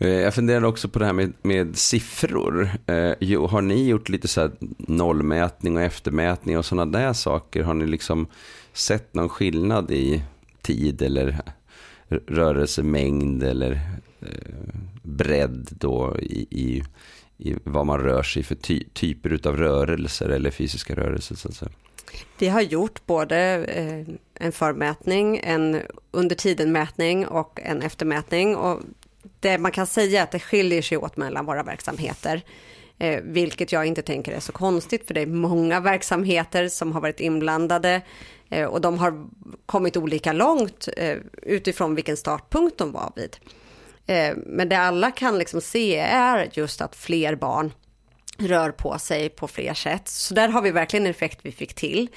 Eh, 0.00 0.08
jag 0.08 0.34
funderar 0.34 0.64
också 0.64 0.88
på 0.88 0.98
det 0.98 1.06
här 1.06 1.12
med, 1.12 1.32
med 1.42 1.76
siffror. 1.76 2.70
Eh, 2.86 3.48
har 3.48 3.62
ni 3.62 3.88
gjort 3.88 4.08
lite 4.08 4.28
så 4.28 4.40
här 4.40 4.50
nollmätning 4.78 5.76
och 5.76 5.82
eftermätning 5.82 6.58
och 6.58 6.64
sådana 6.64 6.98
där 6.98 7.12
saker? 7.12 7.62
Har 7.62 7.74
ni 7.74 7.86
liksom 7.86 8.26
sett 8.72 9.14
någon 9.14 9.28
skillnad 9.28 9.90
i 9.90 10.22
tid 10.62 11.02
eller 11.02 11.40
rörelsemängd 12.08 13.42
eller 13.42 13.72
eh, 14.20 14.54
bredd 15.02 15.68
då 15.70 16.16
i, 16.20 16.46
i, 16.50 16.82
i, 17.38 17.56
vad 17.64 17.86
man 17.86 18.00
rör 18.00 18.22
sig 18.22 18.42
för 18.42 18.54
ty, 18.54 18.84
typer 18.92 19.48
av 19.48 19.56
rörelser 19.56 20.28
eller 20.28 20.50
fysiska 20.50 20.94
rörelser 20.94 21.34
så 21.36 21.48
att 21.48 21.54
säga? 21.54 21.72
Vi 22.38 22.48
har 22.48 22.60
gjort 22.60 23.06
både 23.06 23.36
eh, 23.64 24.14
en 24.34 24.52
förmätning, 24.52 25.40
en 25.44 25.82
under 26.10 26.36
tiden-mätning 26.36 27.26
och 27.26 27.60
en 27.62 27.82
eftermätning. 27.82 28.56
Och 28.56 28.80
det 29.40 29.58
man 29.58 29.72
kan 29.72 29.86
säga 29.86 30.20
är 30.20 30.24
att 30.24 30.30
det 30.30 30.40
skiljer 30.40 30.82
sig 30.82 30.98
åt 30.98 31.16
mellan 31.16 31.46
våra 31.46 31.62
verksamheter. 31.62 32.42
Eh, 32.98 33.20
vilket 33.22 33.72
jag 33.72 33.86
inte 33.86 34.02
tänker 34.02 34.32
är 34.32 34.40
så 34.40 34.52
konstigt, 34.52 35.06
för 35.06 35.14
det 35.14 35.20
är 35.20 35.26
många 35.26 35.80
verksamheter 35.80 36.68
som 36.68 36.92
har 36.92 37.00
varit 37.00 37.20
inblandade 37.20 38.02
eh, 38.50 38.66
och 38.66 38.80
de 38.80 38.98
har 38.98 39.26
kommit 39.66 39.96
olika 39.96 40.32
långt 40.32 40.88
eh, 40.96 41.16
utifrån 41.42 41.94
vilken 41.94 42.16
startpunkt 42.16 42.78
de 42.78 42.92
var 42.92 43.12
vid. 43.16 43.36
Eh, 44.06 44.36
men 44.46 44.68
det 44.68 44.78
alla 44.78 45.10
kan 45.10 45.38
liksom 45.38 45.60
se 45.60 45.96
är 45.98 46.48
just 46.52 46.80
att 46.80 46.96
fler 46.96 47.34
barn 47.34 47.72
rör 48.38 48.70
på 48.70 48.98
sig 48.98 49.28
på 49.28 49.48
fler 49.48 49.74
sätt. 49.74 50.08
Så 50.08 50.34
där 50.34 50.48
har 50.48 50.62
vi 50.62 50.70
verkligen 50.70 51.06
en 51.06 51.10
effekt 51.10 51.38
vi 51.42 51.52
fick 51.52 51.74
till. 51.74 52.08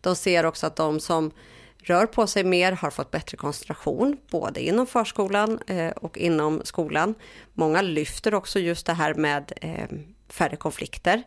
De 0.00 0.16
ser 0.16 0.46
också 0.46 0.66
att 0.66 0.76
de 0.76 1.00
som 1.00 1.30
rör 1.78 2.06
på 2.06 2.26
sig 2.26 2.44
mer 2.44 2.72
har 2.72 2.90
fått 2.90 3.10
bättre 3.10 3.36
koncentration, 3.36 4.16
både 4.30 4.60
inom 4.60 4.86
förskolan 4.86 5.58
eh, 5.66 5.90
och 5.90 6.18
inom 6.18 6.60
skolan. 6.64 7.14
Många 7.54 7.82
lyfter 7.82 8.34
också 8.34 8.58
just 8.58 8.86
det 8.86 8.92
här 8.92 9.14
med 9.14 9.52
eh, 9.60 9.98
färre 10.28 10.56
konflikter. 10.56 11.22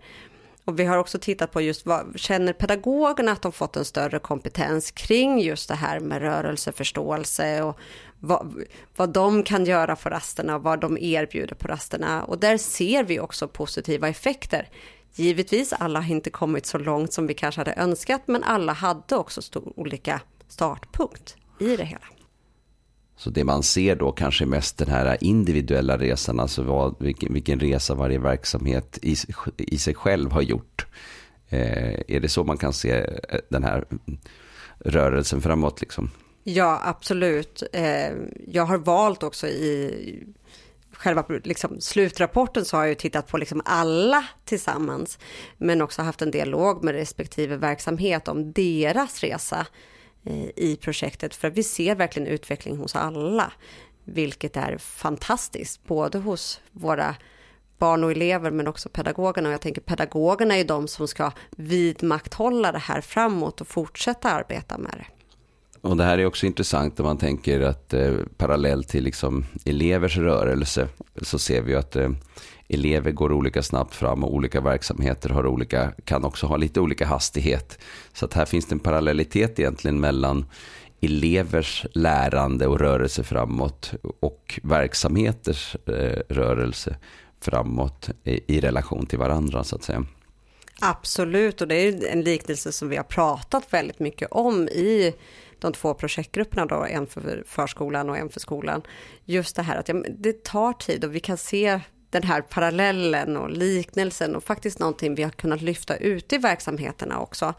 Och 0.66 0.80
vi 0.80 0.86
har 0.86 0.98
också 0.98 1.20
tittat 1.20 1.52
på 1.52 1.62
just 1.62 1.86
vad 1.86 2.20
känner 2.20 2.54
pedagogerna 2.54 3.32
att 3.32 3.42
de 3.42 3.52
fått 3.52 3.76
en 3.76 3.86
större 3.86 4.20
kompetens 4.20 4.92
kring 4.92 5.40
just 5.40 5.70
det 5.70 5.76
här 5.76 6.00
med 6.00 6.22
rörelseförståelse 6.22 7.62
och 7.62 7.78
vad, 8.26 8.64
vad 8.96 9.10
de 9.10 9.44
kan 9.44 9.66
göra 9.66 9.96
på 9.96 10.10
rasterna 10.10 10.56
och 10.56 10.64
vad 10.64 10.80
de 10.80 10.98
erbjuder 10.98 11.56
på 11.56 11.68
rasterna. 11.68 12.24
Och 12.24 12.40
där 12.40 12.58
ser 12.58 13.04
vi 13.04 13.20
också 13.20 13.48
positiva 13.48 14.08
effekter. 14.10 14.70
Givetvis, 15.16 15.74
alla 15.74 16.02
har 16.02 16.12
inte 16.12 16.30
kommit 16.30 16.66
så 16.66 16.78
långt 16.78 17.14
som 17.14 17.28
vi 17.28 17.34
kanske 17.34 17.62
hade 17.62 17.74
önskat, 17.74 18.22
men 18.26 18.44
alla 18.44 18.74
hade 18.74 19.16
också 19.16 19.42
stor, 19.42 19.74
olika 19.76 20.22
startpunkt 20.48 21.36
i 21.60 21.76
det 21.78 21.84
hela. 21.84 22.06
Så 23.18 23.30
det 23.30 23.44
man 23.44 23.64
ser 23.64 23.96
då 23.96 24.12
kanske 24.12 24.46
mest 24.46 24.78
den 24.78 24.90
här 24.90 25.18
individuella 25.22 25.98
resan, 25.98 26.40
alltså 26.40 26.64
vad, 26.64 26.96
vilken, 27.00 27.34
vilken 27.34 27.60
resa 27.60 27.96
varje 27.96 28.20
verksamhet 28.20 29.00
i, 29.02 29.16
i 29.58 29.78
sig 29.78 29.94
själv 29.94 30.32
har 30.32 30.42
gjort. 30.42 30.86
Eh, 31.50 32.00
är 32.08 32.20
det 32.20 32.30
så 32.30 32.44
man 32.44 32.58
kan 32.58 32.74
se 32.74 32.92
eh, 32.92 33.40
den 33.50 33.64
här 33.64 33.86
rörelsen 34.80 35.42
framåt 35.42 35.82
liksom? 35.82 36.12
Ja, 36.44 36.82
absolut. 36.84 37.64
Eh, 37.74 38.12
jag 38.48 38.66
har 38.66 38.78
valt 38.78 39.24
också 39.24 39.48
i 39.48 40.24
själva 40.92 41.26
liksom, 41.44 41.82
slutrapporten 41.82 42.66
så 42.66 42.78
har 42.78 42.86
jag 42.86 42.98
tittat 42.98 43.28
på 43.28 43.38
liksom 43.38 43.62
alla 43.66 44.26
tillsammans, 44.46 45.20
men 45.58 45.82
också 45.82 46.02
haft 46.02 46.22
en 46.22 46.32
dialog 46.32 46.84
med 46.84 46.96
respektive 46.96 47.58
verksamhet 47.58 48.28
om 48.28 48.54
deras 48.54 49.20
resa 49.20 49.68
eh, 50.24 50.50
i 50.56 50.78
projektet 50.82 51.36
för 51.36 51.50
vi 51.50 51.64
ser 51.64 51.96
verkligen 51.96 52.28
utveckling 52.28 52.78
hos 52.78 52.96
alla, 52.96 53.52
vilket 54.04 54.58
är 54.58 54.78
fantastiskt, 54.78 55.84
både 55.84 56.18
hos 56.18 56.62
våra 56.72 57.16
barn 57.78 58.04
och 58.04 58.12
elever 58.12 58.52
men 58.52 58.68
också 58.68 58.90
pedagogerna 58.90 59.50
och 59.50 59.54
jag 59.54 59.62
tänker 59.62 59.82
pedagogerna 59.82 60.58
är 60.58 60.64
de 60.64 60.88
som 60.88 61.08
ska 61.08 61.32
vidmakthålla 61.52 62.72
det 62.72 62.78
här 62.78 63.02
framåt 63.02 63.62
och 63.62 63.68
fortsätta 63.68 64.32
arbeta 64.32 64.78
med 64.78 64.94
det. 64.98 65.23
Och 65.84 65.98
det 65.98 66.04
här 66.04 66.18
är 66.18 66.26
också 66.26 66.46
intressant 66.46 67.00
om 67.00 67.06
man 67.06 67.18
tänker 67.18 67.62
att 67.62 67.94
eh, 67.94 68.14
parallellt 68.38 68.88
till 68.88 69.04
liksom 69.04 69.46
elevers 69.66 70.18
rörelse 70.18 70.88
så 71.22 71.40
ser 71.40 71.62
vi 71.62 71.76
att 71.76 71.96
eh, 71.96 72.10
elever 72.68 73.12
går 73.12 73.32
olika 73.32 73.64
snabbt 73.64 73.96
fram 73.96 74.24
och 74.24 74.34
olika 74.34 74.62
verksamheter 74.62 75.30
har 75.30 75.46
olika, 75.46 75.94
kan 76.06 76.24
också 76.24 76.48
ha 76.48 76.58
lite 76.58 76.80
olika 76.80 77.06
hastighet. 77.06 77.80
Så 78.14 78.26
att 78.26 78.34
här 78.34 78.46
finns 78.46 78.66
det 78.66 78.76
en 78.76 78.80
parallellitet 78.80 79.60
egentligen 79.60 80.00
mellan 80.00 80.46
elevers 81.02 81.86
lärande 81.94 82.68
och 82.68 82.80
rörelse 82.80 83.24
framåt 83.24 83.92
och 84.20 84.60
verksamheters 84.64 85.76
eh, 85.86 86.20
rörelse 86.30 86.96
framåt 87.42 88.10
i, 88.24 88.56
i 88.58 88.60
relation 88.60 89.06
till 89.06 89.20
varandra 89.20 89.64
så 89.64 89.76
att 89.76 89.84
säga. 89.84 90.06
Absolut, 90.82 91.62
och 91.62 91.68
det 91.68 91.76
är 91.76 92.08
en 92.08 92.22
liknelse 92.22 92.72
som 92.72 92.90
vi 92.90 92.98
har 92.98 93.04
pratat 93.04 93.74
väldigt 93.74 94.00
mycket 94.00 94.28
om 94.32 94.68
i 94.68 95.14
de 95.64 95.74
två 95.74 95.94
projektgrupperna 95.94 96.66
då, 96.66 96.86
en 96.86 97.08
för 97.08 97.44
förskolan 97.48 98.10
och 98.10 98.18
en 98.18 98.30
för 98.30 98.40
skolan. 98.40 98.82
Just 99.26 99.56
det 99.56 99.62
här 99.62 99.76
att 99.76 99.88
ja, 99.88 99.96
det 100.10 100.44
tar 100.44 100.74
tid 100.74 101.06
och 101.06 101.16
vi 101.16 101.20
kan 101.20 101.38
se 101.38 101.80
den 102.10 102.24
här 102.24 102.42
parallellen 102.42 103.38
och 103.38 103.50
liknelsen 103.50 104.36
och 104.36 104.44
faktiskt 104.44 104.80
någonting 104.80 105.16
vi 105.16 105.24
har 105.24 105.30
kunnat 105.30 105.62
lyfta 105.62 105.98
ut 105.98 106.34
i 106.34 106.38
verksamheterna 106.38 107.20
också. 107.20 107.54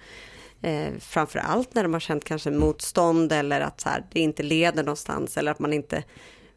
Eh, 0.63 0.93
framför 1.01 1.39
allt 1.39 1.75
när 1.75 1.83
de 1.83 1.93
har 1.93 2.01
känt 2.01 2.25
kanske 2.25 2.51
motstånd 2.51 3.33
eller 3.33 3.61
att 3.61 3.81
så 3.81 3.89
här, 3.89 4.05
det 4.13 4.21
inte 4.21 4.43
leder 4.43 4.83
någonstans 4.83 5.37
eller 5.37 5.53
att 5.53 5.59
man 5.59 5.73
inte 5.73 6.05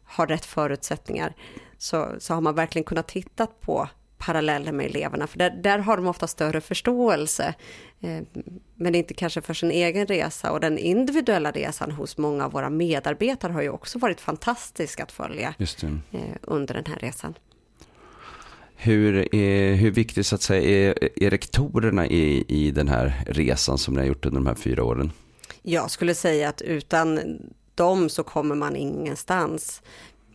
har 0.04 0.26
rätt 0.26 0.44
förutsättningar. 0.44 1.34
Så, 1.78 2.14
så 2.18 2.34
har 2.34 2.40
man 2.40 2.54
verkligen 2.54 2.84
kunnat 2.84 3.08
titta 3.08 3.46
på 3.46 3.88
paralleller 4.18 4.72
med 4.72 4.86
eleverna, 4.86 5.26
för 5.26 5.38
där, 5.38 5.50
där 5.50 5.78
har 5.78 5.96
de 5.96 6.06
ofta 6.06 6.26
större 6.26 6.60
förståelse. 6.60 7.54
Eh, 8.00 8.22
men 8.74 8.94
inte 8.94 9.14
kanske 9.14 9.40
för 9.40 9.54
sin 9.54 9.70
egen 9.70 10.06
resa 10.06 10.52
och 10.52 10.60
den 10.60 10.78
individuella 10.78 11.50
resan 11.50 11.90
hos 11.90 12.18
många 12.18 12.44
av 12.44 12.52
våra 12.52 12.70
medarbetare 12.70 13.52
har 13.52 13.62
ju 13.62 13.70
också 13.70 13.98
varit 13.98 14.20
fantastisk 14.20 15.00
att 15.00 15.12
följa 15.12 15.54
eh, 16.12 16.20
under 16.42 16.74
den 16.74 16.84
här 16.86 16.98
resan. 16.98 17.34
Hur, 18.76 19.34
är, 19.34 19.74
hur 19.74 19.90
viktigt 19.90 20.26
så 20.26 20.34
att 20.34 20.42
säga 20.42 20.90
är, 20.90 21.08
är 21.24 21.30
rektorerna 21.30 22.06
i, 22.06 22.44
i 22.48 22.70
den 22.70 22.88
här 22.88 23.24
resan 23.26 23.78
som 23.78 23.94
ni 23.94 24.00
har 24.00 24.06
gjort 24.06 24.26
under 24.26 24.40
de 24.40 24.46
här 24.46 24.54
fyra 24.54 24.84
åren? 24.84 25.12
Jag 25.62 25.90
skulle 25.90 26.14
säga 26.14 26.48
att 26.48 26.62
utan 26.62 27.38
dem 27.74 28.08
så 28.08 28.22
kommer 28.22 28.54
man 28.54 28.76
ingenstans. 28.76 29.82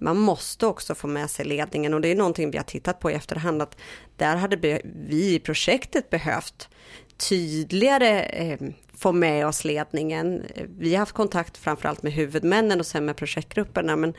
Man 0.03 0.17
måste 0.17 0.67
också 0.67 0.95
få 0.95 1.07
med 1.07 1.29
sig 1.29 1.45
ledningen 1.45 1.93
och 1.93 2.01
det 2.01 2.07
är 2.07 2.15
någonting 2.15 2.51
vi 2.51 2.57
har 2.57 2.63
tittat 2.63 2.99
på 2.99 3.11
i 3.11 3.13
efterhand 3.13 3.61
att 3.61 3.77
där 4.17 4.35
hade 4.35 4.81
vi 4.83 5.35
i 5.35 5.39
projektet 5.39 6.09
behövt 6.09 6.69
tydligare 7.17 8.19
eh, 8.23 8.59
få 8.93 9.11
med 9.11 9.47
oss 9.47 9.65
ledningen. 9.65 10.43
Vi 10.77 10.93
har 10.93 10.99
haft 10.99 11.13
kontakt 11.13 11.57
framförallt 11.57 12.03
med 12.03 12.13
huvudmännen 12.13 12.79
och 12.79 12.85
sen 12.85 13.05
med 13.05 13.15
projektgrupperna 13.15 13.95
men 13.95 14.13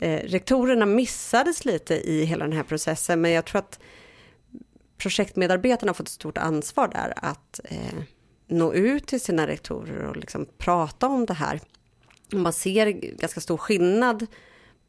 eh, 0.00 0.20
rektorerna 0.24 0.86
missades 0.86 1.64
lite 1.64 1.94
i 1.94 2.24
hela 2.24 2.44
den 2.44 2.56
här 2.56 2.62
processen, 2.62 3.20
men 3.20 3.30
jag 3.30 3.44
tror 3.44 3.58
att 3.58 3.78
projektmedarbetarna 4.98 5.90
har 5.90 5.94
fått 5.94 6.08
ett 6.08 6.12
stort 6.12 6.38
ansvar 6.38 6.88
där 6.88 7.12
att 7.16 7.60
eh, 7.64 8.02
nå 8.48 8.72
ut 8.72 9.06
till 9.06 9.20
sina 9.20 9.46
rektorer 9.46 10.04
och 10.04 10.16
liksom 10.16 10.46
prata 10.58 11.06
om 11.06 11.26
det 11.26 11.34
här. 11.34 11.60
Man 12.32 12.52
ser 12.52 12.86
ganska 12.90 13.40
stor 13.40 13.56
skillnad 13.56 14.26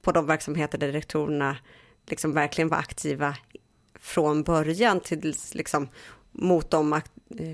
på 0.04 0.12
de 0.12 0.26
verksamheter 0.26 0.78
där 0.78 0.92
rektorerna 0.92 1.58
liksom 2.06 2.34
verkligen 2.34 2.70
var 2.70 2.78
aktiva 2.78 3.36
från 4.00 4.44
början 4.44 5.00
till 5.00 5.36
liksom 5.54 5.88
mot 6.32 6.70
de 6.70 6.94
eh, 6.94 7.00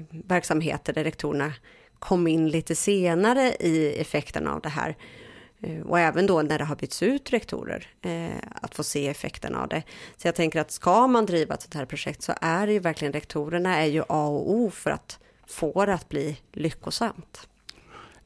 verksamheter 0.10 0.94
där 0.94 1.04
rektorerna 1.04 1.54
kom 2.00 2.28
in 2.28 2.50
lite 2.50 2.76
senare 2.76 3.56
i 3.60 4.02
effekten 4.02 4.48
av 4.48 4.62
det 4.62 4.70
här. 4.70 4.98
Eh, 5.60 5.82
och 5.82 6.00
även 6.00 6.28
då 6.28 6.42
när 6.42 6.58
det 6.58 6.64
har 6.66 6.76
bytts 6.76 7.04
ut 7.04 7.34
rektorer, 7.34 7.88
eh, 8.02 8.30
att 8.62 8.76
få 8.76 8.84
se 8.84 9.08
effekten 9.08 9.56
av 9.56 9.68
det. 9.68 9.84
Så 10.18 10.28
jag 10.28 10.36
tänker 10.36 10.60
att 10.60 10.72
ska 10.72 11.08
man 11.08 11.26
driva 11.26 11.54
ett 11.54 11.62
sånt 11.62 11.74
här 11.74 11.86
projekt 11.86 12.22
så 12.22 12.34
är 12.42 12.68
det 12.68 12.74
ju 12.74 12.80
verkligen 12.80 13.14
rektorerna 13.14 13.78
är 13.78 13.86
ju 13.86 14.02
A 14.10 14.28
och 14.28 14.52
O 14.52 14.72
för 14.72 14.92
att 14.92 15.20
få 15.48 15.86
det 15.86 15.94
att 15.94 16.10
bli 16.10 16.38
lyckosamt. 16.52 17.48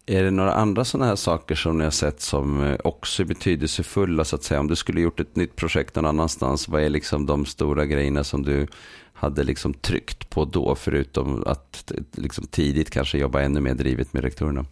Är 0.05 0.23
det 0.23 0.31
några 0.31 0.53
andra 0.53 0.85
sådana 0.85 1.05
här 1.05 1.15
saker 1.15 1.55
som 1.55 1.77
ni 1.77 1.83
har 1.83 1.91
sett 1.91 2.21
som 2.21 2.63
eh, 2.63 2.77
också 2.83 3.23
är 3.23 3.25
betydelsefulla 3.25 4.25
så 4.25 4.35
att 4.35 4.43
säga? 4.43 4.59
Om 4.59 4.67
du 4.67 4.75
skulle 4.75 5.01
gjort 5.01 5.19
ett 5.19 5.35
nytt 5.35 5.55
projekt 5.55 5.95
någon 5.95 6.05
annanstans, 6.05 6.67
vad 6.67 6.83
är 6.83 6.89
liksom 6.89 7.25
de 7.25 7.45
stora 7.45 7.85
grejerna 7.85 8.23
som 8.23 8.43
du 8.43 8.67
hade 9.13 9.43
liksom 9.43 9.73
tryckt 9.73 10.29
på 10.29 10.45
då, 10.45 10.75
förutom 10.75 11.43
att 11.47 11.91
liksom 12.11 12.47
tidigt 12.47 12.89
kanske 12.89 13.17
jobba 13.17 13.41
ännu 13.41 13.59
mer 13.59 13.73
drivet 13.73 14.13
med 14.13 14.23
rektorerna? 14.23 14.65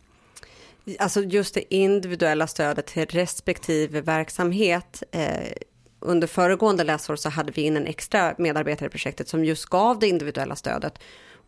Alltså 1.00 1.24
just 1.24 1.54
det 1.54 1.74
individuella 1.76 2.48
stödet 2.48 2.86
till 2.86 3.06
respektive 3.06 4.02
verksamhet. 4.02 5.04
Eh, 5.12 5.52
under 6.00 6.28
föregående 6.28 6.84
läsår 6.84 7.16
så 7.16 7.30
hade 7.30 7.52
vi 7.52 7.62
in 7.62 7.78
en 7.78 7.88
extra 7.88 8.36
medarbetare 8.38 8.88
i 8.88 8.90
projektet 8.90 9.28
som 9.28 9.46
just 9.46 9.66
gav 9.66 10.00
det 10.00 10.08
individuella 10.08 10.56
stödet. 10.56 11.00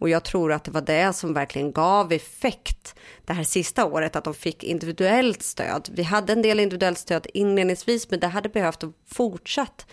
Och 0.04 0.10
jag 0.10 0.24
tror 0.24 0.52
att 0.52 0.64
det 0.64 0.72
var 0.72 0.82
det 0.82 1.14
som 1.14 1.34
verkligen 1.34 1.72
gav 1.72 2.12
effekt 2.12 2.96
det 3.26 3.34
här 3.34 3.44
sista 3.44 3.86
året, 3.86 4.16
att 4.16 4.24
de 4.24 4.34
fick 4.34 4.64
individuellt 4.64 5.44
stöd. 5.44 5.90
Vi 5.92 6.04
hade 6.04 6.34
en 6.34 6.42
del 6.42 6.60
individuellt 6.60 6.98
stöd 6.98 7.28
inledningsvis, 7.34 8.10
men 8.10 8.20
det 8.20 8.28
hade 8.28 8.50
behövt 8.50 8.84
fortsatt 9.08 9.86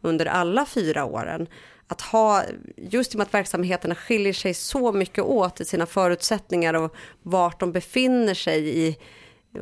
under 0.00 0.26
alla 0.26 0.66
fyra 0.66 1.04
åren 1.04 1.46
att 1.86 2.00
ha, 2.00 2.42
just 2.76 3.12
i 3.12 3.16
och 3.16 3.18
med 3.18 3.26
att 3.26 3.34
verksamheterna 3.34 3.94
skiljer 3.94 4.32
sig 4.32 4.54
så 4.54 4.92
mycket 4.92 5.24
åt 5.24 5.60
i 5.60 5.64
sina 5.64 5.86
förutsättningar 5.86 6.74
och 6.74 6.94
vart 7.22 7.60
de 7.60 7.72
befinner 7.72 8.34
sig 8.34 8.78
i 8.78 8.96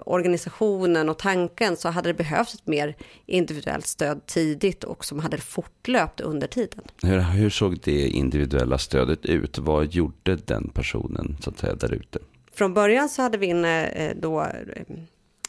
organisationen 0.07 1.09
och 1.09 1.19
tanken 1.19 1.77
så 1.77 1.89
hade 1.89 2.09
det 2.09 2.15
behövts 2.15 2.55
ett 2.55 2.67
mer 2.67 2.97
individuellt 3.27 3.87
stöd 3.87 4.27
tidigt 4.27 4.85
och 4.85 5.05
som 5.05 5.21
hade 5.21 5.39
fortlöpt 5.39 6.21
under 6.21 6.47
tiden. 6.47 6.85
Hur, 7.03 7.21
hur 7.21 7.51
såg 7.51 7.81
det 7.81 8.09
individuella 8.09 8.79
stödet 8.79 9.27
ut? 9.27 9.59
Vad 9.59 9.87
gjorde 9.87 10.37
den 10.37 10.69
personen 10.75 11.37
så 11.41 11.51
att 11.51 11.59
säga 11.59 11.75
där 11.75 11.95
ute? 11.95 12.19
Från 12.53 12.75
början 12.75 13.09
så 13.09 13.23
hade 13.23 13.39
vi 13.39 13.47
inne 13.47 13.87
eh, 13.87 14.17
då 14.17 14.43
eh, 14.43 14.49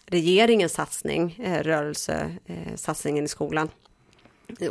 regeringens 0.05 0.73
satsning, 0.73 1.39
eh, 1.43 1.63
rörelsesatsningen 1.63 3.25
i 3.25 3.27
skolan 3.27 3.69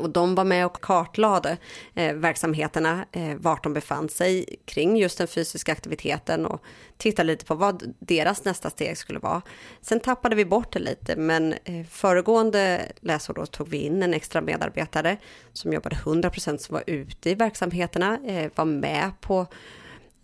och 0.00 0.10
de 0.10 0.34
var 0.34 0.44
med 0.44 0.66
och 0.66 0.80
kartlade 0.80 1.56
eh, 1.94 2.14
verksamheterna, 2.14 3.04
eh, 3.12 3.34
vart 3.36 3.62
de 3.62 3.72
befann 3.72 4.08
sig 4.08 4.56
kring 4.64 4.96
just 4.96 5.18
den 5.18 5.28
fysiska 5.28 5.72
aktiviteten 5.72 6.46
och 6.46 6.62
tittade 6.96 7.26
lite 7.26 7.44
på 7.44 7.54
vad 7.54 7.94
deras 7.98 8.44
nästa 8.44 8.70
steg 8.70 8.98
skulle 8.98 9.18
vara. 9.18 9.42
Sen 9.80 10.00
tappade 10.00 10.36
vi 10.36 10.44
bort 10.44 10.72
det 10.72 10.78
lite, 10.78 11.16
men 11.16 11.54
eh, 11.64 11.86
föregående 11.90 12.92
läsår 13.00 13.34
då 13.34 13.46
tog 13.46 13.68
vi 13.68 13.76
in 13.76 14.02
en 14.02 14.14
extra 14.14 14.40
medarbetare 14.40 15.16
som 15.52 15.72
jobbade 15.72 15.96
100% 15.96 16.56
som 16.56 16.74
var 16.74 16.84
ute 16.86 17.30
i 17.30 17.34
verksamheterna, 17.34 18.18
eh, 18.26 18.50
var 18.54 18.64
med 18.64 19.10
på 19.20 19.46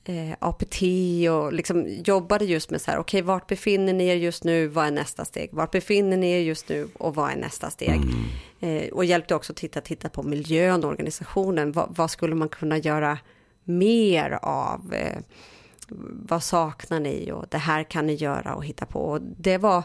eh, 0.05 0.37
APT 0.39 0.83
och 1.31 1.53
liksom 1.53 1.89
jobbade 2.05 2.45
just 2.45 2.71
med 2.71 2.81
så 2.81 2.91
här, 2.91 2.99
okej, 2.99 3.19
okay, 3.19 3.27
vart 3.27 3.47
befinner 3.47 3.93
ni 3.93 4.07
er 4.07 4.15
just 4.15 4.45
nu, 4.45 4.67
vad 4.67 4.87
är 4.87 4.91
nästa 4.91 5.25
steg? 5.25 5.51
Vart 5.53 5.71
befinner 5.71 6.17
ni 6.17 6.31
er 6.31 6.39
just 6.39 6.69
nu 6.69 6.89
och 6.95 7.15
vad 7.15 7.31
är 7.31 7.37
nästa 7.37 7.71
steg? 7.71 8.03
Mm. 8.61 8.83
Eh, 8.85 8.93
och 8.93 9.05
hjälpte 9.05 9.35
också 9.35 9.53
att 9.53 9.57
titta, 9.57 9.81
titta 9.81 10.09
på 10.09 10.23
miljön 10.23 10.85
och 10.85 10.91
organisationen. 10.91 11.73
Va, 11.73 11.87
vad 11.91 12.11
skulle 12.11 12.35
man 12.35 12.49
kunna 12.49 12.79
göra 12.79 13.19
mer 13.65 14.39
av? 14.43 14.95
Eh, 14.95 15.19
vad 16.29 16.43
saknar 16.43 17.01
ni? 17.01 17.33
Och 17.33 17.47
det 17.49 17.59
här 17.59 17.85
kan 17.85 18.07
ni 18.07 18.15
göra 18.15 18.55
och 18.55 18.65
hitta 18.65 18.87
på. 18.87 18.99
Och 18.99 19.21
det 19.23 19.59
var 19.59 19.85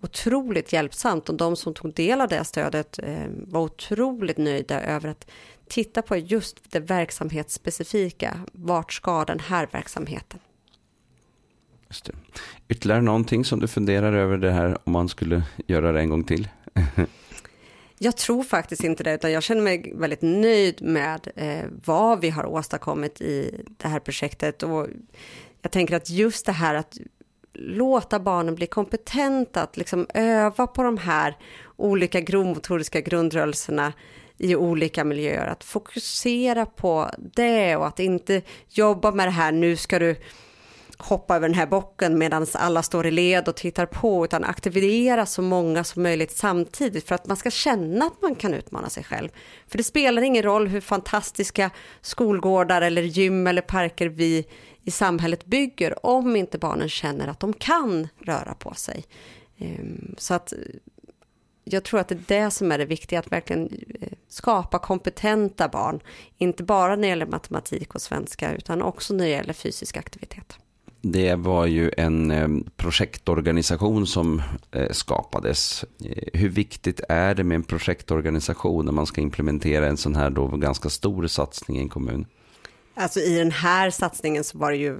otroligt 0.00 0.72
hjälpsamt 0.72 1.28
och 1.28 1.34
de 1.34 1.56
som 1.56 1.74
tog 1.74 1.94
del 1.94 2.20
av 2.20 2.28
det 2.28 2.44
stödet 2.44 2.98
eh, 2.98 3.26
var 3.28 3.60
otroligt 3.60 4.38
nöjda 4.38 4.80
över 4.80 5.08
att 5.08 5.26
titta 5.68 6.02
på 6.02 6.16
just 6.16 6.70
det 6.70 6.80
verksamhetsspecifika. 6.80 8.40
Vart 8.52 8.92
ska 8.92 9.24
den 9.24 9.40
här 9.40 9.68
verksamheten? 9.72 10.40
Just 11.88 12.04
det. 12.04 12.12
Ytterligare 12.68 13.02
någonting 13.02 13.44
som 13.44 13.60
du 13.60 13.68
funderar 13.68 14.12
över 14.12 14.36
det 14.36 14.50
här 14.50 14.78
om 14.84 14.92
man 14.92 15.08
skulle 15.08 15.42
göra 15.66 15.92
det 15.92 16.00
en 16.00 16.10
gång 16.10 16.24
till? 16.24 16.48
Jag 17.98 18.16
tror 18.16 18.42
faktiskt 18.42 18.84
inte 18.84 19.04
det, 19.04 19.14
utan 19.14 19.32
jag 19.32 19.42
känner 19.42 19.62
mig 19.62 19.92
väldigt 19.94 20.22
nöjd 20.22 20.82
med 20.82 21.28
eh, 21.36 21.64
vad 21.84 22.20
vi 22.20 22.30
har 22.30 22.46
åstadkommit 22.46 23.20
i 23.20 23.64
det 23.76 23.88
här 23.88 24.00
projektet. 24.00 24.62
Och 24.62 24.86
jag 25.62 25.72
tänker 25.72 25.96
att 25.96 26.10
just 26.10 26.46
det 26.46 26.52
här 26.52 26.74
att 26.74 26.98
låta 27.58 28.20
barnen 28.20 28.54
bli 28.54 28.66
kompetenta, 28.66 29.62
att 29.62 29.76
liksom 29.76 30.06
öva 30.14 30.66
på 30.66 30.82
de 30.82 30.98
här 30.98 31.36
olika 31.76 32.20
grovmotoriska 32.20 33.00
grundrörelserna 33.00 33.92
i 34.38 34.56
olika 34.56 35.04
miljöer. 35.04 35.46
Att 35.46 35.64
fokusera 35.64 36.66
på 36.66 37.10
det 37.18 37.76
och 37.76 37.86
att 37.86 38.00
inte 38.00 38.42
jobba 38.68 39.12
med 39.12 39.26
det 39.26 39.32
här, 39.32 39.52
nu 39.52 39.76
ska 39.76 39.98
du 39.98 40.16
hoppa 40.98 41.36
över 41.36 41.48
den 41.48 41.56
här 41.56 41.66
bocken 41.66 42.18
medan 42.18 42.46
alla 42.54 42.82
står 42.82 43.06
i 43.06 43.10
led 43.10 43.48
och 43.48 43.56
tittar 43.56 43.86
på, 43.86 44.24
utan 44.24 44.44
aktivera 44.44 45.26
så 45.26 45.42
många 45.42 45.84
som 45.84 46.02
möjligt 46.02 46.36
samtidigt 46.36 47.08
för 47.08 47.14
att 47.14 47.26
man 47.26 47.36
ska 47.36 47.50
känna 47.50 48.04
att 48.04 48.22
man 48.22 48.34
kan 48.34 48.54
utmana 48.54 48.90
sig 48.90 49.04
själv. 49.04 49.28
För 49.68 49.78
det 49.78 49.84
spelar 49.84 50.22
ingen 50.22 50.42
roll 50.42 50.68
hur 50.68 50.80
fantastiska 50.80 51.70
skolgårdar 52.00 52.82
eller 52.82 53.02
gym 53.02 53.46
eller 53.46 53.62
parker 53.62 54.08
vi 54.08 54.46
i 54.86 54.90
samhället 54.90 55.46
bygger 55.46 56.06
om 56.06 56.36
inte 56.36 56.58
barnen 56.58 56.88
känner 56.88 57.28
att 57.28 57.40
de 57.40 57.52
kan 57.52 58.08
röra 58.18 58.54
på 58.54 58.74
sig. 58.74 59.04
Ehm, 59.58 60.14
så 60.18 60.34
att 60.34 60.52
eh, 60.52 60.58
jag 61.64 61.84
tror 61.84 62.00
att 62.00 62.08
det 62.08 62.14
är 62.14 62.42
det 62.44 62.50
som 62.50 62.72
är 62.72 62.78
det 62.78 62.84
viktiga, 62.84 63.18
att 63.18 63.32
verkligen 63.32 63.68
eh, 64.00 64.08
skapa 64.28 64.78
kompetenta 64.78 65.68
barn. 65.68 66.00
Inte 66.38 66.62
bara 66.62 66.96
när 66.96 67.02
det 67.02 67.08
gäller 67.08 67.26
matematik 67.26 67.94
och 67.94 68.02
svenska, 68.02 68.54
utan 68.54 68.82
också 68.82 69.14
när 69.14 69.24
det 69.24 69.30
gäller 69.30 69.52
fysisk 69.52 69.96
aktivitet. 69.96 70.58
Det 71.00 71.34
var 71.34 71.66
ju 71.66 71.90
en 71.96 72.30
eh, 72.30 72.48
projektorganisation 72.76 74.06
som 74.06 74.42
skapades. 74.90 75.84
Hur 76.32 76.48
viktigt 76.48 77.00
är 77.08 77.34
det 77.34 77.44
med 77.44 77.54
en 77.54 77.62
projektorganisation 77.62 78.84
när 78.84 78.92
man 78.92 79.06
ska 79.06 79.20
implementera 79.20 79.86
en 79.86 79.96
sån 79.96 80.16
här 80.16 80.30
då 80.30 80.46
ganska 80.46 80.90
stor 80.90 81.26
satsning 81.26 81.78
i 81.78 81.80
en 81.80 81.88
kommun? 81.88 82.26
Alltså 82.98 83.20
i 83.20 83.38
den 83.38 83.50
här 83.50 83.90
satsningen 83.90 84.44
så 84.44 84.58
var 84.58 84.70
det 84.70 84.76
ju 84.76 84.98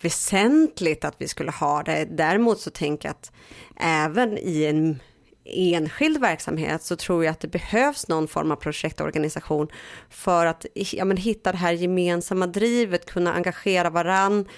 väsentligt 0.00 1.04
att 1.04 1.14
vi 1.18 1.28
skulle 1.28 1.50
ha 1.50 1.82
det. 1.82 2.04
Däremot 2.10 2.60
så 2.60 2.70
tänker 2.70 3.08
jag 3.08 3.12
att 3.12 3.32
även 3.80 4.38
i 4.38 4.64
en 4.64 5.00
enskild 5.48 6.20
verksamhet 6.20 6.82
så 6.82 6.96
tror 6.96 7.24
jag 7.24 7.32
att 7.32 7.40
det 7.40 7.48
behövs 7.48 8.08
någon 8.08 8.28
form 8.28 8.50
av 8.50 8.56
projektorganisation 8.56 9.68
för 10.10 10.46
att 10.46 10.66
ja, 10.74 11.04
men, 11.04 11.16
hitta 11.16 11.52
det 11.52 11.58
här 11.58 11.72
gemensamma 11.72 12.46
drivet, 12.46 13.06
kunna 13.06 13.34
engagera 13.34 13.90
varann. 13.90 14.48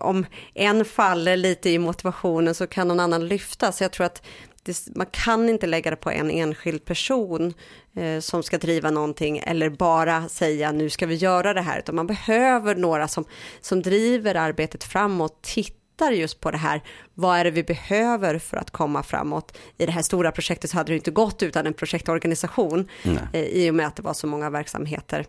Om 0.00 0.26
en 0.54 0.84
faller 0.84 1.36
lite 1.36 1.70
i 1.70 1.78
motivationen 1.78 2.54
så 2.54 2.66
kan 2.66 2.88
någon 2.88 3.00
annan 3.00 3.28
lyfta. 3.28 3.72
Så 3.72 3.84
jag 3.84 3.92
tror 3.92 4.06
att 4.06 4.22
det, 4.62 4.86
man 4.94 5.06
kan 5.06 5.48
inte 5.48 5.66
lägga 5.66 5.90
det 5.90 5.96
på 5.96 6.10
en 6.10 6.30
enskild 6.30 6.84
person 6.84 7.54
eh, 7.96 8.20
som 8.20 8.42
ska 8.42 8.58
driva 8.58 8.90
någonting 8.90 9.38
eller 9.38 9.70
bara 9.70 10.28
säga 10.28 10.72
nu 10.72 10.90
ska 10.90 11.06
vi 11.06 11.14
göra 11.14 11.54
det 11.54 11.60
här, 11.60 11.78
utan 11.78 11.94
man 11.94 12.06
behöver 12.06 12.74
några 12.74 13.08
som, 13.08 13.24
som 13.60 13.82
driver 13.82 14.34
arbetet 14.34 14.84
framåt, 14.84 15.42
tittar 15.42 15.82
tittar 16.02 16.12
just 16.12 16.40
på 16.40 16.50
det 16.50 16.58
här, 16.58 16.82
vad 17.14 17.38
är 17.38 17.44
det 17.44 17.50
vi 17.50 17.62
behöver 17.62 18.38
för 18.38 18.56
att 18.56 18.70
komma 18.70 19.02
framåt? 19.02 19.58
I 19.78 19.86
det 19.86 19.92
här 19.92 20.02
stora 20.02 20.32
projektet 20.32 20.70
så 20.70 20.76
hade 20.76 20.92
det 20.92 20.96
inte 20.96 21.10
gått 21.10 21.42
utan 21.42 21.66
en 21.66 21.74
projektorganisation 21.74 22.88
eh, 23.32 23.42
i 23.42 23.70
och 23.70 23.74
med 23.74 23.86
att 23.86 23.96
det 23.96 24.02
var 24.02 24.14
så 24.14 24.26
många 24.26 24.50
verksamheter. 24.50 25.26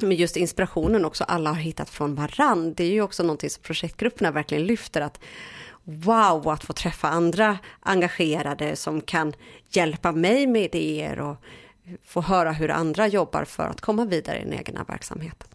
Men 0.00 0.16
just 0.16 0.36
inspirationen 0.36 1.04
också, 1.04 1.24
alla 1.24 1.50
har 1.50 1.60
hittat 1.60 1.90
från 1.90 2.14
varann. 2.14 2.74
Det 2.74 2.84
är 2.84 2.90
ju 2.90 3.02
också 3.02 3.22
någonting 3.22 3.50
som 3.50 3.62
projektgrupperna 3.62 4.30
verkligen 4.30 4.66
lyfter 4.66 5.00
att 5.00 5.20
wow, 5.84 6.48
att 6.48 6.64
få 6.64 6.72
träffa 6.72 7.08
andra 7.08 7.58
engagerade 7.80 8.76
som 8.76 9.00
kan 9.00 9.32
hjälpa 9.68 10.12
mig 10.12 10.46
med 10.46 10.62
idéer 10.62 11.20
och 11.20 11.36
få 12.04 12.20
höra 12.20 12.52
hur 12.52 12.70
andra 12.70 13.06
jobbar 13.06 13.44
för 13.44 13.68
att 13.68 13.80
komma 13.80 14.04
vidare 14.04 14.38
i 14.38 14.44
den 14.44 14.52
egna 14.52 14.84
verksamheten 14.84 15.48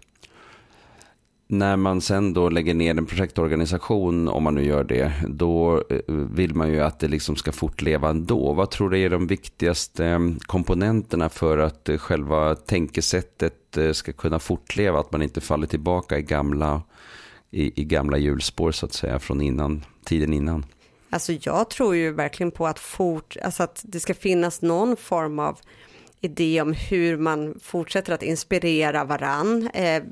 när 1.47 1.75
man 1.75 2.01
sen 2.01 2.34
då 2.34 2.49
lägger 2.49 2.73
ner 2.73 2.97
en 2.97 3.05
projektorganisation, 3.05 4.28
om 4.28 4.43
man 4.43 4.55
nu 4.55 4.65
gör 4.65 4.84
det, 4.84 5.11
då 5.28 5.84
eh, 5.89 5.99
vill 6.07 6.55
man 6.55 6.71
ju 6.71 6.80
att 6.80 6.99
det 6.99 7.07
liksom 7.07 7.36
ska 7.36 7.51
fortleva 7.51 8.09
ändå. 8.09 8.53
Vad 8.53 8.71
tror 8.71 8.89
du 8.89 8.99
är 8.99 9.09
de 9.09 9.28
viktigaste 9.28 10.05
eh, 10.05 10.19
komponenterna 10.39 11.30
för 11.30 11.57
att 11.57 11.89
eh, 11.89 11.97
själva 11.97 12.55
tänkesättet 12.55 13.53
ska 13.93 14.13
kunna 14.13 14.39
fortleva? 14.39 14.99
Att 14.99 15.11
man 15.11 15.21
inte 15.21 15.41
faller 15.41 15.67
tillbaka 15.67 16.17
i 16.17 16.21
gamla, 16.21 16.82
i, 17.51 17.81
i 17.81 17.83
gamla 17.83 18.17
hjulspår 18.17 18.71
så 18.71 18.85
att 18.85 18.93
säga 18.93 19.19
från 19.19 19.41
innan, 19.41 19.85
tiden 20.03 20.33
innan. 20.33 20.65
Alltså 21.09 21.33
jag 21.41 21.69
tror 21.69 21.95
ju 21.95 22.11
verkligen 22.11 22.51
på 22.51 22.67
att, 22.67 22.79
fort, 22.79 23.37
alltså 23.43 23.63
att 23.63 23.81
det 23.87 23.99
ska 23.99 24.13
finnas 24.13 24.61
någon 24.61 24.97
form 24.97 25.39
av 25.39 25.59
idé 26.21 26.61
om 26.61 26.73
hur 26.73 27.17
man 27.17 27.59
fortsätter 27.61 28.13
att 28.13 28.23
inspirera 28.23 29.03
varann. 29.03 29.69
Eh, 29.73 30.03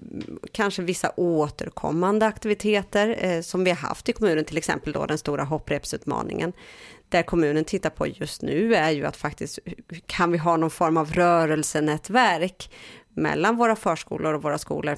kanske 0.51 0.81
vissa 0.81 1.11
återkommande 1.17 2.25
aktiviteter 2.25 3.17
eh, 3.19 3.41
som 3.41 3.63
vi 3.63 3.69
har 3.69 3.77
haft 3.77 4.09
i 4.09 4.13
kommunen, 4.13 4.45
till 4.45 4.57
exempel 4.57 4.93
då 4.93 5.05
den 5.05 5.17
stora 5.17 5.43
hopprepsutmaningen. 5.43 6.53
Där 7.09 7.23
kommunen 7.23 7.65
tittar 7.65 7.89
på 7.89 8.07
just 8.07 8.41
nu 8.41 8.75
är 8.75 8.91
ju 8.91 9.05
att 9.05 9.17
faktiskt 9.17 9.59
kan 10.05 10.31
vi 10.31 10.37
ha 10.37 10.57
någon 10.57 10.71
form 10.71 10.97
av 10.97 11.13
rörelsenätverk 11.13 12.71
mellan 13.13 13.55
våra 13.55 13.75
förskolor 13.75 14.33
och 14.33 14.43
våra 14.43 14.57
skolor 14.57 14.97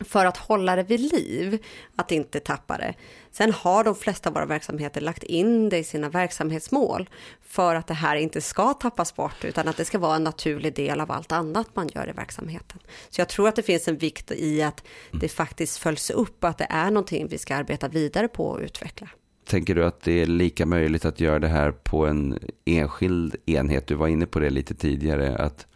för 0.00 0.26
att 0.26 0.36
hålla 0.36 0.76
det 0.76 0.82
vid 0.82 1.00
liv, 1.00 1.64
att 1.96 2.12
inte 2.12 2.40
tappa 2.40 2.78
det. 2.78 2.94
Sen 3.30 3.52
har 3.52 3.84
de 3.84 3.94
flesta 3.94 4.28
av 4.28 4.34
våra 4.34 4.46
verksamheter 4.46 5.00
lagt 5.00 5.22
in 5.22 5.68
det 5.68 5.78
i 5.78 5.84
sina 5.84 6.08
verksamhetsmål 6.08 7.10
för 7.42 7.74
att 7.74 7.86
det 7.86 7.94
här 7.94 8.16
inte 8.16 8.40
ska 8.40 8.74
tappas 8.74 9.16
bort 9.16 9.44
utan 9.44 9.68
att 9.68 9.76
det 9.76 9.84
ska 9.84 9.98
vara 9.98 10.16
en 10.16 10.24
naturlig 10.24 10.74
del 10.74 11.00
av 11.00 11.12
allt 11.12 11.32
annat 11.32 11.76
man 11.76 11.88
gör 11.94 12.08
i 12.08 12.12
verksamheten. 12.12 12.80
Så 13.10 13.20
jag 13.20 13.28
tror 13.28 13.48
att 13.48 13.56
det 13.56 13.62
finns 13.62 13.88
en 13.88 13.96
vikt 13.96 14.32
i 14.32 14.62
att 14.62 14.84
det 15.12 15.28
faktiskt 15.28 15.78
följs 15.78 16.10
upp, 16.10 16.44
att 16.44 16.58
det 16.58 16.66
är 16.70 16.90
någonting 16.90 17.28
vi 17.28 17.38
ska 17.38 17.54
arbeta 17.54 17.88
vidare 17.88 18.28
på 18.28 18.46
och 18.46 18.60
utveckla. 18.60 19.08
Tänker 19.46 19.74
du 19.74 19.84
att 19.84 20.00
det 20.00 20.22
är 20.22 20.26
lika 20.26 20.66
möjligt 20.66 21.04
att 21.04 21.20
göra 21.20 21.38
det 21.38 21.48
här 21.48 21.72
på 21.72 22.06
en 22.06 22.38
enskild 22.64 23.36
enhet? 23.46 23.86
Du 23.86 23.94
var 23.94 24.08
inne 24.08 24.26
på 24.26 24.38
det 24.38 24.50
lite 24.50 24.74
tidigare, 24.74 25.36
att 25.36 25.66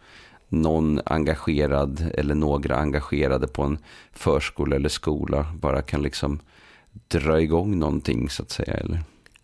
någon 0.49 0.99
engagerad 1.05 2.11
eller 2.13 2.35
några 2.35 2.75
engagerade 2.75 3.47
på 3.47 3.63
en 3.63 3.77
förskola 4.11 4.75
eller 4.75 4.89
skola 4.89 5.45
bara 5.59 5.81
kan 5.81 6.01
liksom 6.01 6.39
dra 7.07 7.41
igång 7.41 7.79
någonting 7.79 8.29
så 8.29 8.43
att 8.43 8.51
säga? 8.51 8.73
Eller? 8.73 8.99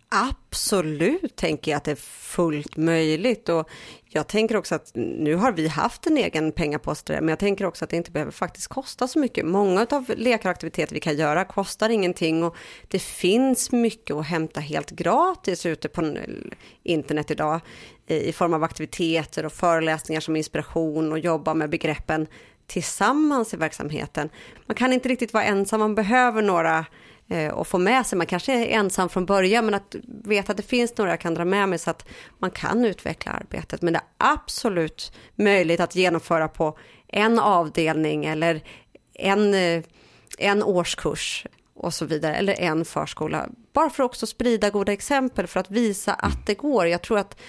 Absolut 0.08 1.36
tänker 1.36 1.70
jag 1.70 1.76
att 1.76 1.84
det 1.84 1.90
är 1.90 1.96
fullt 1.96 2.76
möjligt 2.76 3.48
och 3.48 3.68
jag 4.08 4.26
tänker 4.26 4.56
också 4.56 4.74
att 4.74 4.90
nu 4.94 5.34
har 5.34 5.52
vi 5.52 5.68
haft 5.68 6.06
en 6.06 6.16
egen 6.16 6.52
pengapost 6.52 7.08
men 7.08 7.28
jag 7.28 7.38
tänker 7.38 7.64
också 7.64 7.84
att 7.84 7.90
det 7.90 7.96
inte 7.96 8.10
behöver 8.10 8.32
faktiskt 8.32 8.68
kosta 8.68 9.08
så 9.08 9.18
mycket. 9.18 9.46
Många 9.46 9.86
av 9.90 10.10
lekar 10.16 10.48
och 10.48 10.52
aktiviteter 10.52 10.94
vi 10.94 11.00
kan 11.00 11.16
göra 11.16 11.44
kostar 11.44 11.88
ingenting 11.88 12.44
och 12.44 12.56
det 12.88 12.98
finns 12.98 13.72
mycket 13.72 14.16
att 14.16 14.26
hämta 14.26 14.60
helt 14.60 14.90
gratis 14.90 15.66
ute 15.66 15.88
på 15.88 16.16
internet 16.82 17.30
idag 17.30 17.60
i 18.06 18.32
form 18.32 18.54
av 18.54 18.64
aktiviteter 18.64 19.46
och 19.46 19.52
föreläsningar 19.52 20.20
som 20.20 20.36
inspiration 20.36 21.12
och 21.12 21.18
jobba 21.18 21.54
med 21.54 21.70
begreppen 21.70 22.26
tillsammans 22.66 23.54
i 23.54 23.56
verksamheten. 23.56 24.28
Man 24.66 24.74
kan 24.74 24.92
inte 24.92 25.08
riktigt 25.08 25.32
vara 25.32 25.44
ensam, 25.44 25.80
man 25.80 25.94
behöver 25.94 26.42
några 26.42 26.86
och 27.52 27.66
få 27.66 27.78
med 27.78 28.06
sig. 28.06 28.18
Man 28.18 28.26
kanske 28.26 28.52
är 28.52 28.78
ensam 28.78 29.08
från 29.08 29.26
början 29.26 29.64
men 29.64 29.74
att 29.74 29.94
veta 30.04 30.52
att 30.52 30.56
det 30.56 30.62
finns 30.62 30.96
några 30.96 31.10
jag 31.10 31.20
kan 31.20 31.34
dra 31.34 31.44
med 31.44 31.68
mig 31.68 31.78
så 31.78 31.90
att 31.90 32.08
man 32.38 32.50
kan 32.50 32.84
utveckla 32.84 33.32
arbetet. 33.32 33.82
Men 33.82 33.92
det 33.92 33.98
är 33.98 34.06
absolut 34.18 35.12
möjligt 35.34 35.80
att 35.80 35.96
genomföra 35.96 36.48
på 36.48 36.78
en 37.08 37.38
avdelning 37.38 38.24
eller 38.24 38.62
en, 39.14 39.54
eh, 39.54 39.82
en 40.38 40.62
årskurs 40.62 41.46
och 41.74 41.94
så 41.94 42.04
vidare, 42.04 42.34
eller 42.34 42.60
en 42.60 42.84
förskola. 42.84 43.48
Bara 43.72 43.90
för 43.90 44.02
att 44.02 44.10
också 44.10 44.26
sprida 44.26 44.70
goda 44.70 44.92
exempel 44.92 45.46
för 45.46 45.60
att 45.60 45.70
visa 45.70 46.14
att 46.14 46.46
det 46.46 46.54
går. 46.54 46.86
Jag 46.86 47.02
tror 47.02 47.18
att 47.18 47.40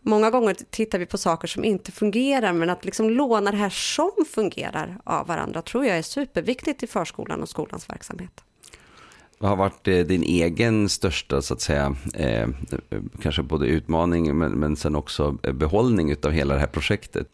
många 0.00 0.30
gånger 0.30 0.56
tittar 0.70 0.98
vi 0.98 1.06
på 1.06 1.18
saker 1.18 1.48
som 1.48 1.64
inte 1.64 1.92
fungerar, 1.92 2.52
men 2.52 2.70
att 2.70 2.84
liksom 2.84 3.10
låna 3.10 3.50
det 3.50 3.56
här 3.56 3.70
som 3.70 4.10
fungerar 4.34 4.98
av 5.04 5.26
varandra 5.26 5.62
tror 5.62 5.86
jag 5.86 5.98
är 5.98 6.02
superviktigt 6.02 6.82
i 6.82 6.86
förskolan 6.86 7.42
och 7.42 7.48
skolans 7.48 7.90
verksamhet. 7.90 8.45
Vad 9.38 9.50
har 9.50 9.56
varit 9.56 9.88
eh, 9.88 9.98
din 9.98 10.22
egen 10.22 10.88
största, 10.88 11.42
så 11.42 11.54
att 11.54 11.60
säga, 11.60 11.96
eh, 12.14 12.48
kanske 13.22 13.42
både 13.42 13.66
utmaning 13.66 14.38
men, 14.38 14.52
men 14.52 14.76
sen 14.76 14.96
också 14.96 15.38
eh, 15.42 15.52
behållning 15.52 16.16
av 16.22 16.30
hela 16.30 16.54
det 16.54 16.60
här 16.60 16.66
projektet? 16.66 17.28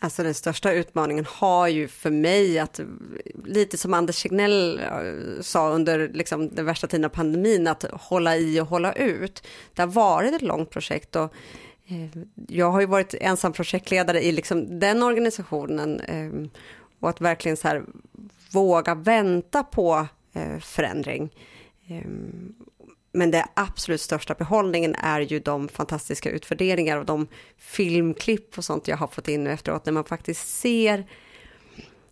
Alltså 0.00 0.22
den 0.22 0.34
största 0.34 0.72
utmaningen 0.72 1.26
har 1.28 1.68
ju 1.68 1.88
för 1.88 2.10
mig 2.10 2.58
att, 2.58 2.80
lite 3.44 3.78
som 3.78 3.94
Anders 3.94 4.22
Tegnell 4.22 4.78
eh, 4.78 5.40
sa 5.40 5.70
under 5.70 6.10
liksom, 6.14 6.48
den 6.48 6.64
värsta 6.64 6.86
tiden 6.86 7.04
av 7.04 7.08
pandemin, 7.08 7.66
att 7.66 7.84
hålla 7.92 8.36
i 8.36 8.60
och 8.60 8.66
hålla 8.66 8.92
ut. 8.92 9.42
Det 9.74 9.82
har 9.82 9.86
varit 9.86 10.34
ett 10.34 10.42
långt 10.42 10.70
projekt 10.70 11.16
och 11.16 11.32
eh, 11.86 12.20
jag 12.48 12.70
har 12.70 12.80
ju 12.80 12.86
varit 12.86 13.14
ensam 13.14 13.52
projektledare 13.52 14.24
i 14.24 14.32
liksom 14.32 14.80
den 14.80 15.02
organisationen 15.02 16.00
eh, 16.00 16.50
och 17.00 17.08
att 17.08 17.20
verkligen 17.20 17.56
så 17.56 17.68
här 17.68 17.82
våga 18.52 18.94
vänta 18.94 19.62
på 19.62 20.06
Eh, 20.38 20.58
förändring. 20.58 21.34
Ehm, 21.88 22.54
men 23.12 23.30
det 23.30 23.46
absolut 23.54 24.00
största 24.00 24.34
behållningen 24.34 24.94
är 24.94 25.20
ju 25.20 25.40
de 25.40 25.68
fantastiska 25.68 26.30
utvärderingar 26.30 26.98
och 26.98 27.06
de 27.06 27.26
filmklipp 27.56 28.58
och 28.58 28.64
sånt 28.64 28.88
jag 28.88 28.96
har 28.96 29.06
fått 29.06 29.28
in 29.28 29.44
nu 29.44 29.50
efteråt 29.50 29.86
när 29.86 29.92
man 29.92 30.04
faktiskt 30.04 30.58
ser 30.58 31.06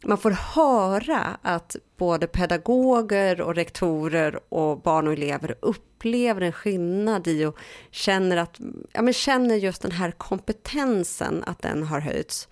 man 0.04 0.18
får 0.18 0.30
höra 0.30 1.38
att 1.42 1.76
både 1.96 2.26
pedagoger 2.26 3.40
och 3.40 3.54
rektorer 3.54 4.40
och 4.48 4.80
barn 4.80 5.06
och 5.06 5.12
elever 5.12 5.54
upplever 5.60 6.40
en 6.40 6.52
skillnad 6.52 7.28
i 7.28 7.44
och 7.44 7.58
känner, 7.90 8.36
att, 8.36 8.60
ja, 8.92 9.02
men 9.02 9.12
känner 9.12 9.56
just 9.56 9.82
den 9.82 9.90
här 9.90 10.10
kompetensen, 10.10 11.44
att 11.46 11.62
den 11.62 11.82
har 11.82 12.00
höjts 12.00 12.48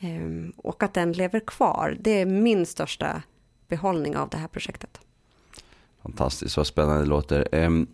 ehm, 0.00 0.52
och 0.56 0.82
att 0.82 0.94
den 0.94 1.12
lever 1.12 1.40
kvar. 1.40 1.96
Det 2.00 2.10
är 2.10 2.26
min 2.26 2.66
största 2.66 3.22
behållning 3.68 4.16
av 4.16 4.28
det 4.28 4.36
här 4.36 4.48
projektet. 4.48 5.00
Fantastiskt, 6.02 6.56
vad 6.56 6.66
spännande 6.66 7.02
det 7.02 7.08
låter. 7.08 7.64
Um, 7.64 7.86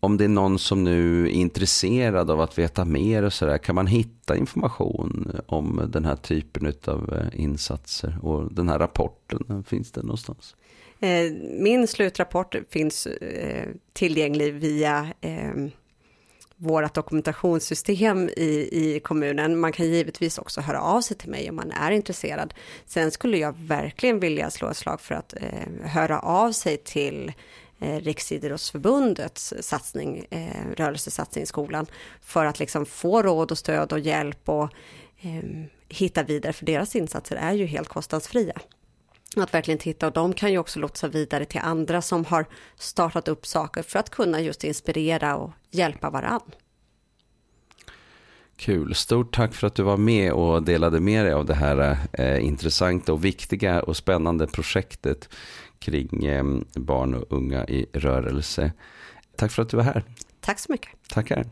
om 0.00 0.16
det 0.16 0.24
är 0.24 0.28
någon 0.28 0.58
som 0.58 0.84
nu 0.84 1.24
är 1.24 1.30
intresserad 1.30 2.30
av 2.30 2.40
att 2.40 2.58
veta 2.58 2.84
mer 2.84 3.22
och 3.22 3.32
sådär, 3.32 3.58
kan 3.58 3.74
man 3.74 3.86
hitta 3.86 4.36
information 4.36 5.40
om 5.46 5.82
den 5.88 6.04
här 6.04 6.16
typen 6.16 6.72
av 6.84 7.14
eh, 7.14 7.40
insatser? 7.40 8.18
Och 8.22 8.52
den 8.52 8.68
här 8.68 8.78
rapporten, 8.78 9.64
finns 9.66 9.92
den 9.92 10.06
någonstans? 10.06 10.56
Eh, 11.00 11.32
min 11.60 11.88
slutrapport 11.88 12.54
finns 12.70 13.06
eh, 13.06 13.68
tillgänglig 13.92 14.54
via 14.54 15.06
ehm, 15.20 15.70
vårt 16.58 16.94
dokumentationssystem 16.94 18.28
i, 18.28 18.68
i 18.72 19.00
kommunen. 19.00 19.60
Man 19.60 19.72
kan 19.72 19.86
givetvis 19.86 20.38
också 20.38 20.60
höra 20.60 20.80
av 20.80 21.00
sig 21.00 21.16
till 21.16 21.30
mig 21.30 21.50
om 21.50 21.56
man 21.56 21.70
är 21.70 21.90
intresserad. 21.90 22.54
Sen 22.86 23.10
skulle 23.10 23.38
jag 23.38 23.54
verkligen 23.58 24.20
vilja 24.20 24.50
slå 24.50 24.68
ett 24.68 24.76
slag 24.76 25.00
för 25.00 25.14
att 25.14 25.34
eh, 25.34 25.88
höra 25.88 26.20
av 26.20 26.52
sig 26.52 26.76
till 26.76 27.32
eh, 27.78 27.96
Riksidrottsförbundets 27.96 29.54
satsning, 29.60 30.26
eh, 30.30 30.76
rörelsesatsning 30.76 31.44
i 31.44 31.46
skolan 31.46 31.86
för 32.20 32.44
att 32.44 32.58
liksom 32.58 32.86
få 32.86 33.22
råd 33.22 33.50
och 33.50 33.58
stöd 33.58 33.92
och 33.92 34.00
hjälp 34.00 34.48
och 34.48 34.70
eh, 35.20 35.44
hitta 35.88 36.22
vidare 36.22 36.52
för 36.52 36.66
deras 36.66 36.96
insatser 36.96 37.36
är 37.36 37.52
ju 37.52 37.66
helt 37.66 37.88
kostnadsfria. 37.88 38.60
Att 39.36 39.54
verkligen 39.54 39.78
titta 39.78 40.06
och 40.06 40.12
de 40.12 40.32
kan 40.32 40.52
ju 40.52 40.58
också 40.58 40.78
lotsa 40.78 41.08
vidare 41.08 41.44
till 41.44 41.60
andra 41.64 42.02
som 42.02 42.24
har 42.24 42.46
startat 42.76 43.28
upp 43.28 43.46
saker 43.46 43.82
för 43.82 43.98
att 43.98 44.10
kunna 44.10 44.40
just 44.40 44.64
inspirera 44.64 45.36
och 45.36 45.50
hjälpa 45.70 46.10
varann. 46.10 46.40
Kul, 48.56 48.94
stort 48.94 49.34
tack 49.34 49.54
för 49.54 49.66
att 49.66 49.74
du 49.74 49.82
var 49.82 49.96
med 49.96 50.32
och 50.32 50.62
delade 50.62 51.00
med 51.00 51.24
dig 51.24 51.32
av 51.32 51.46
det 51.46 51.54
här 51.54 51.96
eh, 52.12 52.44
intressanta 52.44 53.12
och 53.12 53.24
viktiga 53.24 53.82
och 53.82 53.96
spännande 53.96 54.46
projektet 54.46 55.28
kring 55.78 56.24
eh, 56.26 56.44
barn 56.74 57.14
och 57.14 57.32
unga 57.32 57.66
i 57.66 57.86
rörelse. 57.92 58.72
Tack 59.36 59.52
för 59.52 59.62
att 59.62 59.68
du 59.68 59.76
var 59.76 59.84
här. 59.84 60.04
Tack 60.40 60.58
så 60.58 60.72
mycket. 60.72 60.90
Tackar. 61.08 61.46